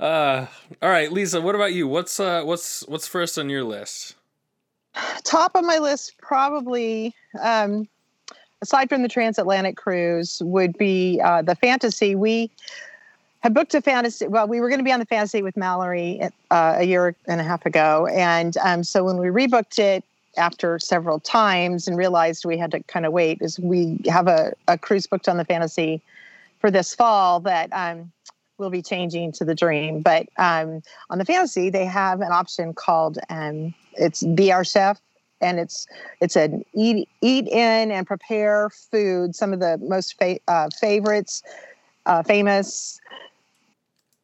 uh, 0.00 0.46
all 0.82 0.90
right, 0.90 1.10
Lisa. 1.10 1.40
What 1.40 1.54
about 1.54 1.72
you? 1.72 1.88
What's 1.88 2.20
uh, 2.20 2.42
what's 2.42 2.86
what's 2.88 3.06
first 3.06 3.38
on 3.38 3.48
your 3.48 3.64
list? 3.64 4.16
Top 5.24 5.54
of 5.54 5.64
my 5.64 5.78
list 5.78 6.18
probably 6.18 7.14
um, 7.40 7.88
aside 8.62 8.88
from 8.88 9.02
the 9.02 9.08
transatlantic 9.08 9.76
cruise 9.76 10.42
would 10.44 10.76
be 10.76 11.20
uh, 11.22 11.42
the 11.42 11.54
fantasy. 11.54 12.14
We 12.14 12.50
had 13.40 13.54
booked 13.54 13.74
a 13.74 13.80
fantasy 13.80 14.26
well 14.26 14.46
we 14.46 14.60
were 14.60 14.68
going 14.68 14.80
to 14.80 14.84
be 14.84 14.92
on 14.92 15.00
the 15.00 15.06
fantasy 15.06 15.42
with 15.42 15.56
mallory 15.56 16.20
uh, 16.50 16.74
a 16.78 16.84
year 16.84 17.14
and 17.26 17.40
a 17.40 17.44
half 17.44 17.64
ago. 17.66 18.06
And 18.12 18.56
um, 18.58 18.84
so 18.84 19.04
when 19.04 19.16
we 19.16 19.28
rebooked 19.28 19.78
it 19.78 20.04
after 20.36 20.78
several 20.78 21.18
times 21.18 21.88
and 21.88 21.96
realized 21.96 22.44
we 22.44 22.56
had 22.56 22.70
to 22.70 22.82
kind 22.84 23.04
of 23.04 23.12
wait 23.12 23.38
is 23.40 23.58
we 23.58 23.98
have 24.06 24.28
a, 24.28 24.52
a 24.68 24.78
cruise 24.78 25.06
booked 25.06 25.28
on 25.28 25.36
the 25.38 25.44
fantasy 25.44 26.00
for 26.60 26.70
this 26.70 26.94
fall 26.94 27.40
that 27.40 27.68
um, 27.72 28.12
will 28.58 28.70
be 28.70 28.82
changing 28.82 29.32
to 29.32 29.44
the 29.44 29.54
dream. 29.54 30.02
But 30.02 30.28
um, 30.36 30.82
on 31.08 31.18
the 31.18 31.24
fantasy 31.24 31.70
they 31.70 31.86
have 31.86 32.20
an 32.20 32.30
option 32.30 32.74
called 32.74 33.18
um, 33.28 33.74
it's 33.94 34.22
be 34.22 34.52
our 34.52 34.64
chef 34.64 35.00
and 35.40 35.58
it's 35.58 35.86
it's 36.20 36.36
an 36.36 36.64
eat 36.74 37.08
eat 37.20 37.46
in 37.48 37.90
and 37.90 38.06
prepare 38.06 38.70
food 38.70 39.34
some 39.34 39.52
of 39.52 39.60
the 39.60 39.78
most 39.78 40.18
fa- 40.18 40.38
uh, 40.48 40.68
favorites 40.80 41.42
uh, 42.06 42.22
famous 42.22 43.00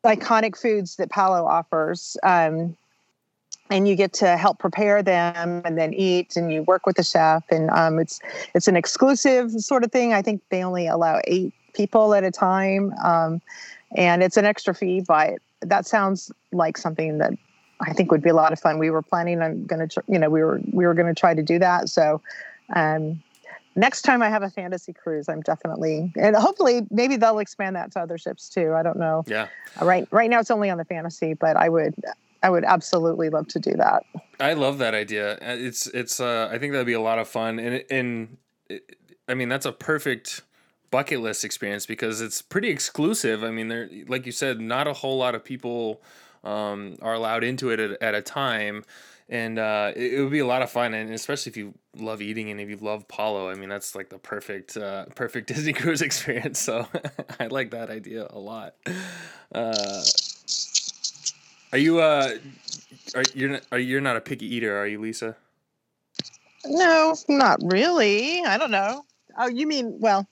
iconic 0.04 0.56
foods 0.56 0.96
that 0.96 1.10
palo 1.10 1.46
offers 1.46 2.16
um, 2.22 2.76
and 3.70 3.88
you 3.88 3.96
get 3.96 4.12
to 4.12 4.36
help 4.36 4.58
prepare 4.58 5.02
them 5.02 5.62
and 5.64 5.76
then 5.76 5.92
eat 5.94 6.36
and 6.36 6.52
you 6.52 6.62
work 6.62 6.86
with 6.86 6.96
the 6.96 7.02
chef 7.02 7.44
and 7.50 7.70
um, 7.70 7.98
it's 7.98 8.20
it's 8.54 8.68
an 8.68 8.76
exclusive 8.76 9.50
sort 9.52 9.84
of 9.84 9.90
thing. 9.90 10.12
I 10.12 10.22
think 10.22 10.42
they 10.50 10.62
only 10.62 10.86
allow 10.86 11.20
eight 11.24 11.52
people 11.74 12.14
at 12.14 12.24
a 12.24 12.30
time 12.30 12.94
um, 13.04 13.40
and 13.96 14.22
it's 14.22 14.36
an 14.36 14.44
extra 14.44 14.74
fee 14.74 15.00
but 15.00 15.34
that 15.60 15.86
sounds 15.86 16.30
like 16.52 16.76
something 16.76 17.18
that 17.18 17.32
I 17.80 17.92
think 17.92 18.10
would 18.10 18.22
be 18.22 18.30
a 18.30 18.34
lot 18.34 18.52
of 18.52 18.60
fun. 18.60 18.78
We 18.78 18.90
were 18.90 19.02
planning 19.02 19.42
on 19.42 19.64
going 19.66 19.88
to, 19.88 20.02
you 20.08 20.18
know, 20.18 20.30
we 20.30 20.42
were 20.42 20.60
we 20.72 20.86
were 20.86 20.94
going 20.94 21.12
to 21.12 21.18
try 21.18 21.34
to 21.34 21.42
do 21.42 21.58
that. 21.58 21.88
So, 21.88 22.22
um, 22.74 23.22
next 23.74 24.02
time 24.02 24.22
I 24.22 24.30
have 24.30 24.42
a 24.42 24.50
fantasy 24.50 24.92
cruise, 24.92 25.28
I'm 25.28 25.42
definitely 25.42 26.12
and 26.16 26.34
hopefully 26.36 26.86
maybe 26.90 27.16
they'll 27.16 27.38
expand 27.38 27.76
that 27.76 27.92
to 27.92 28.00
other 28.00 28.18
ships 28.18 28.48
too. 28.48 28.74
I 28.74 28.82
don't 28.82 28.98
know. 28.98 29.24
Yeah, 29.26 29.48
Uh, 29.80 29.84
Right 29.84 30.08
right 30.10 30.30
now 30.30 30.40
it's 30.40 30.50
only 30.50 30.70
on 30.70 30.78
the 30.78 30.84
fantasy, 30.84 31.34
but 31.34 31.56
I 31.56 31.68
would 31.68 31.94
I 32.42 32.50
would 32.50 32.64
absolutely 32.64 33.28
love 33.30 33.48
to 33.48 33.58
do 33.58 33.72
that. 33.72 34.04
I 34.40 34.52
love 34.52 34.78
that 34.78 34.94
idea. 34.94 35.34
Uh, 35.34 35.56
It's 35.58 35.86
it's. 35.88 36.20
Uh, 36.20 36.48
I 36.50 36.58
think 36.58 36.72
that'd 36.72 36.86
be 36.86 36.92
a 36.92 37.00
lot 37.00 37.18
of 37.18 37.28
fun, 37.28 37.58
and 37.58 37.84
and 37.90 38.36
it, 38.68 38.96
I 39.28 39.34
mean 39.34 39.48
that's 39.48 39.66
a 39.66 39.72
perfect 39.72 40.42
bucket 40.90 41.20
list 41.20 41.44
experience 41.44 41.84
because 41.84 42.20
it's 42.20 42.40
pretty 42.40 42.68
exclusive. 42.68 43.42
I 43.42 43.50
mean, 43.50 43.68
there, 43.68 43.90
like 44.06 44.24
you 44.24 44.32
said, 44.32 44.60
not 44.60 44.86
a 44.86 44.92
whole 44.92 45.18
lot 45.18 45.34
of 45.34 45.44
people 45.44 46.00
um, 46.44 46.96
are 47.02 47.14
allowed 47.14 47.44
into 47.44 47.70
it 47.70 47.80
at, 47.80 48.02
at 48.02 48.14
a 48.14 48.22
time, 48.22 48.84
and 49.28 49.58
uh, 49.58 49.92
it, 49.96 50.14
it 50.14 50.22
would 50.22 50.32
be 50.32 50.38
a 50.38 50.46
lot 50.46 50.62
of 50.62 50.70
fun. 50.70 50.94
And 50.94 51.12
especially 51.12 51.50
if 51.50 51.56
you 51.56 51.74
love 51.96 52.22
eating 52.22 52.50
and 52.50 52.60
if 52.60 52.68
you 52.68 52.76
love 52.76 53.08
Palo, 53.08 53.48
I 53.48 53.54
mean, 53.54 53.68
that's 53.68 53.94
like 53.94 54.08
the 54.08 54.18
perfect 54.18 54.76
uh, 54.76 55.06
perfect 55.14 55.48
Disney 55.54 55.72
cruise 55.72 56.02
experience. 56.02 56.58
So 56.58 56.86
I 57.40 57.46
like 57.48 57.70
that 57.70 57.90
idea 57.90 58.26
a 58.30 58.38
lot. 58.38 58.74
Uh, 59.52 60.02
are 61.72 61.78
you 61.78 62.00
uh, 62.00 62.36
are 63.14 63.24
you're 63.34 63.50
not, 63.50 63.62
are 63.72 63.78
you're 63.78 64.00
not 64.00 64.16
a 64.16 64.20
picky 64.20 64.46
eater, 64.54 64.76
are 64.78 64.86
you, 64.86 65.00
Lisa? 65.00 65.36
No, 66.64 67.14
not 67.28 67.60
really. 67.62 68.42
I 68.42 68.58
don't 68.58 68.70
know. 68.70 69.04
Oh, 69.38 69.48
you 69.48 69.66
mean 69.66 69.98
well? 70.00 70.26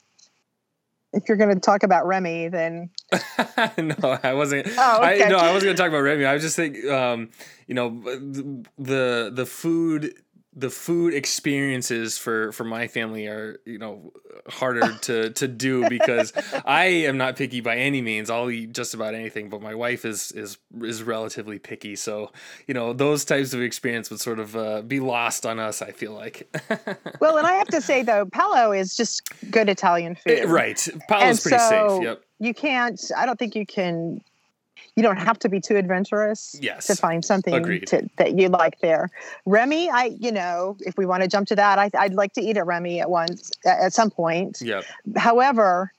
If 1.15 1.29
you're 1.29 1.37
going 1.37 1.55
to 1.55 1.61
talk 1.61 1.83
about 1.83 2.07
Remy, 2.07 2.49
then 2.49 2.91
no, 3.79 4.19
I 4.23 4.35
wasn't. 4.35 4.69
Oh, 4.77 4.99
okay. 4.99 5.25
I 5.25 5.29
no, 5.29 5.39
I 5.39 5.53
wasn't 5.53 5.71
gonna 5.71 5.77
talk 5.77 5.89
about 5.89 6.01
Remy. 6.01 6.25
I 6.25 6.35
was 6.35 6.43
just 6.43 6.57
thinking, 6.57 6.91
um, 6.91 7.31
you 7.67 7.75
know, 7.75 8.01
the 8.79 9.31
the 9.33 9.47
food 9.47 10.15
the 10.57 10.71
food 10.71 11.15
experiences 11.15 12.17
for 12.17 12.53
for 12.53 12.65
my 12.65 12.87
family 12.87 13.27
are 13.27 13.59
you 13.67 13.79
know 13.79 14.13
harder 14.49 14.93
to 15.03 15.31
to 15.31 15.49
do 15.49 15.89
because 15.97 16.33
I 16.65 16.85
am 16.85 17.17
not 17.19 17.37
picky 17.37 17.61
by 17.61 17.77
any 17.77 18.01
means. 18.03 18.31
I'll 18.31 18.51
eat 18.51 18.73
just 18.73 18.95
about 18.95 19.15
anything, 19.15 19.49
but 19.49 19.61
my 19.61 19.75
wife 19.75 20.05
is 20.05 20.31
is 20.33 20.59
is 20.83 21.03
relatively 21.03 21.59
picky. 21.59 21.97
So 21.97 22.31
you 22.67 22.75
know 22.75 22.93
those 22.93 23.25
types 23.25 23.53
of 23.53 23.61
experience 23.63 24.11
would 24.11 24.21
sort 24.21 24.39
of 24.39 24.55
uh, 24.57 24.83
be 24.83 25.01
lost 25.01 25.45
on 25.45 25.59
us. 25.59 25.83
I 25.83 25.91
feel 25.91 26.13
like. 26.13 26.49
well, 27.21 27.37
and 27.37 27.47
I 27.47 27.55
have 27.55 27.69
to 27.69 27.81
say 27.81 28.03
though, 28.03 28.27
Palo 28.27 28.73
is 28.73 28.97
just 28.97 29.29
good 29.51 29.69
Italian 29.69 30.15
food. 30.15 30.45
right, 30.47 30.89
Palo's 31.09 31.29
And 31.29 31.41
pretty 31.43 31.59
so- 31.59 31.89
safe. 31.99 32.03
Yep. 32.05 32.23
you 32.41 32.53
can't 32.53 33.01
i 33.17 33.25
don't 33.27 33.39
think 33.39 33.55
you 33.55 33.65
can 33.65 34.21
you 34.97 35.03
don't 35.03 35.17
have 35.17 35.39
to 35.41 35.49
be 35.49 35.61
too 35.61 35.77
adventurous 35.77 36.57
Yes. 36.61 36.87
to 36.87 36.95
find 36.97 37.25
something 37.25 37.81
to, 37.87 38.09
that 38.17 38.39
you 38.39 38.49
like 38.49 38.79
there 38.81 39.11
remy 39.47 39.91
i 39.91 40.05
you 40.19 40.31
know 40.33 40.77
if 40.81 40.97
we 40.97 41.05
want 41.07 41.23
to 41.23 41.29
jump 41.29 41.49
to 41.49 41.57
that 41.57 41.79
I, 41.79 41.91
i'd 41.99 42.15
like 42.15 42.33
to 42.35 42.41
eat 42.41 42.57
at 42.57 42.67
remy 42.67 43.01
at 43.01 43.11
once 43.11 43.51
at 43.65 43.93
some 43.93 44.11
point 44.11 44.61
Yep. 44.61 44.85
however 45.17 45.93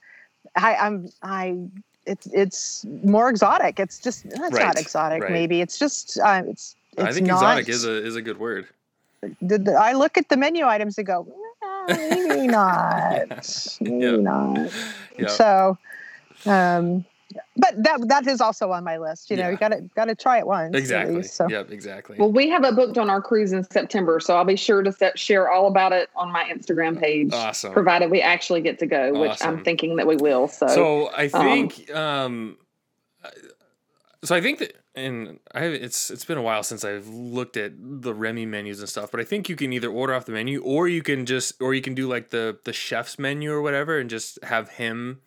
i 0.55 0.75
i'm 0.75 1.09
i 1.23 1.57
it's 2.05 2.27
it's 2.27 2.85
more 3.03 3.29
exotic 3.29 3.79
it's 3.79 3.99
just 3.99 4.25
it's 4.25 4.37
Right, 4.51 4.65
not 4.65 4.77
exotic 4.79 5.23
right. 5.23 5.31
maybe 5.31 5.61
it's 5.61 5.77
just 5.77 6.19
uh, 6.19 6.43
it's 6.47 6.75
it's 6.97 7.03
I 7.09 7.11
think 7.11 7.27
not, 7.27 7.35
exotic 7.35 7.69
is 7.69 7.83
a 7.83 8.05
is 8.05 8.15
a 8.15 8.21
good 8.21 8.39
word. 8.39 8.67
the, 9.41 9.57
the- 9.57 9.73
i 9.73 9.91
look 9.93 10.17
at 10.17 10.29
the 10.29 10.37
menu 10.37 10.65
items 10.65 10.97
and 10.97 11.05
go 11.07 11.27
"Eh, 11.89 11.97
maybe 12.09 12.47
not 12.59 13.27
maybe 13.81 14.05
Yeah. 14.05 14.15
not 14.17 14.71
Yeah. 15.17 15.27
so, 15.27 15.77
um, 16.45 17.05
but 17.57 17.83
that 17.83 18.07
that 18.07 18.27
is 18.27 18.41
also 18.41 18.71
on 18.71 18.83
my 18.83 18.97
list. 18.97 19.29
You 19.29 19.37
know, 19.37 19.43
Yeah. 19.43 19.51
you 19.51 19.57
got 19.57 19.67
to 19.69 19.81
got 19.95 20.05
to 20.05 20.15
try 20.15 20.37
it 20.39 20.47
once. 20.47 20.75
Exactly. 20.75 21.15
least, 21.17 21.35
so. 21.35 21.47
Yep. 21.47 21.71
Exactly. 21.71 22.17
Well, 22.17 22.31
we 22.31 22.49
have 22.49 22.63
it 22.63 22.75
booked 22.75 22.97
on 22.97 23.09
our 23.09 23.21
cruise 23.21 23.53
in 23.53 23.63
September, 23.63 24.19
so 24.19 24.35
I'll 24.35 24.45
be 24.45 24.55
sure 24.55 24.83
to 24.83 24.91
set, 24.91 25.17
share 25.17 25.49
all 25.49 25.67
about 25.67 25.93
it 25.93 26.09
on 26.15 26.31
my 26.31 26.43
Instagram 26.45 26.99
page, 26.99 27.33
Awesome. 27.33 27.73
provided 27.73 28.11
we 28.11 28.21
actually 28.21 28.61
get 28.61 28.79
to 28.79 28.85
go, 28.85 29.19
which 29.19 29.31
Awesome. 29.31 29.57
I'm 29.57 29.63
thinking 29.63 29.95
that 29.97 30.07
we 30.07 30.15
will. 30.15 30.47
So, 30.47 30.67
So 30.67 31.07
I 31.15 31.27
um, 31.27 31.69
think, 31.69 31.95
um, 31.95 32.57
so 34.23 34.35
I 34.35 34.41
think 34.41 34.59
that, 34.59 34.75
and 34.95 35.39
I 35.53 35.65
it's 35.65 36.09
it's 36.09 36.23
been 36.25 36.37
a 36.37 36.41
while 36.41 36.63
since 36.63 36.85
I've 36.85 37.07
looked 37.07 37.57
at 37.57 37.73
the 37.77 38.13
Remy 38.13 38.45
menus 38.45 38.79
and 38.79 38.87
stuff, 38.87 39.11
but 39.11 39.19
I 39.19 39.23
think 39.23 39.49
you 39.49 39.55
can 39.55 39.73
either 39.73 39.89
order 39.89 40.13
off 40.13 40.25
the 40.25 40.31
menu 40.31 40.61
or 40.63 40.87
you 40.87 41.03
can 41.03 41.25
just 41.25 41.61
or 41.61 41.73
you 41.73 41.81
can 41.81 41.93
do 41.93 42.07
like 42.07 42.29
the 42.29 42.57
the 42.63 42.73
chef's 42.73 43.19
menu 43.19 43.51
or 43.51 43.61
whatever 43.61 43.99
and 43.99 44.09
just 44.09 44.41
have 44.43 44.69
him 44.69 45.19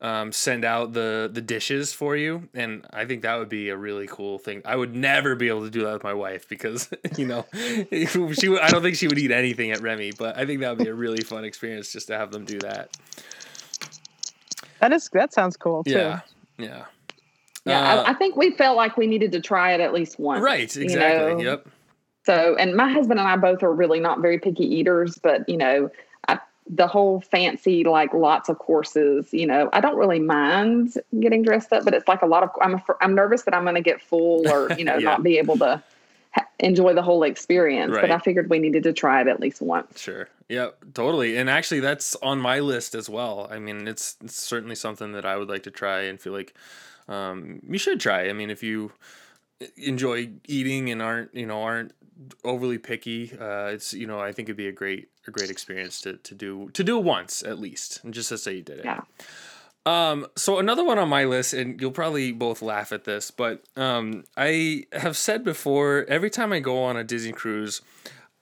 um, 0.00 0.30
send 0.32 0.64
out 0.64 0.92
the 0.92 1.28
the 1.32 1.40
dishes 1.40 1.92
for 1.92 2.16
you, 2.16 2.48
and 2.54 2.86
I 2.92 3.04
think 3.04 3.22
that 3.22 3.36
would 3.36 3.48
be 3.48 3.68
a 3.70 3.76
really 3.76 4.06
cool 4.06 4.38
thing. 4.38 4.62
I 4.64 4.76
would 4.76 4.94
never 4.94 5.34
be 5.34 5.48
able 5.48 5.64
to 5.64 5.70
do 5.70 5.82
that 5.84 5.92
with 5.94 6.04
my 6.04 6.14
wife 6.14 6.48
because 6.48 6.88
you 7.16 7.26
know 7.26 7.44
she 7.52 8.48
would- 8.48 8.60
I 8.60 8.68
don't 8.70 8.82
think 8.82 8.96
she 8.96 9.08
would 9.08 9.18
eat 9.18 9.30
anything 9.32 9.70
at 9.72 9.80
Remy, 9.80 10.12
but 10.18 10.36
I 10.38 10.46
think 10.46 10.60
that 10.60 10.70
would 10.76 10.84
be 10.84 10.90
a 10.90 10.94
really 10.94 11.22
fun 11.22 11.44
experience 11.44 11.92
just 11.92 12.06
to 12.08 12.16
have 12.16 12.30
them 12.30 12.44
do 12.44 12.58
that. 12.60 12.96
that 14.80 14.92
is 14.92 15.08
that 15.12 15.32
sounds 15.32 15.56
cool 15.56 15.82
too. 15.84 15.90
Yeah, 15.92 16.20
yeah. 16.58 16.84
yeah, 17.64 17.94
Uh, 17.94 18.02
I, 18.04 18.10
I 18.10 18.14
think 18.14 18.36
we 18.36 18.52
felt 18.52 18.76
like 18.76 18.96
we 18.96 19.06
needed 19.06 19.32
to 19.32 19.40
try 19.40 19.72
it 19.74 19.80
at 19.80 19.92
least 19.92 20.18
once. 20.18 20.42
Right, 20.42 20.74
you 20.76 20.82
exactly. 20.82 21.34
know? 21.42 21.50
Yep. 21.50 21.68
So, 22.24 22.56
and 22.56 22.74
my 22.76 22.88
husband 22.92 23.18
and 23.18 23.28
I 23.28 23.36
both 23.36 23.62
are 23.62 23.72
really 23.72 24.00
not 24.00 24.20
very 24.20 24.38
picky 24.38 24.64
eaters, 24.64 25.18
but 25.22 25.48
you 25.48 25.56
know, 25.56 25.90
I, 26.28 26.38
the 26.68 26.86
whole 26.86 27.20
fancy, 27.20 27.84
like 27.84 28.12
lots 28.12 28.48
of 28.48 28.58
courses, 28.58 29.32
you 29.32 29.46
know, 29.46 29.70
I 29.72 29.80
don't 29.80 29.96
really 29.96 30.20
mind 30.20 30.94
getting 31.20 31.42
dressed 31.42 31.72
up, 31.72 31.84
but 31.84 31.94
it's 31.94 32.06
like 32.08 32.22
a 32.22 32.26
lot 32.26 32.42
of, 32.42 32.50
I'm, 32.60 32.80
I'm 33.00 33.14
nervous 33.14 33.42
that 33.42 33.54
I'm 33.54 33.62
going 33.64 33.74
to 33.74 33.80
get 33.80 34.02
full 34.02 34.46
or, 34.48 34.72
you 34.78 34.84
know, 34.84 34.98
Yeah. 34.98 35.10
not 35.10 35.22
be 35.22 35.38
able 35.38 35.56
to 35.58 35.82
ha- 36.32 36.46
enjoy 36.58 36.92
the 36.94 37.02
whole 37.02 37.22
experience. 37.22 37.92
Right. 37.92 38.02
But 38.02 38.10
I 38.10 38.18
figured 38.18 38.50
we 38.50 38.58
needed 38.58 38.82
to 38.82 38.92
try 38.92 39.20
it 39.22 39.28
at 39.28 39.40
least 39.40 39.62
once. 39.62 40.00
Sure. 40.00 40.28
Yeah, 40.48 40.68
totally. 40.94 41.36
And 41.36 41.48
actually, 41.50 41.80
that's 41.80 42.14
on 42.16 42.38
my 42.40 42.60
list 42.60 42.94
as 42.94 43.08
well. 43.08 43.48
I 43.50 43.58
mean, 43.58 43.86
it's, 43.88 44.16
it's 44.22 44.36
certainly 44.36 44.74
something 44.74 45.12
that 45.12 45.24
I 45.24 45.36
would 45.36 45.48
like 45.48 45.62
to 45.64 45.70
try 45.70 46.02
and 46.02 46.20
feel 46.20 46.32
like 46.32 46.54
um, 47.08 47.60
you 47.68 47.78
should 47.78 48.00
try. 48.00 48.28
I 48.28 48.32
mean, 48.34 48.50
if 48.50 48.62
you 48.62 48.92
enjoy 49.76 50.28
eating 50.46 50.90
and 50.90 51.02
aren't 51.02 51.34
you 51.34 51.44
know 51.44 51.62
aren't 51.62 51.92
overly 52.44 52.78
picky, 52.78 53.32
uh, 53.38 53.66
it's 53.66 53.92
you 53.94 54.06
know 54.06 54.20
I 54.20 54.32
think 54.32 54.48
it'd 54.48 54.56
be 54.56 54.68
a 54.68 54.72
great 54.72 55.08
a 55.26 55.30
great 55.30 55.50
experience 55.50 56.00
to 56.02 56.14
to 56.14 56.34
do 56.34 56.70
to 56.70 56.84
do 56.84 56.98
it 56.98 57.04
once 57.04 57.42
at 57.42 57.58
least, 57.58 58.00
and 58.04 58.12
just 58.14 58.28
to 58.30 58.38
say 58.38 58.56
you 58.56 58.62
did 58.62 58.80
it. 58.80 58.84
Yeah. 58.84 59.00
Um, 59.86 60.26
so 60.36 60.58
another 60.58 60.84
one 60.84 60.98
on 60.98 61.08
my 61.08 61.24
list, 61.24 61.54
and 61.54 61.80
you'll 61.80 61.92
probably 61.92 62.30
both 62.30 62.60
laugh 62.60 62.92
at 62.92 63.04
this, 63.04 63.30
but 63.30 63.64
um, 63.74 64.24
I 64.36 64.84
have 64.92 65.16
said 65.16 65.44
before, 65.44 66.04
every 66.08 66.28
time 66.28 66.52
I 66.52 66.60
go 66.60 66.82
on 66.82 66.96
a 66.98 67.04
Disney 67.04 67.32
cruise, 67.32 67.80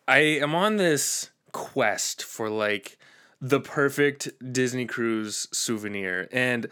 I 0.08 0.18
am 0.18 0.56
on 0.56 0.76
this 0.76 1.30
quest 1.52 2.24
for 2.24 2.50
like 2.50 2.98
the 3.40 3.60
perfect 3.60 4.28
Disney 4.52 4.86
cruise 4.86 5.46
souvenir. 5.52 6.28
And 6.32 6.66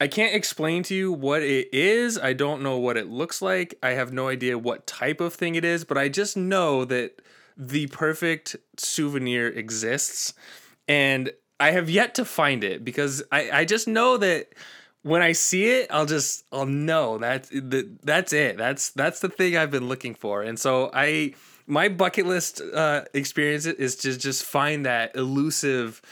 I 0.00 0.08
can't 0.08 0.34
explain 0.34 0.82
to 0.84 0.94
you 0.94 1.12
what 1.12 1.42
it 1.42 1.68
is. 1.74 2.18
I 2.18 2.32
don't 2.32 2.62
know 2.62 2.78
what 2.78 2.96
it 2.96 3.08
looks 3.08 3.42
like. 3.42 3.74
I 3.82 3.90
have 3.90 4.12
no 4.12 4.28
idea 4.28 4.58
what 4.58 4.86
type 4.86 5.20
of 5.20 5.34
thing 5.34 5.56
it 5.56 5.64
is, 5.64 5.84
but 5.84 5.98
I 5.98 6.08
just 6.08 6.38
know 6.38 6.86
that 6.86 7.20
the 7.54 7.86
perfect 7.88 8.56
souvenir 8.78 9.48
exists. 9.48 10.32
And 10.88 11.30
I 11.60 11.72
have 11.72 11.90
yet 11.90 12.14
to 12.14 12.24
find 12.24 12.64
it 12.64 12.82
because 12.82 13.22
I, 13.30 13.50
I 13.50 13.64
just 13.66 13.86
know 13.86 14.16
that 14.16 14.48
when 15.02 15.20
I 15.20 15.32
see 15.32 15.66
it, 15.66 15.88
I'll 15.90 16.06
just 16.06 16.44
I'll 16.50 16.66
know 16.66 17.18
that's 17.18 17.50
that's 18.02 18.32
it. 18.32 18.56
That's 18.56 18.90
that's 18.90 19.20
the 19.20 19.28
thing 19.28 19.56
I've 19.56 19.70
been 19.70 19.88
looking 19.88 20.14
for. 20.14 20.42
And 20.42 20.58
so 20.58 20.90
I 20.94 21.34
my 21.66 21.88
bucket 21.88 22.26
list 22.26 22.60
uh, 22.60 23.04
experience 23.14 23.66
is 23.66 23.96
to 23.96 24.16
just 24.16 24.44
find 24.44 24.86
that 24.86 25.14
elusive 25.14 26.02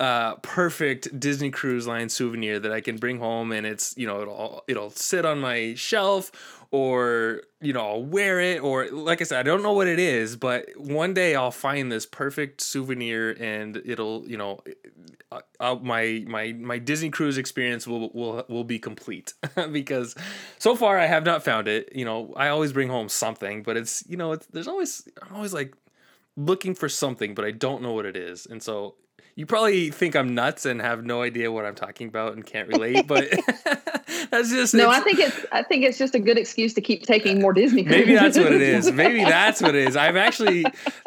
uh, 0.00 0.36
perfect 0.36 1.20
Disney 1.20 1.50
Cruise 1.50 1.86
Line 1.86 2.08
souvenir 2.08 2.58
that 2.58 2.72
I 2.72 2.80
can 2.80 2.96
bring 2.96 3.18
home, 3.18 3.52
and 3.52 3.66
it's 3.66 3.94
you 3.98 4.06
know 4.06 4.22
it'll 4.22 4.64
it'll 4.66 4.90
sit 4.90 5.26
on 5.26 5.40
my 5.40 5.74
shelf, 5.74 6.32
or 6.70 7.42
you 7.60 7.74
know 7.74 7.86
I'll 7.86 8.02
wear 8.02 8.40
it, 8.40 8.62
or 8.62 8.90
like 8.90 9.20
I 9.20 9.24
said, 9.24 9.40
I 9.40 9.42
don't 9.42 9.62
know 9.62 9.74
what 9.74 9.88
it 9.88 9.98
is, 9.98 10.36
but 10.36 10.70
one 10.78 11.12
day 11.12 11.34
I'll 11.34 11.50
find 11.50 11.92
this 11.92 12.06
perfect 12.06 12.62
souvenir, 12.62 13.36
and 13.38 13.76
it'll 13.84 14.26
you 14.26 14.38
know, 14.38 14.60
uh, 15.30 15.40
uh 15.60 15.76
my 15.82 16.24
my 16.26 16.54
my 16.54 16.78
Disney 16.78 17.10
cruise 17.10 17.36
experience 17.36 17.86
will 17.86 18.10
will 18.14 18.42
will 18.48 18.64
be 18.64 18.78
complete 18.78 19.34
because 19.70 20.14
so 20.58 20.74
far 20.74 20.98
I 20.98 21.06
have 21.06 21.26
not 21.26 21.44
found 21.44 21.68
it. 21.68 21.94
You 21.94 22.06
know, 22.06 22.32
I 22.36 22.48
always 22.48 22.72
bring 22.72 22.88
home 22.88 23.10
something, 23.10 23.62
but 23.62 23.76
it's 23.76 24.02
you 24.08 24.16
know 24.16 24.32
it's, 24.32 24.46
there's 24.46 24.68
always 24.68 25.06
I'm 25.20 25.36
always 25.36 25.52
like 25.52 25.74
looking 26.38 26.74
for 26.74 26.88
something, 26.88 27.34
but 27.34 27.44
I 27.44 27.50
don't 27.50 27.82
know 27.82 27.92
what 27.92 28.06
it 28.06 28.16
is, 28.16 28.46
and 28.46 28.62
so 28.62 28.94
you 29.34 29.46
probably 29.46 29.90
think 29.90 30.16
I'm 30.16 30.34
nuts 30.34 30.66
and 30.66 30.80
have 30.80 31.04
no 31.04 31.22
idea 31.22 31.50
what 31.50 31.64
I'm 31.64 31.74
talking 31.74 32.08
about 32.08 32.34
and 32.34 32.44
can't 32.44 32.68
relate, 32.68 33.06
but 33.06 33.28
that's 34.30 34.50
just 34.50 34.74
no. 34.74 34.90
I 34.90 35.00
think 35.00 35.18
it's 35.18 35.46
I 35.52 35.62
think 35.62 35.84
it's 35.84 35.98
just 35.98 36.14
a 36.14 36.18
good 36.18 36.38
excuse 36.38 36.74
to 36.74 36.80
keep 36.80 37.04
taking 37.04 37.40
more 37.40 37.52
Disney. 37.52 37.82
Maybe 37.82 38.14
that's 38.14 38.36
what 38.36 38.52
it 38.52 38.62
is. 38.62 38.90
Maybe 38.90 39.24
that's 39.24 39.62
what 39.62 39.74
it 39.74 39.88
is. 39.88 39.96
I've 39.96 40.16
actually, 40.16 40.64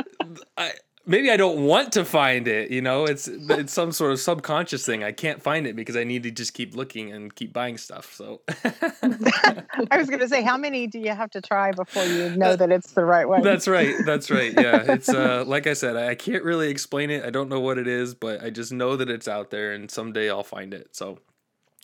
I, 0.57 0.73
maybe 1.05 1.29
I 1.29 1.37
don't 1.37 1.65
want 1.65 1.91
to 1.93 2.05
find 2.05 2.47
it. 2.47 2.71
You 2.71 2.81
know, 2.81 3.05
it's 3.05 3.27
it's 3.27 3.73
some 3.73 3.91
sort 3.91 4.11
of 4.11 4.19
subconscious 4.19 4.85
thing. 4.85 5.03
I 5.03 5.11
can't 5.11 5.41
find 5.41 5.67
it 5.67 5.75
because 5.75 5.95
I 5.95 6.03
need 6.03 6.23
to 6.23 6.31
just 6.31 6.53
keep 6.53 6.75
looking 6.75 7.11
and 7.11 7.33
keep 7.33 7.53
buying 7.53 7.77
stuff. 7.77 8.13
So 8.13 8.41
I 8.63 9.97
was 9.97 10.09
going 10.09 10.19
to 10.19 10.27
say, 10.27 10.41
how 10.41 10.57
many 10.57 10.87
do 10.87 10.99
you 10.99 11.11
have 11.11 11.31
to 11.31 11.41
try 11.41 11.71
before 11.71 12.05
you 12.05 12.35
know 12.35 12.55
that 12.55 12.71
it's 12.71 12.91
the 12.91 13.05
right 13.05 13.27
one? 13.27 13.41
That's 13.41 13.67
right. 13.67 13.95
That's 14.05 14.31
right. 14.31 14.53
Yeah, 14.53 14.83
it's 14.93 15.09
uh, 15.09 15.43
like 15.45 15.67
I 15.67 15.73
said, 15.73 15.95
I 15.95 16.15
can't 16.15 16.43
really 16.43 16.69
explain 16.69 17.09
it. 17.09 17.25
I 17.25 17.29
don't 17.29 17.49
know 17.49 17.59
what 17.59 17.77
it 17.77 17.87
is, 17.87 18.13
but 18.13 18.43
I 18.43 18.49
just 18.49 18.71
know 18.71 18.95
that 18.95 19.09
it's 19.09 19.27
out 19.27 19.51
there, 19.51 19.71
and 19.73 19.89
someday 19.89 20.29
I'll 20.29 20.43
find 20.43 20.73
it. 20.73 20.95
So. 20.95 21.19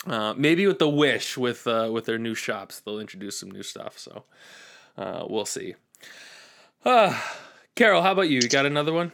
Uh, 0.07 0.33
maybe 0.37 0.65
with 0.65 0.79
the 0.79 0.87
wish 0.87 1.37
with 1.37 1.67
uh, 1.67 1.89
with 1.91 2.05
their 2.05 2.17
new 2.17 2.33
shops 2.33 2.79
they'll 2.79 3.01
introduce 3.01 3.37
some 3.37 3.51
new 3.51 3.61
stuff 3.61 3.99
so 3.99 4.23
uh, 4.97 5.25
we'll 5.29 5.45
see 5.45 5.75
uh, 6.85 7.21
Carol, 7.79 8.01
how 8.01 8.11
about 8.11 8.27
you? 8.27 8.41
You 8.41 8.49
got 8.49 8.65
another 8.65 8.91
one? 8.91 9.13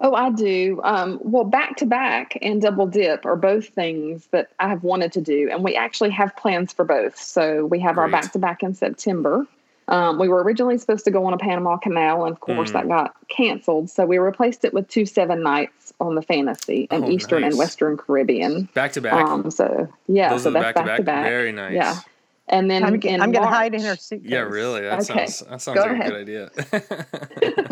Oh, 0.00 0.16
I 0.16 0.30
do. 0.30 0.80
Um, 0.82 1.20
well, 1.22 1.44
back 1.44 1.76
to 1.76 1.86
back 1.86 2.36
and 2.42 2.60
double 2.60 2.88
dip 2.88 3.24
are 3.24 3.36
both 3.36 3.68
things 3.68 4.26
that 4.32 4.50
I 4.58 4.68
have 4.68 4.82
wanted 4.82 5.12
to 5.12 5.20
do, 5.20 5.48
and 5.48 5.62
we 5.62 5.76
actually 5.76 6.10
have 6.10 6.36
plans 6.36 6.72
for 6.72 6.84
both. 6.84 7.16
So 7.16 7.66
we 7.66 7.78
have 7.78 7.94
Great. 7.94 8.02
our 8.02 8.10
back 8.10 8.32
to 8.32 8.40
back 8.40 8.64
in 8.64 8.74
September. 8.74 9.46
Um, 9.86 10.18
we 10.18 10.28
were 10.28 10.42
originally 10.42 10.76
supposed 10.76 11.04
to 11.04 11.12
go 11.12 11.24
on 11.24 11.32
a 11.32 11.38
Panama 11.38 11.76
Canal, 11.76 12.24
and 12.24 12.32
of 12.32 12.40
course 12.40 12.70
mm. 12.70 12.72
that 12.72 12.88
got 12.88 13.14
canceled. 13.28 13.90
So 13.90 14.04
we 14.04 14.18
replaced 14.18 14.64
it 14.64 14.74
with 14.74 14.88
two 14.88 15.06
seven 15.06 15.40
nights 15.40 15.92
on 16.00 16.16
the 16.16 16.22
Fantasy 16.22 16.88
and 16.90 17.04
oh, 17.04 17.10
Eastern 17.10 17.42
nice. 17.42 17.52
and 17.52 17.58
Western 17.60 17.96
Caribbean. 17.96 18.68
Back 18.74 18.90
to 18.94 19.00
back. 19.00 19.14
Um, 19.14 19.52
so 19.52 19.88
yeah, 20.08 20.30
Those 20.30 20.42
so 20.42 20.50
that's 20.50 20.74
back 20.74 20.96
to 20.96 21.04
back. 21.04 21.24
Very 21.24 21.52
nice. 21.52 21.74
Yeah. 21.74 22.00
And 22.48 22.70
then 22.70 22.84
I'm, 22.84 22.94
I'm 22.94 23.32
going 23.32 23.32
to 23.32 23.46
hide 23.46 23.74
in 23.74 23.80
her 23.82 23.96
suitcase. 23.96 24.30
Yeah, 24.30 24.40
really. 24.40 24.82
That 24.82 25.10
okay. 25.10 25.26
sounds 25.26 25.40
that 25.48 25.62
sounds 25.62 25.76
Go 25.76 25.82
like 25.82 25.92
ahead. 25.92 26.06
a 26.06 26.24
good 26.24 26.88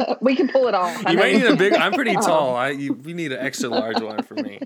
idea. 0.00 0.16
we 0.22 0.34
can 0.34 0.48
pull 0.48 0.66
it 0.66 0.74
off. 0.74 0.96
you 1.10 1.18
might 1.18 1.34
need 1.34 1.44
a 1.44 1.56
big. 1.56 1.74
I'm 1.74 1.92
pretty 1.92 2.14
tall. 2.14 2.56
I 2.56 2.70
you, 2.70 2.94
we 2.94 3.12
need 3.12 3.32
an 3.32 3.38
extra 3.38 3.68
large 3.68 4.00
one 4.00 4.22
for 4.22 4.34
me. 4.34 4.60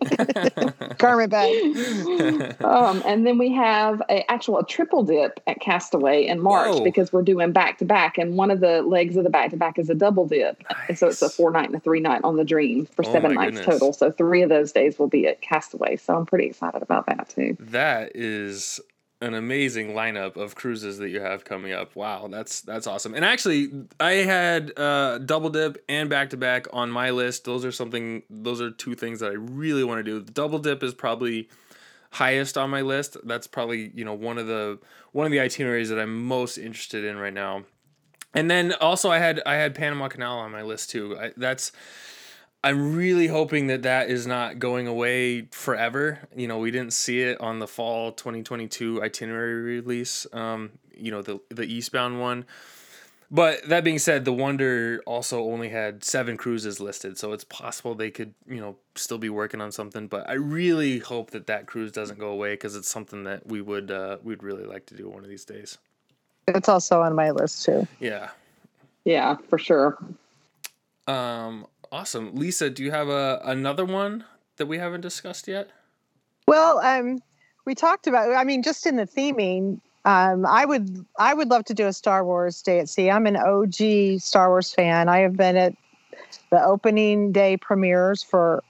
Garment 0.98 1.30
bag. 1.30 2.56
um, 2.64 3.02
and 3.04 3.26
then 3.26 3.36
we 3.36 3.52
have 3.54 4.00
a 4.08 4.30
actual 4.30 4.58
a 4.58 4.66
triple 4.66 5.02
dip 5.02 5.40
at 5.48 5.58
Castaway 5.60 6.24
in 6.24 6.40
March 6.40 6.76
Whoa. 6.76 6.84
because 6.84 7.12
we're 7.12 7.22
doing 7.22 7.50
back 7.50 7.78
to 7.78 7.84
back, 7.84 8.16
and 8.16 8.36
one 8.36 8.52
of 8.52 8.60
the 8.60 8.82
legs 8.82 9.16
of 9.16 9.24
the 9.24 9.30
back 9.30 9.50
to 9.50 9.56
back 9.56 9.76
is 9.76 9.90
a 9.90 9.94
double 9.94 10.26
dip, 10.28 10.62
nice. 10.88 11.00
so 11.00 11.08
it's 11.08 11.20
a 11.20 11.28
four 11.28 11.50
night 11.50 11.66
and 11.66 11.74
a 11.74 11.80
three 11.80 12.00
night 12.00 12.20
on 12.22 12.36
the 12.36 12.44
Dream 12.44 12.86
for 12.86 13.04
oh 13.04 13.12
seven 13.12 13.34
nights 13.34 13.56
goodness. 13.56 13.66
total. 13.66 13.92
So 13.92 14.12
three 14.12 14.42
of 14.42 14.50
those 14.50 14.70
days 14.70 15.00
will 15.00 15.08
be 15.08 15.26
at 15.26 15.40
Castaway. 15.40 15.96
So 15.96 16.14
I'm 16.16 16.26
pretty 16.26 16.46
excited 16.46 16.80
about 16.80 17.06
that 17.06 17.28
too. 17.28 17.56
That 17.58 18.12
is 18.14 18.80
an 19.20 19.34
amazing 19.34 19.92
lineup 19.92 20.36
of 20.36 20.54
cruises 20.54 20.98
that 20.98 21.08
you 21.08 21.20
have 21.20 21.44
coming 21.44 21.72
up. 21.72 21.96
Wow, 21.96 22.28
that's 22.28 22.60
that's 22.60 22.86
awesome. 22.86 23.14
And 23.14 23.24
actually, 23.24 23.70
I 23.98 24.12
had 24.12 24.78
uh, 24.78 25.18
double 25.18 25.50
dip 25.50 25.82
and 25.88 26.10
back 26.10 26.30
to 26.30 26.36
back 26.36 26.66
on 26.72 26.90
my 26.90 27.10
list. 27.10 27.44
Those 27.44 27.64
are 27.64 27.72
something. 27.72 28.22
Those 28.28 28.60
are 28.60 28.70
two 28.70 28.94
things 28.94 29.20
that 29.20 29.30
I 29.30 29.34
really 29.34 29.84
want 29.84 29.98
to 29.98 30.02
do. 30.02 30.20
The 30.20 30.32
double 30.32 30.58
dip 30.58 30.82
is 30.82 30.92
probably 30.92 31.48
highest 32.10 32.58
on 32.58 32.70
my 32.70 32.82
list. 32.82 33.16
That's 33.24 33.46
probably 33.46 33.90
you 33.94 34.04
know 34.04 34.14
one 34.14 34.38
of 34.38 34.46
the 34.46 34.78
one 35.12 35.24
of 35.24 35.32
the 35.32 35.40
itineraries 35.40 35.88
that 35.88 35.98
I'm 35.98 36.26
most 36.26 36.58
interested 36.58 37.04
in 37.04 37.16
right 37.16 37.34
now. 37.34 37.64
And 38.34 38.50
then 38.50 38.74
also 38.74 39.10
I 39.10 39.18
had 39.18 39.40
I 39.46 39.54
had 39.54 39.74
Panama 39.74 40.08
Canal 40.08 40.38
on 40.38 40.52
my 40.52 40.62
list 40.62 40.90
too. 40.90 41.18
I, 41.18 41.32
that's 41.38 41.72
I'm 42.64 42.96
really 42.96 43.28
hoping 43.28 43.68
that 43.68 43.82
that 43.82 44.10
is 44.10 44.26
not 44.26 44.58
going 44.58 44.86
away 44.86 45.42
forever. 45.52 46.20
You 46.34 46.48
know, 46.48 46.58
we 46.58 46.70
didn't 46.70 46.92
see 46.92 47.22
it 47.22 47.40
on 47.40 47.60
the 47.60 47.68
fall 47.68 48.12
2022 48.12 49.02
itinerary 49.02 49.80
release. 49.80 50.26
Um, 50.32 50.72
you 50.96 51.10
know, 51.10 51.22
the 51.22 51.40
the 51.50 51.64
eastbound 51.64 52.20
one. 52.20 52.44
But 53.30 53.68
that 53.68 53.82
being 53.82 53.98
said, 53.98 54.24
the 54.24 54.32
Wonder 54.32 55.02
also 55.04 55.42
only 55.50 55.68
had 55.68 56.04
seven 56.04 56.36
cruises 56.36 56.78
listed, 56.78 57.18
so 57.18 57.32
it's 57.32 57.42
possible 57.42 57.94
they 57.94 58.10
could, 58.10 58.34
you 58.48 58.60
know, 58.60 58.76
still 58.94 59.18
be 59.18 59.28
working 59.28 59.60
on 59.60 59.72
something. 59.72 60.06
But 60.06 60.28
I 60.28 60.34
really 60.34 61.00
hope 61.00 61.32
that 61.32 61.48
that 61.48 61.66
cruise 61.66 61.90
doesn't 61.90 62.20
go 62.20 62.28
away 62.28 62.52
because 62.52 62.76
it's 62.76 62.88
something 62.88 63.24
that 63.24 63.44
we 63.46 63.60
would 63.60 63.90
uh, 63.90 64.18
we'd 64.22 64.44
really 64.44 64.64
like 64.64 64.86
to 64.86 64.94
do 64.96 65.08
one 65.08 65.24
of 65.24 65.28
these 65.28 65.44
days. 65.44 65.78
It's 66.46 66.68
also 66.68 67.02
on 67.02 67.14
my 67.14 67.32
list 67.32 67.64
too. 67.64 67.88
Yeah. 67.98 68.30
Yeah, 69.04 69.36
for 69.48 69.58
sure. 69.58 69.98
Um, 71.08 71.66
Awesome. 71.96 72.34
Lisa, 72.34 72.68
do 72.68 72.84
you 72.84 72.90
have 72.90 73.08
a 73.08 73.40
another 73.42 73.86
one 73.86 74.24
that 74.58 74.66
we 74.66 74.76
haven't 74.76 75.00
discussed 75.00 75.48
yet? 75.48 75.70
Well, 76.46 76.78
um, 76.80 77.20
we 77.64 77.74
talked 77.74 78.06
about 78.06 78.34
I 78.34 78.44
mean, 78.44 78.62
just 78.62 78.84
in 78.84 78.96
the 78.96 79.06
theming, 79.06 79.80
um, 80.04 80.44
I 80.44 80.66
would 80.66 81.06
I 81.18 81.32
would 81.32 81.48
love 81.48 81.64
to 81.64 81.74
do 81.74 81.86
a 81.86 81.94
Star 81.94 82.22
Wars 82.22 82.60
Day 82.60 82.80
at 82.80 82.90
Sea. 82.90 83.10
I'm 83.10 83.26
an 83.26 83.38
OG 83.38 84.20
Star 84.20 84.50
Wars 84.50 84.74
fan. 84.74 85.08
I 85.08 85.20
have 85.20 85.38
been 85.38 85.56
at 85.56 85.74
the 86.50 86.62
opening 86.62 87.32
day 87.32 87.56
premieres 87.56 88.22
for 88.22 88.62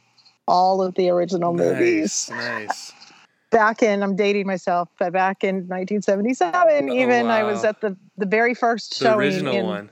all 0.46 0.80
of 0.80 0.94
the 0.94 1.08
original 1.10 1.52
nice, 1.52 1.66
movies. 1.66 2.30
Nice. 2.30 2.92
Back 3.50 3.82
in, 3.82 4.04
I'm 4.04 4.14
dating 4.14 4.46
myself, 4.46 4.88
but 4.98 5.12
back 5.12 5.42
in 5.42 5.68
1977, 5.68 6.90
even 6.90 7.26
wow. 7.26 7.32
I 7.32 7.42
was 7.42 7.64
at 7.64 7.80
the 7.80 7.96
the 8.18 8.26
very 8.26 8.54
first 8.54 8.98
the 9.00 9.04
showing. 9.04 9.18
Original 9.18 9.54
in, 9.54 9.66
one 9.66 9.90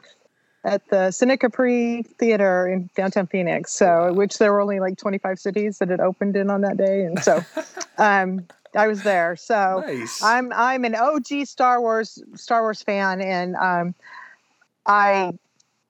at 0.64 0.88
the 0.88 1.08
Cine 1.08 1.38
Capri 1.38 2.02
Theater 2.18 2.66
in 2.66 2.88
downtown 2.96 3.26
Phoenix. 3.26 3.72
So, 3.72 4.12
which 4.12 4.38
there 4.38 4.52
were 4.52 4.60
only 4.60 4.80
like 4.80 4.96
25 4.96 5.38
cities 5.38 5.78
that 5.78 5.88
had 5.90 6.00
opened 6.00 6.36
in 6.36 6.50
on 6.50 6.62
that 6.62 6.76
day, 6.76 7.04
and 7.04 7.22
so 7.22 7.44
um, 7.98 8.46
I 8.74 8.86
was 8.86 9.02
there. 9.02 9.36
So 9.36 9.82
nice. 9.86 10.22
I'm 10.22 10.52
I'm 10.52 10.84
an 10.84 10.94
OG 10.94 11.46
Star 11.46 11.80
Wars 11.80 12.22
Star 12.34 12.62
Wars 12.62 12.82
fan, 12.82 13.20
and 13.20 13.56
um, 13.56 13.94
I 14.86 15.32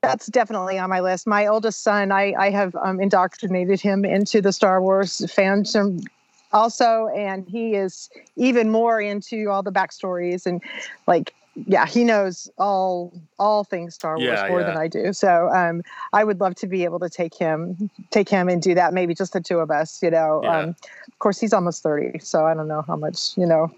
that's 0.02 0.26
definitely 0.26 0.78
on 0.78 0.90
my 0.90 1.00
list. 1.00 1.26
My 1.26 1.46
oldest 1.46 1.82
son, 1.82 2.12
I 2.12 2.34
I 2.38 2.50
have 2.50 2.74
um, 2.76 3.00
indoctrinated 3.00 3.80
him 3.80 4.04
into 4.04 4.40
the 4.40 4.52
Star 4.52 4.82
Wars 4.82 5.18
fandom 5.26 6.04
also, 6.52 7.08
and 7.08 7.48
he 7.48 7.74
is 7.74 8.08
even 8.36 8.70
more 8.70 9.00
into 9.00 9.50
all 9.50 9.62
the 9.62 9.72
backstories 9.72 10.46
and 10.46 10.62
like 11.06 11.34
yeah, 11.66 11.86
he 11.86 12.04
knows 12.04 12.50
all 12.58 13.12
all 13.38 13.64
things 13.64 13.94
Star 13.94 14.18
Wars 14.18 14.28
Yeah, 14.28 14.48
more 14.48 14.60
yeah. 14.60 14.66
than 14.66 14.76
I 14.76 14.88
do. 14.88 15.12
So 15.12 15.48
um, 15.50 15.82
I 16.12 16.24
would 16.24 16.40
love 16.40 16.54
to 16.56 16.66
be 16.66 16.84
able 16.84 16.98
to 17.00 17.08
take 17.08 17.36
him 17.36 17.90
take 18.10 18.28
him 18.28 18.48
and 18.48 18.60
do 18.60 18.74
that. 18.74 18.92
Maybe 18.92 19.14
just 19.14 19.32
the 19.32 19.40
two 19.40 19.58
of 19.58 19.70
us. 19.70 20.02
You 20.02 20.10
know, 20.10 20.40
Yeah. 20.42 20.58
um, 20.58 20.68
of 20.70 21.18
course 21.20 21.38
he's 21.38 21.52
almost 21.52 21.82
thirty, 21.82 22.18
so 22.18 22.44
I 22.46 22.54
don't 22.54 22.68
know 22.68 22.82
how 22.86 22.96
much 22.96 23.36
you 23.36 23.46
know 23.46 23.70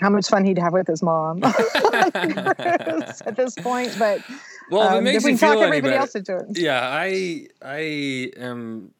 how 0.00 0.08
much 0.10 0.28
fun 0.28 0.44
he'd 0.44 0.58
have 0.58 0.72
with 0.72 0.86
his 0.86 1.02
mom 1.02 1.42
at 1.44 3.34
this 3.36 3.56
point. 3.56 3.94
But 3.98 4.20
well, 4.70 4.92
if 4.92 4.98
um, 4.98 5.06
if 5.06 5.24
we 5.24 5.30
can 5.30 5.38
talk 5.38 5.58
everybody 5.58 5.90
better, 5.90 6.00
else 6.00 6.14
into 6.14 6.36
it. 6.38 6.58
yeah, 6.58 6.80
I 6.82 7.48
I 7.62 8.30
am 8.38 8.92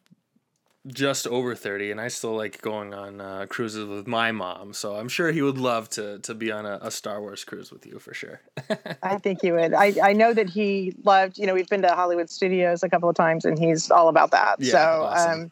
just 0.87 1.27
over 1.27 1.55
30 1.55 1.91
and 1.91 2.01
I 2.01 2.09
still 2.09 2.35
like 2.37 2.63
going 2.63 2.95
on 2.95 3.21
uh, 3.21 3.47
cruises 3.49 3.85
with 3.85 4.07
my 4.07 4.33
mom. 4.33 4.73
So 4.73 4.97
I'm 4.97 5.09
sure 5.09 5.33
he 5.33 5.43
would 5.43 5.59
love 5.59 5.89
to 5.91 6.19
to 6.21 6.35
be 6.35 6.51
on 6.51 6.65
a, 6.65 6.79
a 6.81 6.91
Star 6.91 7.21
Wars 7.21 7.45
cruise 7.45 7.71
with 7.71 7.85
you 7.85 7.99
for 7.99 8.15
sure. 8.15 8.41
I 9.03 9.19
think 9.19 9.41
he 9.43 9.53
would. 9.53 9.75
I, 9.75 9.95
I 10.03 10.13
know 10.13 10.33
that 10.33 10.49
he 10.49 10.95
loved, 11.05 11.37
you 11.39 11.47
know, 11.47 11.55
we've 11.55 11.69
been 11.69 11.83
to 11.83 11.95
Hollywood 11.95 12.31
studios 12.31 12.83
a 12.83 12.89
couple 12.89 13.09
of 13.09 13.17
times 13.17 13.45
and 13.45 13.59
he's 13.59 13.91
all 13.91 14.09
about 14.09 14.31
that. 14.31 14.57
Yeah, 14.61 14.73
so 14.73 14.79
awesome. 14.79 15.41
um, 15.41 15.51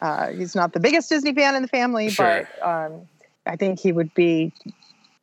uh, 0.00 0.26
he's 0.28 0.54
not 0.56 0.72
the 0.72 0.80
biggest 0.80 1.08
Disney 1.10 1.32
fan 1.34 1.54
in 1.54 1.62
the 1.62 1.68
family, 1.68 2.08
Sure. 2.10 2.48
but 2.60 2.66
um, 2.68 3.02
I 3.46 3.56
think 3.56 3.78
he 3.78 3.92
would 3.92 4.12
be. 4.14 4.52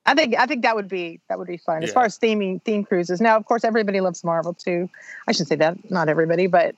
I 0.05 0.15
think 0.15 0.36
I 0.38 0.45
think 0.47 0.63
that 0.63 0.75
would 0.75 0.89
be 0.89 1.19
that 1.29 1.38
would 1.39 1.47
be 1.47 1.55
fun 1.57 1.81
as 1.84 1.91
far 1.93 2.03
as 2.05 2.17
theming 2.19 2.61
theme 2.63 2.84
cruises. 2.84 3.21
Now, 3.21 3.38
of 3.38 3.45
course, 3.45 3.63
everybody 3.63 4.01
loves 4.01 4.21
Marvel 4.23 4.53
too. 4.53 4.89
I 5.27 5.31
should 5.31 5.47
say 5.47 5.55
that 5.55 5.89
not 5.91 6.09
everybody, 6.09 6.47
but 6.47 6.75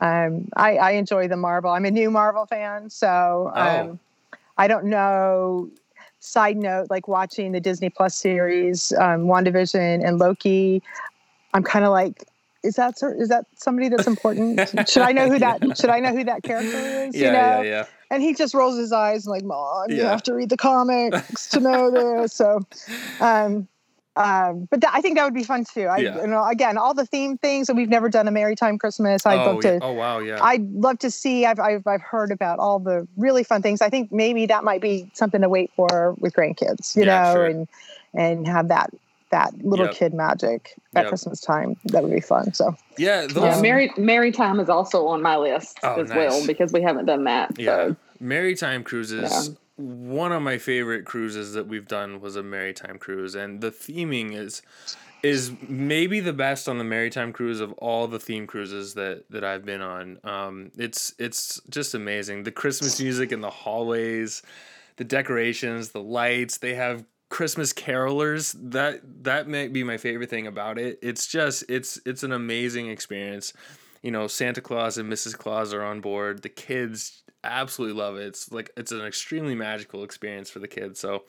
um, 0.00 0.48
I, 0.56 0.76
I 0.76 0.90
enjoy 0.92 1.28
the 1.28 1.36
Marvel. 1.36 1.70
I'm 1.70 1.84
a 1.84 1.90
new 1.90 2.10
Marvel 2.10 2.46
fan, 2.46 2.90
so 2.90 3.52
Oh. 3.54 3.60
um, 3.60 4.00
I 4.56 4.66
don't 4.68 4.86
know. 4.86 5.68
Side 6.20 6.56
note, 6.56 6.88
like 6.90 7.06
watching 7.06 7.52
the 7.52 7.60
Disney 7.60 7.90
Plus 7.90 8.16
series, 8.16 8.92
um, 8.98 9.26
WandaVision 9.26 10.04
and 10.04 10.18
Loki, 10.18 10.82
I'm 11.54 11.62
kind 11.62 11.84
of 11.84 11.92
like, 11.92 12.24
is 12.64 12.74
that 12.74 12.94
is 13.02 13.28
that 13.28 13.46
somebody 13.56 13.88
that's 13.88 14.06
important? 14.14 14.68
should 14.88 15.02
I 15.04 15.12
know 15.12 15.28
who 15.30 15.38
that 15.38 15.60
should 15.78 15.90
I 15.90 16.00
know 16.00 16.12
who 16.12 16.24
that 16.24 16.42
character 16.42 17.04
is? 17.06 17.14
yeah, 17.14 17.26
you 17.26 17.32
know? 17.32 17.38
yeah, 17.38 17.62
yeah. 17.62 17.84
And 18.10 18.20
he 18.22 18.34
just 18.34 18.52
rolls 18.52 18.76
his 18.76 18.90
eyes 18.92 19.26
and 19.26 19.32
like, 19.32 19.44
Mom, 19.44 19.90
you 19.90 20.02
have 20.02 20.22
to 20.24 20.34
read 20.34 20.48
the 20.48 20.56
comics 20.56 21.46
to 21.50 21.60
know 21.60 21.90
this. 21.90 22.32
So, 22.32 22.62
um, 23.20 23.68
um, 24.18 24.66
but 24.70 24.80
that, 24.80 24.90
I 24.92 25.00
think 25.00 25.16
that 25.16 25.24
would 25.24 25.34
be 25.34 25.44
fun 25.44 25.64
too. 25.64 25.82
I, 25.86 25.98
Yeah. 25.98 26.20
you 26.20 26.26
know, 26.26 26.44
again, 26.44 26.76
all 26.76 26.92
the 26.92 27.06
theme 27.06 27.38
things, 27.38 27.68
and 27.68 27.78
we've 27.78 27.88
never 27.88 28.08
done 28.08 28.26
a 28.26 28.30
Merrytime 28.32 28.78
Christmas. 28.78 29.24
I'd 29.24 29.38
oh, 29.38 29.52
love 29.54 29.64
yeah. 29.64 29.78
to. 29.78 29.84
oh 29.84 29.92
wow, 29.92 30.18
yeah. 30.18 30.42
I'd 30.42 30.68
love 30.72 30.98
to 31.00 31.10
see. 31.10 31.46
I've, 31.46 31.60
I've 31.60 31.86
I've 31.86 32.02
heard 32.02 32.32
about 32.32 32.58
all 32.58 32.78
the 32.80 33.06
really 33.16 33.44
fun 33.44 33.62
things. 33.62 33.80
I 33.80 33.88
think 33.90 34.10
maybe 34.12 34.46
that 34.46 34.64
might 34.64 34.80
be 34.80 35.06
something 35.14 35.40
to 35.40 35.48
wait 35.48 35.70
for 35.76 36.14
with 36.18 36.32
grandkids, 36.34 36.96
you 36.96 37.04
Yeah, 37.04 37.22
know, 37.22 37.32
sure. 37.34 37.46
and 37.46 37.68
and 38.14 38.46
have 38.48 38.68
that 38.68 38.90
that 39.30 39.52
little 39.62 39.84
Yep. 39.86 39.94
kid 39.94 40.14
magic 40.14 40.72
at 40.96 41.02
Yep. 41.02 41.08
Christmas 41.10 41.40
time. 41.40 41.76
That 41.86 42.02
would 42.02 42.12
be 42.12 42.20
fun. 42.20 42.52
So 42.54 42.74
yeah, 42.96 43.26
those 43.26 43.36
Yeah, 43.56 43.60
Mary 43.60 43.92
Merrytime 43.98 44.58
is 44.60 44.68
also 44.68 45.06
on 45.06 45.22
my 45.22 45.36
list 45.36 45.78
Oh, 45.82 46.00
as 46.00 46.08
nice. 46.08 46.16
well 46.16 46.46
because 46.46 46.72
we 46.72 46.82
haven't 46.82 47.04
done 47.06 47.24
that. 47.24 47.52
Yeah. 47.58 47.66
So 47.66 47.96
Merrytime 48.20 48.82
cruises. 48.84 49.50
One 49.78 50.32
of 50.32 50.42
my 50.42 50.58
favorite 50.58 51.04
cruises 51.04 51.52
that 51.52 51.68
we've 51.68 51.86
done 51.86 52.20
was 52.20 52.34
a 52.34 52.42
Merrytime 52.42 52.98
cruise, 52.98 53.36
and 53.36 53.60
the 53.60 53.70
theming 53.70 54.34
is 54.34 54.60
is 55.22 55.52
maybe 55.68 56.20
the 56.20 56.32
best 56.32 56.68
on 56.68 56.78
the 56.78 56.84
Merrytime 56.84 57.32
cruise 57.32 57.60
of 57.60 57.72
all 57.74 58.06
the 58.06 58.18
theme 58.18 58.46
cruises 58.46 58.94
that 58.94 59.24
that 59.30 59.44
I've 59.44 59.64
been 59.64 59.80
on. 59.80 60.18
Um, 60.24 60.72
it's 60.76 61.14
it's 61.18 61.60
just 61.70 61.94
amazing. 61.94 62.42
The 62.42 62.50
Christmas 62.50 63.00
music 63.00 63.30
in 63.30 63.40
the 63.40 63.50
hallways, 63.50 64.42
the 64.96 65.04
decorations, 65.04 65.90
the 65.90 66.02
lights. 66.02 66.58
They 66.58 66.74
have 66.74 67.04
Christmas 67.28 67.72
carolers. 67.72 68.56
That 68.58 69.00
that 69.22 69.48
might 69.48 69.72
be 69.72 69.84
my 69.84 69.96
favorite 69.96 70.30
thing 70.30 70.48
about 70.48 70.78
it. 70.78 70.98
It's 71.02 71.26
just 71.26 71.64
it's 71.68 72.00
it's 72.04 72.24
an 72.24 72.32
amazing 72.32 72.88
experience. 72.88 73.52
You 74.02 74.10
know, 74.10 74.26
Santa 74.26 74.60
Claus 74.60 74.98
and 74.98 75.12
Mrs. 75.12 75.36
Claus 75.36 75.72
are 75.72 75.82
on 75.82 76.00
board. 76.00 76.42
The 76.42 76.48
kids 76.48 77.22
absolutely 77.44 78.00
love 78.00 78.16
it. 78.16 78.26
It's 78.26 78.52
like 78.52 78.70
it's 78.76 78.92
an 78.92 79.04
extremely 79.04 79.54
magical 79.54 80.04
experience 80.04 80.50
for 80.50 80.58
the 80.58 80.68
kids. 80.68 81.00
So 81.00 81.24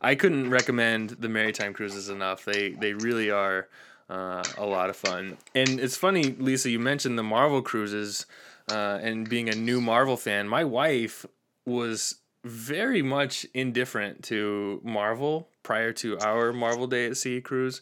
I 0.00 0.14
couldn't 0.14 0.50
recommend 0.50 1.10
the 1.10 1.28
Merrytime 1.28 1.74
cruises 1.74 2.08
enough. 2.08 2.44
They 2.44 2.70
they 2.70 2.94
really 2.94 3.30
are 3.30 3.68
uh, 4.08 4.42
a 4.58 4.66
lot 4.66 4.90
of 4.90 4.96
fun. 4.96 5.38
And 5.54 5.80
it's 5.80 5.96
funny, 5.96 6.34
Lisa, 6.38 6.70
you 6.70 6.78
mentioned 6.78 7.18
the 7.18 7.22
Marvel 7.22 7.62
cruises 7.62 8.26
uh, 8.70 8.98
and 9.02 9.28
being 9.28 9.48
a 9.48 9.54
new 9.54 9.80
Marvel 9.80 10.16
fan. 10.16 10.48
My 10.48 10.64
wife 10.64 11.26
was 11.66 12.16
very 12.44 13.02
much 13.02 13.46
indifferent 13.54 14.22
to 14.24 14.80
Marvel 14.84 15.48
prior 15.62 15.92
to 15.92 16.18
our 16.18 16.52
Marvel 16.52 16.86
Day 16.86 17.06
at 17.06 17.16
Sea 17.16 17.40
cruise. 17.40 17.80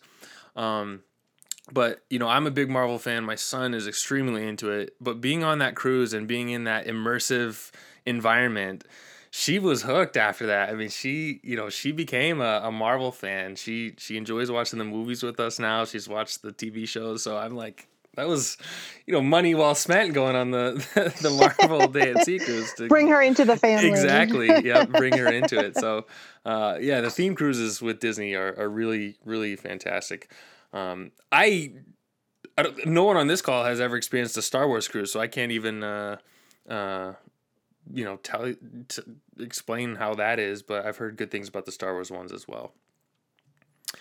Um, 0.54 1.00
but 1.70 2.02
you 2.10 2.18
know, 2.18 2.28
I'm 2.28 2.46
a 2.46 2.50
big 2.50 2.70
Marvel 2.70 2.98
fan. 2.98 3.24
My 3.24 3.34
son 3.34 3.74
is 3.74 3.86
extremely 3.86 4.46
into 4.46 4.70
it. 4.70 4.94
But 5.00 5.20
being 5.20 5.44
on 5.44 5.58
that 5.58 5.76
cruise 5.76 6.12
and 6.12 6.26
being 6.26 6.50
in 6.50 6.64
that 6.64 6.86
immersive 6.86 7.70
environment, 8.04 8.84
she 9.30 9.58
was 9.58 9.82
hooked 9.82 10.16
after 10.16 10.46
that. 10.46 10.70
I 10.70 10.74
mean, 10.74 10.90
she, 10.90 11.40
you 11.42 11.56
know, 11.56 11.70
she 11.70 11.92
became 11.92 12.40
a, 12.40 12.62
a 12.64 12.72
Marvel 12.72 13.12
fan. 13.12 13.56
She 13.56 13.94
she 13.98 14.16
enjoys 14.16 14.50
watching 14.50 14.78
the 14.78 14.84
movies 14.84 15.22
with 15.22 15.38
us 15.40 15.58
now. 15.58 15.84
She's 15.84 16.08
watched 16.08 16.42
the 16.42 16.52
TV 16.52 16.86
shows. 16.86 17.22
So 17.22 17.36
I'm 17.36 17.54
like, 17.54 17.88
that 18.16 18.28
was, 18.28 18.58
you 19.06 19.14
know, 19.14 19.22
money 19.22 19.54
well 19.54 19.74
spent 19.74 20.12
going 20.12 20.36
on 20.36 20.50
the 20.50 20.72
the 21.22 21.30
Marvel 21.30 21.88
Day 21.92 22.10
at 22.10 22.24
Sea 22.24 22.38
cruise 22.38 22.72
to 22.74 22.88
bring 22.88 23.08
her 23.08 23.22
into 23.22 23.44
the 23.44 23.56
family. 23.56 23.88
Exactly. 23.88 24.48
Yeah, 24.64 24.84
bring 24.98 25.16
her 25.16 25.28
into 25.28 25.58
it. 25.58 25.76
So, 25.76 26.06
uh, 26.44 26.76
yeah, 26.80 27.00
the 27.00 27.10
theme 27.10 27.34
cruises 27.34 27.80
with 27.80 28.00
Disney 28.00 28.34
are, 28.34 28.54
are 28.58 28.68
really, 28.68 29.16
really 29.24 29.56
fantastic. 29.56 30.30
Um, 30.72 31.12
I, 31.30 31.72
I 32.56 32.62
don't, 32.62 32.86
no 32.86 33.04
one 33.04 33.16
on 33.16 33.26
this 33.26 33.42
call 33.42 33.64
has 33.64 33.80
ever 33.80 33.96
experienced 33.96 34.36
a 34.36 34.42
Star 34.42 34.66
Wars 34.68 34.88
cruise, 34.88 35.12
so 35.12 35.20
I 35.20 35.26
can't 35.26 35.52
even, 35.52 35.82
uh, 35.82 36.16
uh, 36.68 37.14
you 37.92 38.04
know, 38.04 38.16
tell 38.16 38.54
to 38.88 39.04
explain 39.38 39.96
how 39.96 40.14
that 40.14 40.38
is. 40.38 40.62
But 40.62 40.86
I've 40.86 40.96
heard 40.96 41.16
good 41.16 41.30
things 41.30 41.48
about 41.48 41.66
the 41.66 41.72
Star 41.72 41.92
Wars 41.92 42.10
ones 42.10 42.32
as 42.32 42.48
well. 42.48 42.72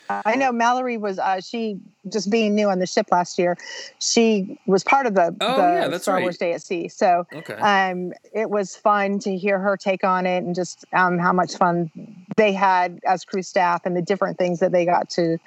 I 0.08 0.36
know 0.36 0.52
Mallory 0.52 0.96
was 0.96 1.18
uh, 1.18 1.40
she 1.40 1.78
just 2.10 2.30
being 2.30 2.54
new 2.54 2.68
on 2.68 2.78
the 2.78 2.86
ship 2.86 3.06
last 3.10 3.38
year. 3.38 3.56
She 3.98 4.58
was 4.66 4.84
part 4.84 5.06
of 5.06 5.14
the, 5.14 5.34
Oh, 5.40 5.56
the 5.56 5.80
yeah, 5.80 5.88
that's 5.88 6.04
Star 6.04 6.16
right. 6.16 6.22
Wars 6.22 6.38
Day 6.38 6.52
at 6.52 6.62
Sea. 6.62 6.88
So 6.88 7.26
Okay. 7.32 7.54
um, 7.60 8.12
it 8.34 8.50
was 8.50 8.76
fun 8.76 9.18
to 9.20 9.36
hear 9.36 9.58
her 9.58 9.76
take 9.76 10.04
on 10.04 10.26
it 10.26 10.44
and 10.44 10.54
just 10.54 10.84
um, 10.92 11.18
how 11.18 11.32
much 11.32 11.56
fun 11.56 11.90
they 12.36 12.52
had 12.52 13.00
as 13.06 13.24
crew 13.24 13.42
staff 13.42 13.82
and 13.86 13.96
the 13.96 14.02
different 14.02 14.38
things 14.38 14.60
that 14.60 14.72
they 14.72 14.84
got 14.84 15.08
to 15.10 15.38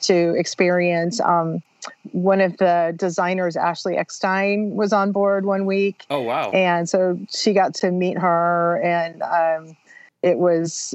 to 0.00 0.34
experience. 0.36 1.20
Um, 1.20 1.62
one 2.12 2.40
of 2.40 2.56
the 2.56 2.94
designers, 2.96 3.56
Ashley 3.56 3.96
Eckstein, 3.96 4.70
was 4.70 4.92
on 4.92 5.12
board 5.12 5.44
one 5.44 5.66
week, 5.66 6.04
oh 6.10 6.20
wow. 6.20 6.50
and 6.50 6.88
so 6.88 7.18
she 7.30 7.52
got 7.52 7.74
to 7.74 7.90
meet 7.90 8.18
her, 8.18 8.80
and 8.82 9.22
um, 9.22 9.76
it 10.22 10.38
was 10.38 10.94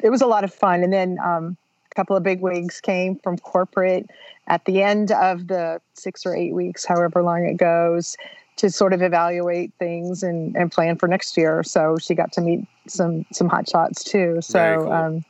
it 0.00 0.10
was 0.10 0.22
a 0.22 0.26
lot 0.26 0.44
of 0.44 0.52
fun. 0.54 0.82
And 0.82 0.92
then 0.92 1.18
um, 1.24 1.56
a 1.90 1.94
couple 1.94 2.16
of 2.16 2.22
big 2.22 2.40
wigs 2.40 2.80
came 2.80 3.16
from 3.16 3.38
corporate 3.38 4.08
at 4.46 4.64
the 4.64 4.82
end 4.82 5.12
of 5.12 5.48
the 5.48 5.80
six 5.94 6.24
or 6.24 6.34
eight 6.34 6.54
weeks, 6.54 6.84
however 6.84 7.22
long 7.22 7.44
it 7.44 7.56
goes, 7.56 8.16
to 8.56 8.70
sort 8.70 8.92
of 8.92 9.02
evaluate 9.02 9.72
things 9.78 10.22
and, 10.22 10.56
and 10.56 10.70
plan 10.70 10.96
for 10.96 11.08
next 11.08 11.36
year. 11.36 11.62
So 11.62 11.96
she 12.00 12.14
got 12.14 12.32
to 12.32 12.40
meet 12.40 12.66
some 12.86 13.26
some 13.32 13.48
hot 13.48 13.68
shots 13.68 14.04
too. 14.04 14.40
So 14.40 14.82
cool. 14.84 14.92
um, 14.92 15.24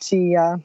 she. 0.00 0.36
Uh, 0.36 0.58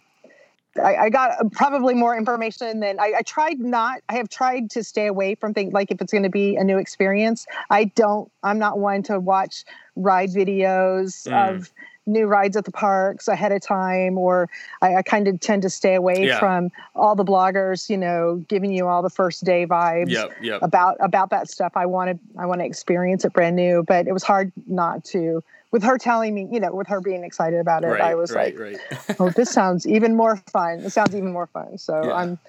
I, 0.84 0.96
I 1.06 1.10
got 1.10 1.52
probably 1.52 1.94
more 1.94 2.16
information 2.18 2.80
than 2.80 3.00
I, 3.00 3.14
I 3.18 3.22
tried 3.22 3.60
not. 3.60 4.02
I 4.10 4.16
have 4.16 4.30
tried 4.30 4.70
to 4.72 4.84
stay 4.84 5.08
away 5.08 5.36
from 5.36 5.54
things 5.54 5.74
like 5.74 5.92
if 5.92 6.02
it's 6.02 6.12
going 6.12 6.24
to 6.24 6.30
be 6.30 6.56
a 6.56 6.64
new 6.64 6.78
experience. 6.78 7.46
I 7.70 7.86
don't. 7.86 8.32
I'm 8.44 8.60
not 8.60 8.80
one 8.80 9.04
to 9.04 9.20
watch 9.20 9.64
ride 9.96 10.30
videos 10.30 11.28
Mm. 11.28 11.50
of 11.58 11.72
new 12.10 12.26
rides 12.26 12.56
at 12.56 12.64
the 12.64 12.72
parks 12.72 13.28
ahead 13.28 13.52
of 13.52 13.62
time, 13.62 14.18
or 14.18 14.50
I, 14.82 14.96
I 14.98 15.02
kind 15.02 15.28
of 15.28 15.40
tend 15.42 15.62
to 15.64 15.70
stay 15.70 15.94
away 15.96 16.26
Yeah. 16.26 16.40
from 16.40 16.70
all 16.96 17.16
the 17.16 17.26
bloggers. 17.26 17.90
You 17.90 17.98
know, 17.98 18.44
giving 18.48 18.72
you 18.72 18.88
all 18.88 19.02
the 19.02 19.10
first 19.10 19.44
day 19.44 19.66
vibes 19.66 20.12
Yep. 20.12 20.38
Yep. 20.42 20.62
about 20.62 20.96
about 21.02 21.30
that 21.32 21.50
stuff. 21.50 21.74
I 21.76 21.86
wanted 21.86 22.20
I 22.38 22.46
want 22.46 22.62
to 22.62 22.66
experience 22.66 23.26
it 23.26 23.34
brand 23.34 23.56
new, 23.56 23.84
but 23.88 24.08
it 24.08 24.14
was 24.14 24.24
hard 24.24 24.52
not 24.68 25.04
to. 25.06 25.44
With 25.78 25.84
her 25.84 26.00
telling 26.00 26.34
me, 26.34 26.48
you 26.52 26.60
know, 26.60 26.74
with 26.74 26.88
her 26.88 27.00
being 27.02 27.24
excited 27.24 27.60
about 27.60 27.84
it, 27.84 27.90
Right. 27.90 28.02
I 28.02 28.16
was 28.16 28.32
right. 28.32 28.58
like, 28.58 28.80
right. 28.80 29.16
oh, 29.20 29.30
this 29.36 29.52
sounds 29.52 29.86
even 29.86 30.16
more 30.16 30.38
fun. 30.52 30.80
It 30.80 30.90
sounds 30.90 31.14
even 31.14 31.32
more 31.32 31.46
fun. 31.46 31.78
So 31.78 32.04
Yeah. 32.04 32.14
I'm, 32.16 32.40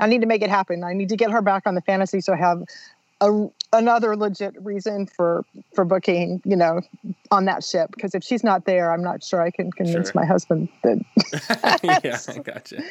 I, 0.00 0.08
need 0.08 0.20
to 0.22 0.26
make 0.26 0.42
it 0.42 0.50
happen. 0.50 0.82
I 0.82 0.92
need 0.92 1.08
to 1.10 1.16
get 1.16 1.30
her 1.30 1.40
back 1.40 1.62
on 1.64 1.76
the 1.76 1.80
fantasy 1.80 2.20
so 2.20 2.32
I 2.32 2.38
have 2.38 2.64
a, 3.20 3.46
another 3.72 4.16
legit 4.16 4.60
reason 4.64 5.06
for 5.06 5.44
for 5.76 5.84
booking, 5.84 6.42
you 6.44 6.56
know, 6.56 6.80
on 7.30 7.44
that 7.44 7.62
ship. 7.62 7.90
Because 7.94 8.16
if 8.16 8.24
she's 8.24 8.42
not 8.42 8.64
there, 8.64 8.92
I'm 8.92 9.04
not 9.04 9.22
sure 9.22 9.40
I 9.40 9.52
can 9.52 9.70
convince 9.70 10.10
Sure. 10.10 10.20
my 10.20 10.26
husband 10.26 10.68
that 10.82 10.98
yeah. 12.02 12.18
I 12.34 12.38
gotcha. 12.40 12.82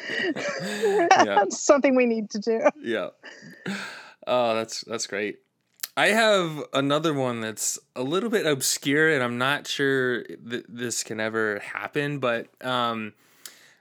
yeah. 1.26 1.34
that's 1.36 1.60
something 1.62 1.94
we 1.94 2.06
need 2.06 2.30
to 2.30 2.38
do. 2.38 2.62
yeah. 2.80 3.08
Oh, 4.26 4.54
that's 4.54 4.80
that's 4.84 5.06
great. 5.06 5.40
I 5.96 6.08
have 6.08 6.64
another 6.72 7.12
one 7.12 7.40
that's 7.40 7.78
a 7.94 8.02
little 8.02 8.30
bit 8.30 8.46
obscure, 8.46 9.12
and 9.12 9.22
I'm 9.22 9.36
not 9.36 9.66
sure 9.66 10.24
that 10.24 10.64
this 10.68 11.02
can 11.04 11.20
ever 11.20 11.58
happen. 11.58 12.18
But 12.18 12.48
um, 12.64 13.12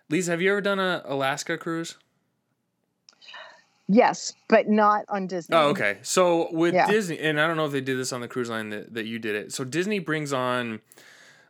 Lisa, 0.09 0.31
have 0.31 0.41
you 0.41 0.51
ever 0.51 0.61
done 0.61 0.79
a 0.79 1.01
Alaska 1.05 1.57
cruise? 1.57 1.97
Yes, 3.87 4.33
but 4.47 4.69
not 4.69 5.03
on 5.09 5.27
Disney. 5.27 5.55
Oh, 5.55 5.69
okay. 5.69 5.97
So 6.01 6.49
with 6.53 6.73
Yeah. 6.73 6.87
Disney, 6.89 7.19
and 7.19 7.39
I 7.39 7.47
don't 7.47 7.57
know 7.57 7.65
if 7.65 7.71
they 7.73 7.81
did 7.81 7.97
this 7.97 8.13
on 8.13 8.21
the 8.21 8.27
cruise 8.27 8.49
line 8.49 8.69
that, 8.69 8.93
that 8.93 9.05
you 9.05 9.19
did 9.19 9.35
it. 9.35 9.51
So 9.53 9.63
Disney 9.65 9.99
brings 9.99 10.31
on, 10.31 10.79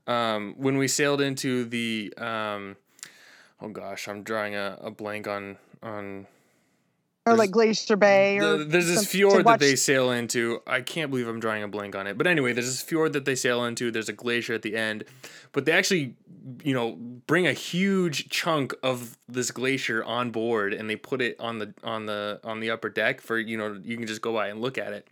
um, 0.08 0.56
when 0.58 0.78
we 0.78 0.88
sailed 0.88 1.22
into 1.22 1.66
the, 1.66 2.12
um, 2.18 2.78
oh 3.62 3.70
gosh, 3.70 4.08
I'm 4.08 4.24
drawing 4.24 4.56
a, 4.56 4.78
a 4.82 4.92
blank 4.92 5.28
on 5.28 5.58
on. 5.84 6.28
Or 7.28 7.36
like 7.36 7.52
Glacier 7.52 7.96
Bay 7.98 8.40
or 8.40 8.58
the- 8.58 8.64
there's 8.66 8.88
this 8.88 9.06
fjord 9.06 9.46
that 9.46 9.60
they 9.60 9.76
sail 9.76 10.12
into. 10.12 10.62
I 10.66 10.82
can't 10.82 11.12
believe 11.12 11.28
I'm 11.28 11.40
drawing 11.40 11.62
a 11.62 11.68
blank 11.68 11.96
on 11.96 12.08
it. 12.08 12.18
But 12.18 12.26
anyway, 12.26 12.54
there's 12.54 12.66
this 12.66 12.82
fjord 12.82 13.14
that 13.14 13.26
they 13.26 13.36
sail 13.36 13.64
into. 13.64 13.92
There's 13.92 14.10
a 14.10 14.14
glacier 14.14 14.54
at 14.56 14.64
the 14.64 14.76
end, 14.76 15.04
but 15.52 15.66
they 15.66 15.72
actually, 15.72 16.16
you 16.64 16.74
know, 16.74 16.94
bring 17.28 17.46
a 17.46 17.54
huge 17.54 18.30
chunk 18.30 18.74
of 18.82 19.20
this 19.30 19.52
glacier 19.52 20.04
on 20.04 20.32
board 20.32 20.74
and 20.74 20.90
they 20.90 20.96
put 20.96 21.22
it 21.22 21.36
on 21.40 21.60
the 21.60 21.74
on 21.84 22.08
the 22.08 22.40
on 22.44 22.60
the 22.60 22.72
upper 22.72 22.90
deck 22.90 23.22
for 23.22 23.38
you 23.38 23.56
know 23.56 23.80
you 23.84 23.98
can 23.98 24.08
just 24.08 24.22
go 24.24 24.34
by 24.34 24.48
and 24.48 24.60
look 24.60 24.80
at 24.80 24.92
it. 24.92 25.08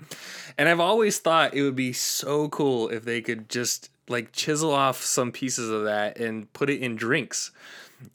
And 0.57 0.67
I've 0.67 0.79
always 0.79 1.19
thought 1.19 1.53
it 1.53 1.61
would 1.61 1.75
be 1.75 1.93
so 1.93 2.49
cool 2.49 2.89
if 2.89 3.05
they 3.05 3.21
could 3.21 3.49
just 3.49 3.91
like 4.07 4.31
chisel 4.31 4.73
off 4.73 5.03
some 5.03 5.31
pieces 5.31 5.69
of 5.69 5.83
that 5.83 6.17
and 6.17 6.51
put 6.53 6.71
it 6.71 6.81
in 6.81 6.95
drinks 6.95 7.51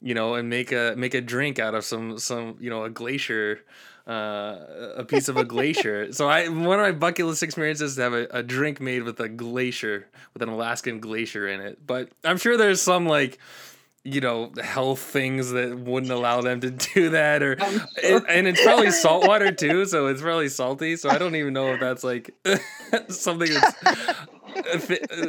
you 0.01 0.13
know, 0.13 0.35
and 0.35 0.49
make 0.49 0.71
a 0.71 0.93
make 0.97 1.13
a 1.13 1.21
drink 1.21 1.59
out 1.59 1.75
of 1.75 1.83
some 1.83 2.17
some 2.17 2.57
you 2.59 2.69
know 2.69 2.83
a 2.83 2.89
glacier, 2.89 3.61
uh, 4.07 4.57
a 4.97 5.05
piece 5.05 5.27
of 5.27 5.37
a 5.37 5.45
glacier. 5.45 6.11
So 6.13 6.27
I 6.27 6.47
one 6.47 6.79
of 6.79 6.85
my 6.85 6.91
bucket 6.91 7.25
list 7.25 7.43
experiences 7.43 7.91
is 7.91 7.95
to 7.97 8.01
have 8.03 8.13
a, 8.13 8.27
a 8.31 8.43
drink 8.43 8.79
made 8.79 9.03
with 9.03 9.19
a 9.19 9.29
glacier 9.29 10.07
with 10.33 10.41
an 10.41 10.49
Alaskan 10.49 10.99
glacier 10.99 11.47
in 11.47 11.61
it. 11.61 11.85
But 11.85 12.09
I'm 12.23 12.37
sure 12.37 12.57
there's 12.57 12.81
some 12.81 13.05
like 13.07 13.39
you 14.05 14.21
know 14.21 14.51
health 14.63 14.99
things 14.99 15.51
that 15.51 15.77
wouldn't 15.77 16.11
allow 16.11 16.39
them 16.39 16.61
to 16.61 16.69
do 16.69 17.09
that 17.09 17.41
or 17.41 17.53
it, 17.97 18.23
and 18.29 18.47
it's 18.47 18.61
probably 18.63 18.91
salt 18.91 19.27
water 19.27 19.51
too 19.63 19.83
so 19.85 20.05
it's 20.07 20.21
probably 20.21 20.47
salty 20.47 20.95
so 20.95 21.09
i 21.09 21.17
don't 21.17 21.35
even 21.35 21.53
know 21.53 21.73
if 21.73 21.79
that's 21.79 22.03
like 22.03 22.29
something 23.09 23.51
that's 23.51 23.75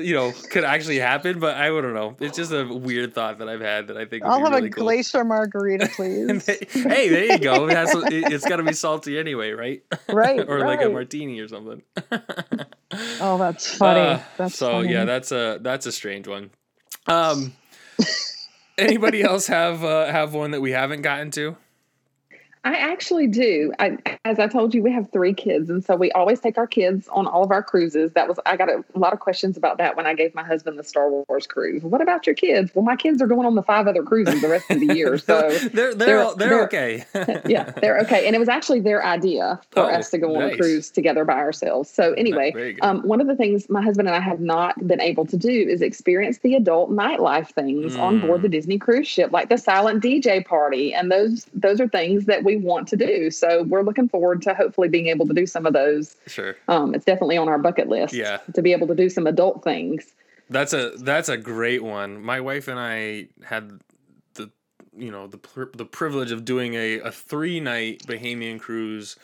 you 0.00 0.14
know 0.14 0.32
could 0.50 0.64
actually 0.64 0.98
happen 0.98 1.38
but 1.38 1.56
i 1.56 1.68
don't 1.68 1.94
know 1.94 2.16
it's 2.20 2.36
just 2.36 2.52
a 2.52 2.64
weird 2.64 3.14
thought 3.14 3.38
that 3.38 3.48
i've 3.48 3.60
had 3.60 3.88
that 3.88 3.96
i 3.96 4.04
think 4.04 4.24
I'll 4.24 4.38
have 4.40 4.52
really 4.52 4.68
a 4.68 4.70
cool. 4.70 4.84
glacier 4.84 5.24
margarita, 5.24 5.88
please. 5.96 6.46
hey 6.46 7.08
there 7.08 7.24
you 7.24 7.38
go 7.38 7.66
That's, 7.66 7.94
it- 7.94 8.32
it's 8.32 8.46
got 8.46 8.56
to 8.56 8.62
be 8.62 8.72
salty 8.72 9.18
anyway 9.18 9.50
right 9.52 9.82
right. 10.08 10.40
or 10.48 10.60
like 10.60 10.82
a 10.82 10.88
martini 10.88 11.40
or 11.40 11.48
something 11.48 11.82
Oh, 13.20 13.36
that's 13.36 13.76
funny. 13.76 14.00
Uh, 14.00 14.18
that's 14.36 14.56
so 14.56 14.70
funny. 14.70 14.92
yeah 14.92 15.04
that's 15.04 15.32
a 15.32 15.58
that's 15.60 15.86
a 15.86 15.92
strange 15.92 16.28
one 16.28 16.50
um 17.06 17.52
anybody 18.78 19.22
else 19.22 19.46
have 19.48 19.82
uh, 19.84 20.06
have 20.06 20.34
one 20.34 20.52
that 20.52 20.60
we 20.60 20.70
haven't 20.70 21.02
gotten 21.02 21.30
to 21.32 21.56
I 22.66 22.74
actually 22.78 23.28
do. 23.28 23.72
I, 23.78 23.96
as 24.24 24.40
I 24.40 24.48
told 24.48 24.74
you, 24.74 24.82
we 24.82 24.90
have 24.90 25.08
three 25.12 25.32
kids, 25.32 25.70
and 25.70 25.84
so 25.84 25.94
we 25.94 26.10
always 26.12 26.40
take 26.40 26.58
our 26.58 26.66
kids 26.66 27.06
on 27.12 27.28
all 27.28 27.44
of 27.44 27.52
our 27.52 27.62
cruises. 27.62 28.12
That 28.14 28.26
was 28.26 28.40
I 28.44 28.56
got 28.56 28.68
a, 28.68 28.82
lot 28.98 29.12
of 29.12 29.20
questions 29.20 29.56
about 29.56 29.78
that 29.78 29.96
when 29.96 30.04
I 30.04 30.14
gave 30.14 30.34
my 30.34 30.42
husband 30.42 30.76
the 30.76 30.82
Star 30.82 31.08
Wars 31.08 31.46
cruise. 31.46 31.84
What 31.84 32.00
about 32.00 32.26
your 32.26 32.34
kids? 32.34 32.72
Well, 32.74 32.84
my 32.84 32.96
kids 32.96 33.22
are 33.22 33.28
going 33.28 33.46
on 33.46 33.54
the 33.54 33.62
five 33.62 33.86
other 33.86 34.02
cruises 34.02 34.40
the 34.40 34.48
rest 34.48 34.68
of 34.68 34.80
the 34.80 34.94
year, 34.96 35.16
so 35.16 35.48
they're 35.72 35.94
they're 35.94 35.94
they're- 35.94 36.18
all- 36.18 36.34
they're, 36.34 36.48
they're- 36.48 36.64
okay 36.64 37.04
yeah, 37.46 37.70
they're 37.80 37.98
okay. 38.00 38.26
And 38.26 38.34
it 38.34 38.40
was 38.40 38.48
actually 38.48 38.80
their 38.80 39.04
idea 39.04 39.60
for 39.70 39.84
Oh, 39.84 39.94
us 39.94 40.10
to 40.10 40.18
go 40.18 40.34
on 40.34 40.40
nice. 40.48 40.54
a 40.54 40.56
cruise 40.58 40.90
together 40.90 41.24
by 41.24 41.34
ourselves. 41.38 41.88
So 41.88 42.14
anyway, 42.14 42.76
um, 42.82 43.00
one 43.02 43.20
of 43.20 43.28
the 43.28 43.36
things 43.36 43.70
my 43.70 43.80
husband 43.80 44.08
and 44.08 44.16
I 44.16 44.20
have 44.20 44.40
not 44.40 44.84
been 44.88 45.00
able 45.00 45.24
to 45.26 45.36
do 45.36 45.50
is 45.50 45.82
experience 45.82 46.38
the 46.38 46.56
adult 46.56 46.90
nightlife 46.90 47.50
things 47.50 47.94
on 47.96 48.16
Mm. 48.16 48.26
board 48.26 48.42
the 48.42 48.48
Disney 48.48 48.78
cruise 48.78 49.06
ship, 49.06 49.30
like 49.30 49.50
the 49.50 49.58
silent 49.58 50.02
DJ 50.02 50.44
party, 50.44 50.92
and 50.94 51.12
those 51.12 51.46
those 51.54 51.80
are 51.80 51.86
things 51.88 52.24
that 52.24 52.42
we 52.42 52.55
want 52.58 52.88
to 52.88 52.96
do. 52.96 53.30
So 53.30 53.62
we're 53.64 53.82
looking 53.82 54.08
forward 54.08 54.42
to 54.42 54.54
hopefully 54.54 54.88
being 54.88 55.06
able 55.08 55.26
to 55.26 55.34
do 55.34 55.46
some 55.46 55.66
of 55.66 55.72
those. 55.72 56.16
sure 56.26 56.56
Um, 56.68 56.94
it's 56.94 57.04
definitely 57.04 57.36
on 57.36 57.48
our 57.48 57.58
bucket 57.58 57.88
list. 57.88 58.14
Yeah. 58.14 58.38
to 58.54 58.62
be 58.62 58.72
able 58.72 58.86
to 58.88 58.94
do 58.94 59.08
some 59.08 59.26
adult 59.26 59.64
things. 59.64 60.14
That's 60.48 60.72
a 60.72 60.92
that's 60.98 61.28
a 61.28 61.36
great 61.36 61.82
one. 61.82 62.22
My 62.22 62.40
wife 62.40 62.68
and 62.68 62.78
I 62.78 63.28
had 63.44 63.80
the 64.34 64.50
you 64.96 65.10
know 65.10 65.26
the 65.26 65.40
the 65.74 65.84
privilege 65.84 66.30
of 66.30 66.44
doing 66.44 66.74
a, 66.74 67.00
a 67.00 67.10
three 67.10 67.60
night 67.60 68.02
Bahamian 68.06 68.60
cruise 68.60 69.16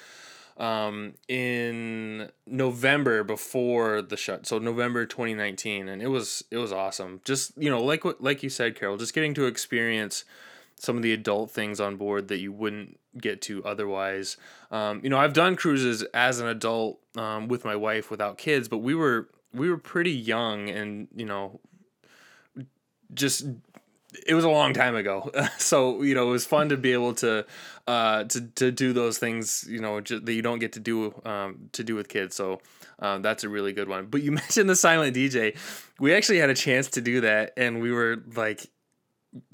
um 0.59 1.15
in 1.29 2.31
November 2.47 3.25
before 3.25 4.03
the 4.03 4.19
shut 4.19 4.47
so 4.47 4.59
November 4.59 5.07
2019 5.07 5.89
and 5.89 6.03
it 6.03 6.09
was 6.09 6.45
it 6.51 6.59
was 6.59 6.71
awesome 6.71 7.23
just 7.25 7.57
you 7.57 7.71
know 7.71 7.83
like 7.83 8.05
what 8.05 8.23
like 8.23 8.43
you 8.43 8.51
said 8.51 8.77
Carol 8.77 8.99
just 8.99 9.15
getting 9.15 9.33
to 9.33 9.47
experience 9.47 10.25
some 10.79 10.97
of 10.97 11.03
the 11.03 11.13
adult 11.13 11.51
things 11.51 11.81
on 11.81 11.97
board 11.97 12.29
that 12.29 12.39
you 12.39 12.53
wouldn't 12.53 12.99
get 13.19 13.43
to 13.43 13.65
otherwise. 13.65 14.37
Um, 14.71 15.01
you 15.03 15.11
know, 15.11 15.19
I've 15.19 15.33
done 15.33 15.57
cruises 15.57 16.03
as 16.15 16.41
an 16.41 16.47
adult 16.47 17.01
um, 17.17 17.49
with 17.49 17.65
my 17.65 17.77
wife 17.77 18.11
without 18.11 18.39
kids, 18.39 18.69
but 18.69 18.79
we 18.79 18.95
were 18.95 19.29
we 19.53 19.71
were 19.71 19.79
pretty 19.79 20.13
young, 20.13 20.71
and 20.71 21.09
you 21.15 21.27
know, 21.27 21.61
just 23.13 23.47
it 24.27 24.35
was 24.35 24.45
a 24.45 24.51
long 24.51 24.73
time 24.73 24.95
ago. 24.95 25.31
so 25.59 26.03
you 26.03 26.15
know, 26.15 26.29
it 26.29 26.33
was 26.33 26.47
fun 26.47 26.69
to 26.71 26.77
be 26.77 26.93
able 26.93 27.15
to 27.15 27.47
uh, 27.87 28.25
to 28.25 28.41
to 28.41 28.71
do 28.71 28.93
those 28.93 29.19
things. 29.19 29.67
You 29.69 29.81
know, 29.81 30.01
ju- 30.01 30.21
that 30.21 30.33
you 30.33 30.43
don't 30.43 30.59
get 30.59 30.73
to 30.73 30.81
do 30.81 31.15
um, 31.25 31.69
to 31.73 31.85
do 31.85 31.95
with 31.95 32.09
kids. 32.09 32.37
So. 32.37 32.61
Um, 32.99 33.21
that's 33.21 33.43
a 33.43 33.49
really 33.49 33.73
good 33.73 33.89
one. 33.89 34.07
But 34.07 34.23
you 34.23 34.31
mentioned 34.43 34.71
the 34.71 34.77
silent 34.77 35.17
DJ. 35.17 35.57
We 35.99 36.15
actually 36.15 36.39
had 36.39 36.51
a 36.51 36.55
chance 36.55 36.87
to 36.91 37.01
do 37.01 37.23
that, 37.23 37.53
and 37.57 37.83
we 37.83 37.91
were 37.91 38.23
like 38.37 38.71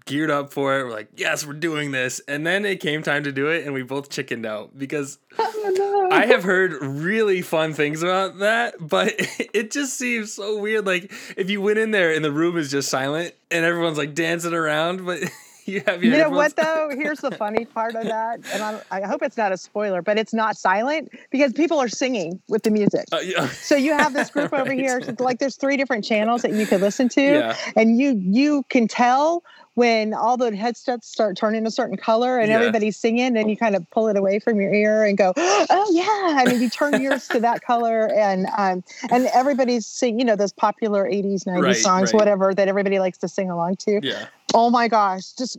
geared 0.07 0.31
up 0.31 0.53
for 0.53 0.79
it. 0.79 0.85
We're 0.85 0.91
like, 0.91 1.09
yes, 1.17 1.47
we're 1.47 1.53
doing 1.53 1.91
this. 1.93 2.21
And 2.27 2.47
then 2.47 2.65
it 2.65 2.81
came 2.81 3.03
time 3.03 3.25
to 3.25 3.33
do 3.33 3.49
it, 3.49 3.65
and 3.65 3.75
we 3.75 3.83
both 3.83 4.11
chickened 4.11 4.47
out 4.47 4.77
because 4.77 5.19
Oh, 5.39 5.75
no. 6.11 6.17
I 6.17 6.27
have 6.27 6.43
heard 6.43 6.73
really 6.83 7.43
fun 7.43 7.75
things 7.75 8.03
about 8.03 8.39
that, 8.39 8.75
but 8.81 9.15
it 9.55 9.71
just 9.71 9.97
seems 9.99 10.33
so 10.33 10.59
weird. 10.59 10.87
Like 10.87 11.13
if 11.37 11.51
you 11.51 11.61
went 11.61 11.79
in 11.79 11.91
there 11.91 12.13
and 12.13 12.25
the 12.25 12.33
room 12.33 12.57
is 12.57 12.71
just 12.71 12.89
silent 12.89 13.35
and 13.51 13.65
everyone's 13.65 13.99
like 13.99 14.15
dancing 14.15 14.55
around, 14.55 15.05
but 15.05 15.21
you 15.67 15.83
have 15.87 16.03
your 16.03 16.15
You 16.17 16.23
know 16.23 16.31
what 16.31 16.57
though? 16.57 16.91
Here's 16.93 17.21
the 17.21 17.31
funny 17.33 17.67
part 17.67 17.95
of 17.95 18.05
that, 18.05 18.41
and 18.53 18.63
I, 18.63 18.81
I 18.91 19.03
hope 19.07 19.23
it's 19.23 19.37
not 19.37 19.53
a 19.53 19.57
spoiler, 19.57 20.01
but 20.03 20.19
it's 20.19 20.33
not 20.35 20.57
silent 20.57 21.11
because 21.31 21.53
people 21.53 21.79
are 21.79 21.89
singing 21.89 22.41
with 22.49 22.63
the 22.63 22.71
music. 22.71 23.05
Uh, 23.13 23.19
yeah. 23.19 23.47
So 23.49 23.77
you 23.77 23.93
have 23.93 24.15
this 24.15 24.31
group 24.31 24.53
over 24.53 24.73
here, 24.73 25.03
so 25.03 25.15
like 25.21 25.39
there's 25.39 25.57
three 25.57 25.77
different 25.77 26.05
channels 26.05 26.43
that 26.43 26.53
you 26.53 26.67
could 26.67 26.81
listen 26.81 27.09
to, 27.11 27.21
Yeah. 27.23 27.57
and 27.77 27.99
you 28.01 28.13
you 28.17 28.65
can 28.71 28.89
tell 28.89 29.45
when 29.79 30.13
all 30.13 30.37
the 30.37 30.55
headsets 30.57 31.09
start 31.09 31.37
turning 31.37 31.65
a 31.65 31.71
certain 31.71 31.97
color 31.97 32.41
and 32.41 32.49
Yeah. 32.51 32.57
everybody's 32.57 32.97
singing, 32.97 33.37
and 33.37 33.49
you 33.49 33.57
kind 33.57 33.77
of 33.77 33.89
pull 33.91 34.09
it 34.09 34.17
away 34.17 34.41
from 34.41 34.61
your 34.61 34.75
ear 34.75 35.05
and 35.05 35.17
go, 35.17 35.33
oh 35.37 35.87
yeah, 35.93 36.43
and 36.43 36.61
you 36.61 36.69
turn 36.69 37.01
yours 37.01 37.29
to 37.29 37.39
that 37.41 37.63
color, 37.63 38.13
and 38.13 38.47
um 38.57 38.83
and 39.13 39.29
everybody's 39.29 39.87
sing, 39.87 40.19
you 40.19 40.25
know, 40.25 40.35
those 40.35 40.53
popular 40.53 41.05
80s, 41.09 41.45
90s 41.47 41.63
Right, 41.63 41.77
songs, 41.77 42.13
right. 42.13 42.19
whatever 42.19 42.53
that 42.55 42.67
everybody 42.67 42.99
likes 42.99 43.19
to 43.19 43.29
sing 43.29 43.51
along 43.51 43.77
to 43.77 44.01
Yeah. 44.03 44.27
oh 44.55 44.69
my 44.71 44.89
gosh 44.89 45.33
just 45.39 45.59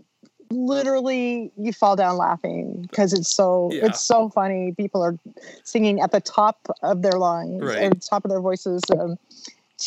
literally 0.51 1.51
you 1.57 1.71
fall 1.71 1.95
down 1.95 2.17
laughing 2.17 2.81
because 2.81 3.13
it's 3.13 3.29
so 3.29 3.69
Yeah. 3.71 3.85
it's 3.85 4.03
so 4.03 4.29
funny 4.29 4.73
people 4.75 5.01
are 5.01 5.15
singing 5.63 6.01
at 6.01 6.11
the 6.11 6.19
top 6.19 6.57
of 6.81 7.03
their 7.03 7.19
lungs 7.19 7.61
Right. 7.63 7.83
or 7.83 7.91
top 7.95 8.25
of 8.25 8.29
their 8.31 8.41
voices 8.41 8.81
um, 8.99 9.15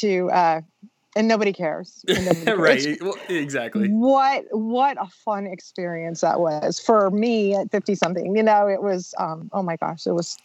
to 0.00 0.30
uh 0.30 0.60
and 1.16 1.28
nobody 1.28 1.52
cares, 1.52 2.04
And 2.08 2.24
nobody 2.24 2.44
cares. 2.56 2.86
right. 2.86 3.02
Well, 3.02 3.16
exactly. 3.28 3.88
what 3.88 4.44
what 4.50 4.96
a 5.00 5.06
fun 5.24 5.46
experience 5.46 6.20
that 6.22 6.40
was 6.40 6.78
for 6.80 7.10
me 7.10 7.54
at 7.54 7.70
50 7.70 7.94
something 7.94 8.36
you 8.36 8.42
know 8.42 8.66
it 8.68 8.82
was 8.82 9.14
um 9.18 9.50
oh 9.52 9.62
my 9.62 9.76
gosh 9.76 10.06
it 10.06 10.12
was 10.12 10.38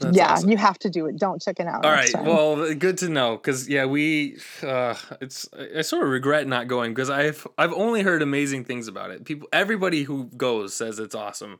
That's 0.00 0.16
yeah 0.16 0.32
awesome. 0.32 0.50
you 0.50 0.56
have 0.56 0.78
to 0.80 0.90
do 0.90 1.06
it 1.06 1.18
don't 1.18 1.40
chicken 1.42 1.66
out 1.68 1.84
All 1.84 1.90
right. 1.90 2.10
time. 2.12 2.24
Well, 2.26 2.74
good 2.74 2.98
to 2.98 3.08
know 3.08 3.36
because 3.36 3.68
yeah, 3.68 3.86
we 3.86 4.38
uh, 4.62 4.94
it's 5.20 5.48
I 5.78 5.82
sort 5.82 6.02
of 6.04 6.10
regret 6.10 6.46
not 6.46 6.68
going 6.68 6.92
because 6.94 7.10
I've 7.10 7.46
I've 7.58 7.72
only 7.72 8.02
heard 8.02 8.22
amazing 8.22 8.64
things 8.64 8.88
about 8.88 9.10
it. 9.10 9.24
People, 9.24 9.48
everybody 9.52 10.02
who 10.02 10.24
goes 10.36 10.74
says 10.74 10.98
it's 10.98 11.14
awesome. 11.14 11.58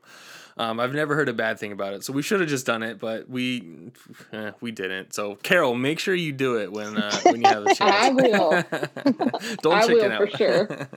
Um, 0.57 0.79
I've 0.79 0.93
never 0.93 1.15
heard 1.15 1.29
a 1.29 1.33
bad 1.33 1.57
thing 1.59 1.71
about 1.71 1.93
it, 1.93 2.03
so 2.03 2.11
we 2.13 2.21
should 2.21 2.39
have 2.41 2.49
just 2.49 2.65
done 2.65 2.83
it, 2.83 2.99
but 2.99 3.29
we 3.29 3.91
eh, 4.33 4.51
we 4.61 4.71
didn't. 4.71 5.13
So 5.13 5.35
Carol, 5.35 5.75
make 5.75 5.99
sure 5.99 6.13
you 6.13 6.31
do 6.31 6.59
it 6.59 6.71
when 6.71 6.97
uh, 6.97 7.15
when 7.23 7.41
you 7.41 7.47
have 7.47 7.63
a 7.65 7.73
chance. 7.75 7.81
I 7.81 8.09
will. 8.09 8.49
Don't 9.61 9.73
I 9.73 9.81
chicken 9.87 9.95
will 9.95 10.11
out 10.11 10.29
for 10.29 10.37
sure. 10.37 10.87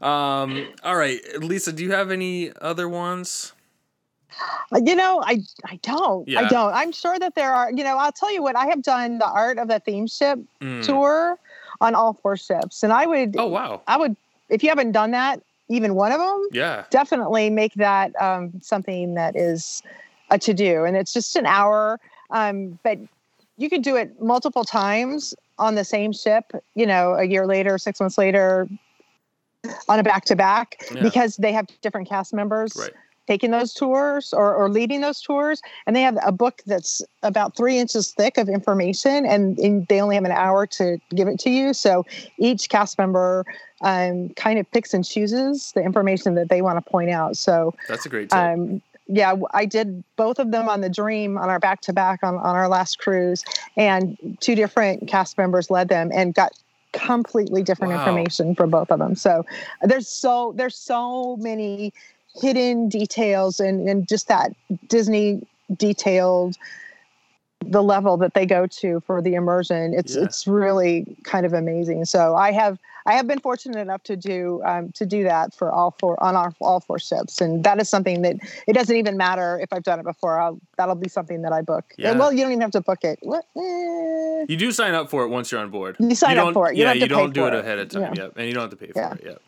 um. 0.08 0.68
All 0.84 0.96
right, 0.96 1.20
Lisa, 1.40 1.72
do 1.72 1.82
you 1.82 1.92
have 1.92 2.10
any 2.10 2.52
other 2.60 2.88
ones? 2.88 3.52
Uh, 4.72 4.80
You 4.84 4.96
know, 4.96 5.22
I 5.24 5.38
I 5.64 5.76
don't. 5.82 6.26
Yeah. 6.28 6.40
I 6.40 6.48
don't. 6.48 6.72
I'm 6.74 6.92
sure 6.92 7.18
that 7.18 7.34
there 7.34 7.52
are. 7.52 7.70
You 7.70 7.84
know, 7.84 7.98
I'll 7.98 8.12
tell 8.12 8.32
you 8.32 8.42
what. 8.42 8.56
I 8.56 8.66
have 8.66 8.82
done 8.82 9.18
the 9.18 9.26
art 9.28 9.58
of 9.58 9.68
the 9.68 9.80
theme 9.80 10.06
ship 10.06 10.38
Mm. 10.60 10.84
tour 10.84 11.38
on 11.80 11.94
all 11.94 12.14
four 12.14 12.36
ships, 12.36 12.82
and 12.82 12.92
I 12.92 13.06
would. 13.06 13.34
Oh 13.38 13.46
wow. 13.48 13.82
I 13.86 13.96
would. 13.98 14.16
If 14.48 14.62
you 14.62 14.68
haven't 14.68 14.92
done 14.92 15.10
that, 15.12 15.42
even 15.72 15.94
one 15.94 16.12
of 16.12 16.20
them, 16.20 16.48
Yeah. 16.52 16.84
definitely 16.90 17.50
make 17.50 17.74
that 17.74 18.12
um, 18.20 18.52
something 18.60 19.14
that 19.14 19.36
is 19.36 19.82
a 20.30 20.38
to 20.38 20.54
do. 20.54 20.84
And 20.84 20.96
it's 20.96 21.12
just 21.12 21.34
an 21.36 21.46
hour. 21.46 21.98
Um, 22.30 22.78
but 22.82 22.98
you 23.56 23.68
can 23.68 23.80
do 23.80 23.96
it 23.96 24.20
multiple 24.20 24.64
times 24.64 25.34
on 25.58 25.74
the 25.74 25.84
same 25.84 26.12
ship. 26.12 26.52
You 26.74 26.86
know, 26.86 27.14
a 27.14 27.24
year 27.24 27.46
later, 27.46 27.78
six 27.78 28.00
months 28.00 28.18
later, 28.18 28.68
on 29.88 29.98
a 29.98 30.02
back 30.02 30.24
to 30.26 30.36
back 30.36 30.84
because 31.02 31.36
they 31.36 31.52
have 31.52 31.66
different 31.80 32.08
cast 32.08 32.34
members. 32.34 32.76
Right. 32.76 32.92
Taking 33.28 33.52
those 33.52 33.72
tours 33.72 34.32
or, 34.32 34.54
or 34.54 34.68
leading 34.68 35.00
those 35.00 35.20
tours, 35.20 35.62
and 35.86 35.94
they 35.94 36.02
have 36.02 36.18
a 36.26 36.32
book 36.32 36.60
that's 36.66 37.00
about 37.22 37.56
three 37.56 37.78
inches 37.78 38.12
thick 38.12 38.36
of 38.36 38.48
information, 38.48 39.24
and, 39.24 39.56
and 39.60 39.86
they 39.86 40.00
only 40.00 40.16
have 40.16 40.24
an 40.24 40.32
hour 40.32 40.66
to 40.66 40.98
give 41.14 41.28
it 41.28 41.38
to 41.40 41.50
you. 41.50 41.72
So 41.72 42.04
each 42.38 42.68
cast 42.68 42.98
member 42.98 43.44
um, 43.82 44.30
kind 44.30 44.58
of 44.58 44.68
picks 44.72 44.92
and 44.92 45.04
chooses 45.04 45.70
the 45.74 45.82
information 45.82 46.34
that 46.34 46.48
they 46.48 46.62
want 46.62 46.84
to 46.84 46.90
point 46.90 47.10
out. 47.10 47.36
So 47.36 47.74
That's 47.88 48.06
a 48.06 48.08
great 48.08 48.30
tip. 48.30 48.38
um, 48.38 48.82
yeah, 49.06 49.34
I 49.52 49.66
did 49.66 50.02
both 50.16 50.38
of 50.38 50.50
them 50.50 50.68
on 50.68 50.80
the 50.80 50.88
Dream 50.90 51.38
on 51.38 51.48
our 51.48 51.58
back 51.60 51.80
to 51.82 51.92
back 51.92 52.20
on 52.22 52.36
our 52.36 52.68
last 52.68 52.98
cruise, 52.98 53.44
and 53.76 54.16
two 54.40 54.54
different 54.54 55.06
cast 55.06 55.38
members 55.38 55.70
led 55.70 55.88
them 55.88 56.10
and 56.14 56.34
got 56.34 56.52
completely 56.92 57.62
different 57.62 57.92
Wow. 57.92 57.98
information 58.00 58.54
for 58.54 58.66
both 58.66 58.90
of 58.90 58.98
them. 58.98 59.14
So 59.14 59.44
there's 59.82 60.08
so 60.08 60.54
there's 60.56 60.76
so 60.76 61.36
many 61.38 61.92
hidden 62.40 62.88
details 62.88 63.60
and 63.60 63.88
and 63.88 64.08
just 64.08 64.28
that 64.28 64.52
Disney 64.88 65.46
detailed 65.76 66.56
the 67.64 67.82
level 67.82 68.16
that 68.16 68.34
they 68.34 68.44
go 68.44 68.66
to 68.66 69.00
for 69.06 69.22
the 69.22 69.34
immersion 69.34 69.94
it's 69.94 70.16
Yeah. 70.16 70.24
it's 70.24 70.46
really 70.48 71.06
kind 71.22 71.46
of 71.46 71.52
amazing 71.52 72.04
so 72.04 72.34
i 72.34 72.50
have 72.50 72.76
i 73.06 73.12
have 73.14 73.28
been 73.28 73.38
fortunate 73.38 73.78
enough 73.78 74.02
to 74.02 74.16
do 74.16 74.60
um, 74.64 74.90
to 74.92 75.06
do 75.06 75.22
that 75.22 75.54
for 75.54 75.70
all 75.70 75.94
four 76.00 76.20
on 76.20 76.34
our 76.34 76.52
all 76.60 76.80
four 76.80 76.98
ships 76.98 77.40
and 77.40 77.62
that 77.62 77.80
is 77.80 77.88
something 77.88 78.22
that 78.22 78.34
it 78.66 78.72
doesn't 78.72 78.96
even 78.96 79.16
matter 79.16 79.60
if 79.62 79.72
i've 79.72 79.84
done 79.84 80.00
it 80.00 80.04
before 80.04 80.40
I'll, 80.40 80.58
that'll 80.76 80.96
be 80.96 81.08
something 81.08 81.42
that 81.42 81.52
i 81.52 81.62
book 81.62 81.94
Yeah. 81.96 82.12
well 82.18 82.32
you 82.32 82.40
don't 82.42 82.50
even 82.50 82.62
have 82.62 82.72
to 82.72 82.80
book 82.80 83.04
it 83.04 83.20
what? 83.22 83.44
Eh. 83.56 84.46
You 84.48 84.56
do 84.56 84.72
sign 84.72 84.94
up 84.94 85.08
for 85.08 85.22
it 85.22 85.28
once 85.28 85.52
you're 85.52 85.60
on 85.60 85.70
board. 85.70 85.94
You 86.00 86.16
sign 86.16 86.36
up 86.36 86.46
don't- 86.46 86.54
for 86.54 86.72
it. 86.72 86.76
You 86.76 86.80
yeah, 86.82 86.86
don't 86.94 87.00
have 87.00 87.02
you 87.02 87.08
to 87.08 87.14
don't 87.14 87.32
do 87.32 87.46
it 87.46 87.54
it. 87.54 87.60
ahead 87.60 87.78
of 87.78 87.88
time. 87.90 88.02
Yeah. 88.02 88.14
Yep, 88.24 88.32
and 88.38 88.46
you 88.48 88.54
don't 88.54 88.62
have 88.62 88.70
to 88.70 88.76
pay 88.76 88.90
for 88.90 88.98
Yeah. 88.98 89.12
it. 89.14 89.20
Yep. 89.24 89.42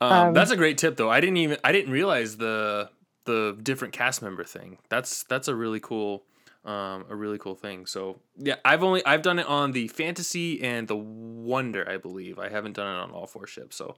Um, 0.00 0.12
Um, 0.12 0.34
that's 0.34 0.50
a 0.50 0.56
great 0.56 0.78
tip, 0.78 0.96
though. 0.96 1.10
I 1.10 1.20
didn't 1.20 1.38
even 1.38 1.58
I 1.64 1.72
didn't 1.72 1.92
realize 1.92 2.36
the 2.36 2.90
the 3.24 3.58
different 3.62 3.92
cast 3.94 4.22
member 4.22 4.44
thing. 4.44 4.78
That's 4.88 5.22
that's 5.24 5.48
a 5.48 5.54
really 5.54 5.80
cool 5.80 6.24
um, 6.64 7.04
a 7.08 7.14
really 7.14 7.38
cool 7.38 7.54
thing. 7.54 7.86
So 7.86 8.18
yeah, 8.36 8.56
I've 8.64 8.82
only 8.82 9.04
I've 9.06 9.22
done 9.22 9.38
it 9.38 9.46
on 9.46 9.72
the 9.72 9.88
fantasy 9.88 10.62
and 10.62 10.88
the 10.88 10.96
wonder, 10.96 11.88
I 11.88 11.96
believe. 11.96 12.38
I 12.38 12.48
haven't 12.48 12.74
done 12.74 12.94
it 12.94 12.98
on 12.98 13.10
all 13.12 13.26
four 13.26 13.46
ships, 13.46 13.76
so 13.76 13.96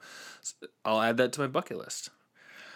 I'll 0.84 1.00
add 1.00 1.16
that 1.16 1.32
to 1.34 1.40
my 1.40 1.46
bucket 1.46 1.78
list. 1.78 2.10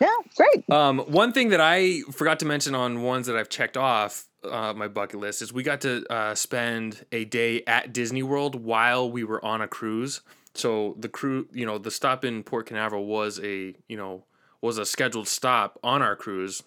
yeah 0.00 0.08
great 0.34 0.68
Um, 0.70 1.00
one 1.00 1.32
thing 1.32 1.50
that 1.50 1.60
I 1.60 2.00
forgot 2.10 2.40
to 2.40 2.46
mention 2.46 2.74
on 2.74 3.02
ones 3.02 3.26
that 3.26 3.36
I've 3.36 3.50
checked 3.50 3.76
off 3.76 4.26
uh, 4.42 4.72
my 4.74 4.88
bucket 4.88 5.20
list 5.20 5.42
is 5.42 5.52
we 5.52 5.62
got 5.62 5.82
to 5.82 6.04
uh, 6.10 6.34
spend 6.34 7.04
a 7.12 7.24
day 7.26 7.62
at 7.66 7.92
Disney 7.92 8.22
World 8.22 8.56
while 8.56 9.10
we 9.10 9.24
were 9.24 9.44
on 9.44 9.60
a 9.60 9.68
cruise. 9.68 10.22
So 10.54 10.96
the 10.98 11.08
crew, 11.08 11.48
you 11.52 11.64
know, 11.64 11.78
the 11.78 11.90
stop 11.90 12.24
in 12.24 12.42
Port 12.42 12.66
Canaveral 12.66 13.06
was 13.06 13.40
a, 13.42 13.74
you 13.88 13.96
know, 13.96 14.24
was 14.60 14.78
a 14.78 14.84
scheduled 14.84 15.28
stop 15.28 15.78
on 15.82 16.02
our 16.02 16.14
cruise, 16.14 16.62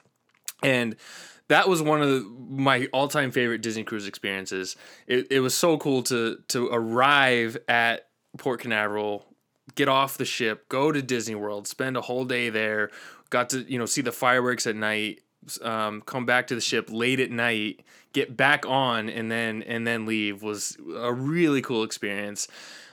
and 0.64 0.96
that 1.48 1.70
was 1.70 1.82
one 1.82 2.02
of 2.02 2.10
the, 2.10 2.22
my 2.50 2.88
all-time 2.92 3.32
favorite 3.32 3.62
Disney 3.62 3.84
cruise 3.84 4.08
experiences. 4.08 4.76
It, 5.08 5.28
it 5.32 5.40
was 5.40 5.54
so 5.54 5.78
cool 5.78 6.04
to 6.04 6.40
to 6.50 6.68
arrive 6.72 7.58
at 7.68 8.08
Port 8.38 8.62
Canaveral, 8.62 9.26
get 9.76 9.88
off 9.88 10.18
the 10.18 10.26
ship, 10.26 10.68
go 10.70 10.92
to 10.92 11.02
Disney 11.02 11.36
World, 11.36 11.68
spend 11.68 11.96
a 11.96 12.02
whole 12.02 12.26
day 12.26 12.50
there, 12.50 12.90
got 13.30 13.50
to 13.50 13.60
you 13.72 13.78
know 13.78 13.86
see 13.86 14.02
the 14.02 14.12
fireworks 14.12 14.66
at 14.68 14.76
night, 14.76 15.22
um, 15.62 16.02
come 16.02 16.26
back 16.26 16.48
to 16.48 16.56
the 16.56 16.62
ship 16.62 16.90
late 16.90 17.20
at 17.20 17.32
night, 17.32 17.82
get 18.14 18.36
back 18.36 18.66
on, 18.66 19.10
and 19.10 19.32
then 19.32 19.62
and 19.64 19.86
then 19.86 20.06
leave 20.06 20.42
was 20.42 20.78
a 20.98 21.14
really 21.14 21.62
cool 21.62 21.84
experience. 21.84 22.48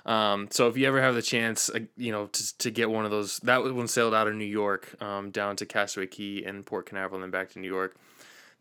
Um, 0.05 0.49
so 0.51 0.69
if 0.69 0.77
you 0.77 0.87
ever 0.87 1.01
have 1.01 1.15
the 1.15 1.23
chance, 1.23 1.71
uh, 1.71 1.81
you 1.97 2.11
know, 2.11 2.27
to, 2.27 2.59
to 2.59 2.71
get 2.71 2.91
one 2.91 3.05
of 3.05 3.11
those, 3.11 3.39
that 3.41 3.63
one 3.63 3.89
sailed 3.89 4.15
out 4.15 4.27
of 4.27 4.35
New 4.35 4.45
York 4.45 5.01
um, 5.01 5.31
down 5.31 5.57
to 5.57 5.67
Castaway 5.67 6.07
Cay 6.07 6.43
and 6.45 6.67
Port 6.67 6.87
Canaveral 6.87 7.23
and 7.23 7.25
then 7.25 7.31
back 7.31 7.51
to 7.53 7.61
New 7.61 7.69
York. 7.69 7.97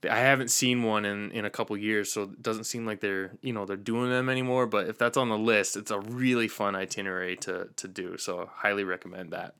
I 0.09 0.17
haven't 0.17 0.49
seen 0.49 0.83
one 0.83 1.05
in, 1.05 1.31
in 1.31 1.45
a 1.45 1.49
couple 1.49 1.77
years, 1.77 2.11
so 2.11 2.23
it 2.23 2.41
doesn't 2.41 2.63
seem 2.63 2.85
like 2.87 3.01
they're 3.01 3.31
you 3.41 3.53
know 3.53 3.65
they're 3.65 3.77
doing 3.77 4.09
them 4.09 4.29
anymore. 4.29 4.65
But 4.65 4.87
if 4.87 4.97
that's 4.97 5.15
on 5.15 5.29
the 5.29 5.37
list, 5.37 5.77
it's 5.77 5.91
a 5.91 5.99
really 5.99 6.47
fun 6.47 6.75
itinerary 6.75 7.35
to 7.37 7.69
to 7.75 7.87
do. 7.87 8.17
So 8.17 8.41
I 8.41 8.67
highly 8.67 8.83
recommend 8.83 9.31
that. 9.31 9.53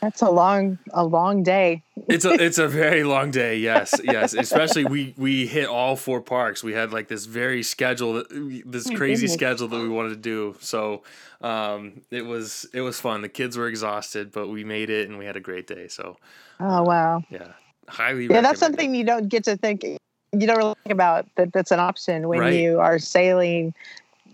That's 0.00 0.22
a 0.22 0.30
long 0.30 0.78
a 0.92 1.04
long 1.04 1.42
day 1.42 1.82
It's 2.08 2.24
a 2.24 2.30
it's 2.32 2.58
a 2.58 2.66
very 2.82 3.04
long 3.04 3.30
day. 3.30 3.58
Yes, 3.58 3.94
yes. 4.02 4.32
Especially 4.34 4.84
we 4.84 5.14
we 5.16 5.46
hit 5.46 5.68
all 5.68 5.96
four 5.96 6.20
parks. 6.20 6.64
We 6.64 6.72
had 6.72 6.92
like 6.92 7.08
this 7.08 7.26
very 7.26 7.62
schedule, 7.62 8.24
this 8.30 8.88
crazy 8.90 9.26
schedule 9.28 9.68
that 9.68 9.80
we 9.80 9.88
wanted 9.88 10.10
to 10.10 10.16
do. 10.16 10.56
So 10.60 11.02
um, 11.42 12.00
it 12.10 12.24
was 12.26 12.66
it 12.72 12.80
was 12.80 12.98
fun. 13.00 13.20
The 13.22 13.28
kids 13.28 13.56
were 13.56 13.68
exhausted, 13.68 14.32
but 14.32 14.48
we 14.48 14.64
made 14.64 14.90
it 14.90 15.08
and 15.08 15.18
we 15.18 15.26
had 15.26 15.36
a 15.36 15.40
great 15.40 15.66
day. 15.66 15.88
So 15.88 16.16
oh 16.60 16.82
wow 16.82 17.22
yeah, 17.30 17.52
highly. 17.88 18.26
yeah 18.26 18.40
that's 18.40 18.56
it. 18.58 18.64
something 18.64 18.94
you 18.94 19.04
don't 19.04 19.28
get 19.28 19.44
to 19.44 19.56
think 19.56 19.84
you 19.84 20.46
don't 20.46 20.58
really 20.58 20.74
think 20.84 20.92
about 20.92 21.26
that 21.36 21.52
that's 21.52 21.70
an 21.72 21.80
option 21.80 22.28
when 22.28 22.38
Right. 22.40 22.54
you 22.54 22.78
are 22.80 22.98
sailing 22.98 23.74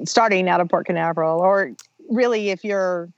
starting 0.05 0.49
out 0.49 0.61
of 0.61 0.69
port 0.69 0.87
canaveral 0.87 1.41
or 1.41 1.73
really 2.11 2.51
if 2.51 2.63
you're 2.65 3.09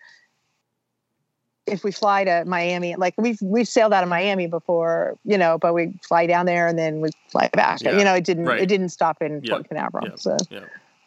if 1.69 1.85
we 1.85 1.93
fly 1.93 2.25
to 2.25 2.45
miami 2.47 2.97
like 2.97 3.15
we've 3.19 3.39
we've 3.43 3.69
sailed 3.69 3.93
out 3.93 4.03
of 4.03 4.09
miami 4.09 4.47
before 4.47 5.17
you 5.25 5.39
know 5.39 5.59
but 5.59 5.75
we 5.75 5.93
fly 6.07 6.27
down 6.27 6.47
there 6.47 6.67
and 6.67 6.79
then 6.79 7.01
we 7.01 7.11
fly 7.31 7.49
back 7.53 7.81
Yeah. 7.83 7.97
you 7.99 8.05
know 8.05 8.15
it 8.15 8.25
didn't 8.25 8.47
Right. 8.47 8.61
it 8.61 8.67
didn't 8.67 8.89
stop 8.91 9.23
in 9.23 9.41
Yeah. 9.43 9.51
port 9.55 9.69
canaveral 9.69 10.07
Yeah. 10.09 10.17
so 10.17 10.37
Yeah, 10.51 10.61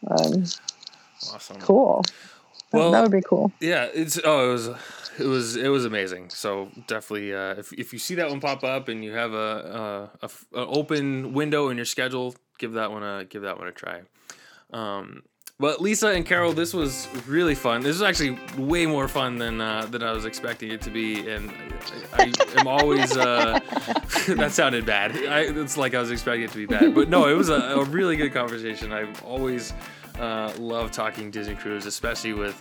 um, 0.09 0.43
awesome. 1.34 1.57
cool 1.59 2.03
Well, 2.72 2.91
that 2.91 3.01
would 3.01 3.12
be 3.12 3.22
cool 3.22 3.51
Yeah, 3.59 3.89
it's 3.93 4.20
oh, 4.24 4.49
it 4.49 4.53
was 4.53 4.68
it 5.20 5.26
was 5.28 5.55
it 5.57 5.68
was 5.68 5.84
amazing. 5.86 6.30
So 6.30 6.70
definitely, 6.88 7.34
uh, 7.36 7.55
if 7.59 7.74
if 7.74 7.91
you 7.93 7.99
see 7.99 8.16
that 8.16 8.30
one 8.30 8.39
pop 8.39 8.64
up 8.64 8.88
and 8.88 9.03
you 9.03 9.12
have 9.14 9.34
a, 9.34 10.09
a, 10.22 10.26
a 10.26 10.30
an 10.62 10.68
open 10.80 11.34
window 11.34 11.70
in 11.70 11.76
your 11.78 11.86
schedule, 11.86 12.34
give 12.57 12.74
that 12.74 12.91
one 12.91 13.03
a 13.03 13.26
give 13.26 13.41
that 13.43 13.59
one 13.59 13.68
a 13.68 13.72
try. 13.74 14.01
Um, 14.72 15.24
but 15.62 15.80
Lisa 15.80 16.07
and 16.07 16.26
Carol, 16.26 16.53
this 16.53 16.74
was 16.74 17.07
really 17.28 17.53
fun. 17.53 17.82
This 17.82 17.93
was 17.93 18.01
actually 18.01 18.39
way 18.57 18.88
more 18.88 19.07
fun 19.07 19.38
than 19.38 19.62
uh, 19.62 19.86
than 19.86 20.01
I 20.01 20.12
was 20.12 20.26
expecting 20.26 20.72
it 20.72 20.82
to 20.82 20.89
be, 20.89 21.30
and 21.30 21.51
I, 22.14 22.34
I 22.55 22.59
am 22.59 22.68
always 22.68 23.16
uh, 23.16 23.59
that 24.28 24.51
sounded 24.51 24.88
bad. 24.88 25.12
I, 25.12 25.41
it's 25.41 25.78
like 25.78 25.93
I 25.93 25.99
was 25.99 26.09
expecting 26.09 26.43
it 26.43 26.51
to 26.51 26.57
be 26.57 26.66
bad, 26.66 26.95
but 26.95 27.09
no, 27.09 27.28
it 27.30 27.36
was 27.36 27.49
a, 27.49 27.53
a 27.53 27.84
really 27.86 28.16
good 28.18 28.34
conversation. 28.34 28.91
I've 28.91 29.24
always 29.24 29.72
uh, 30.20 30.51
loved 30.57 30.95
talking 30.95 31.30
Disney 31.30 31.53
Cruise, 31.53 31.86
especially 31.86 32.34
with 32.34 32.55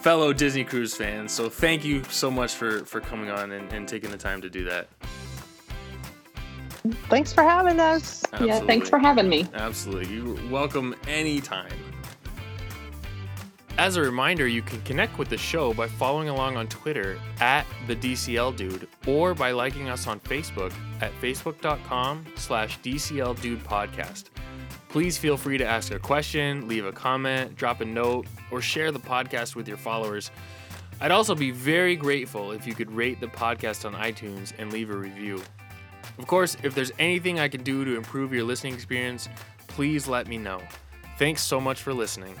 fellow 0.00 0.32
Disney 0.32 0.64
Cruise 0.64 0.94
fans. 0.94 1.30
So 1.30 1.48
thank 1.48 1.84
you 1.84 2.02
so 2.04 2.32
much 2.32 2.54
for 2.54 2.84
for 2.84 3.00
coming 3.00 3.30
on 3.30 3.52
and, 3.52 3.72
and 3.72 3.88
taking 3.88 4.10
the 4.10 4.18
time 4.18 4.40
to 4.40 4.50
do 4.50 4.64
that. 4.64 4.88
thanks 7.08 7.32
for 7.32 7.44
having 7.44 7.78
us 7.78 8.24
Yeah, 8.40 8.58
thanks 8.60 8.88
for 8.88 8.98
having 8.98 9.28
me. 9.28 9.46
Absolutely. 9.54 10.16
You're 10.16 10.50
welcome 10.50 10.96
anytime. 11.06 11.89
As 13.80 13.96
a 13.96 14.02
reminder, 14.02 14.46
you 14.46 14.60
can 14.60 14.78
connect 14.82 15.16
with 15.16 15.30
the 15.30 15.38
show 15.38 15.72
by 15.72 15.88
following 15.88 16.28
along 16.28 16.58
on 16.58 16.68
Twitter 16.68 17.18
at 17.40 17.64
the 17.86 17.96
DCL 17.96 18.54
Dude 18.54 18.86
or 19.06 19.32
by 19.32 19.52
liking 19.52 19.88
us 19.88 20.06
on 20.06 20.20
Facebook 20.20 20.70
at 21.00 21.18
facebook.com 21.22 22.26
slash 22.36 22.78
DCL 22.80 23.40
Dude 23.40 23.64
Podcast. 23.64 24.24
Please 24.90 25.16
feel 25.16 25.38
free 25.38 25.56
to 25.56 25.64
ask 25.64 25.94
a 25.94 25.98
question, 25.98 26.68
leave 26.68 26.84
a 26.84 26.92
comment, 26.92 27.56
drop 27.56 27.80
a 27.80 27.86
note, 27.86 28.26
or 28.50 28.60
share 28.60 28.92
the 28.92 28.98
podcast 28.98 29.56
with 29.56 29.66
your 29.66 29.78
followers. 29.78 30.30
I'd 31.00 31.10
also 31.10 31.34
be 31.34 31.50
very 31.50 31.96
grateful 31.96 32.52
if 32.52 32.66
you 32.66 32.74
could 32.74 32.92
rate 32.92 33.18
the 33.18 33.28
podcast 33.28 33.86
on 33.86 33.94
iTunes 33.94 34.52
and 34.58 34.70
leave 34.70 34.90
a 34.90 34.94
review. 34.94 35.42
Of 36.18 36.26
course, 36.26 36.54
if 36.62 36.74
there's 36.74 36.92
anything 36.98 37.40
I 37.40 37.48
can 37.48 37.62
do 37.62 37.86
to 37.86 37.96
improve 37.96 38.34
your 38.34 38.44
listening 38.44 38.74
experience, 38.74 39.30
please 39.68 40.06
let 40.06 40.28
me 40.28 40.36
know. 40.36 40.60
Thanks 41.16 41.40
so 41.40 41.58
much 41.58 41.80
for 41.80 41.94
listening. 41.94 42.34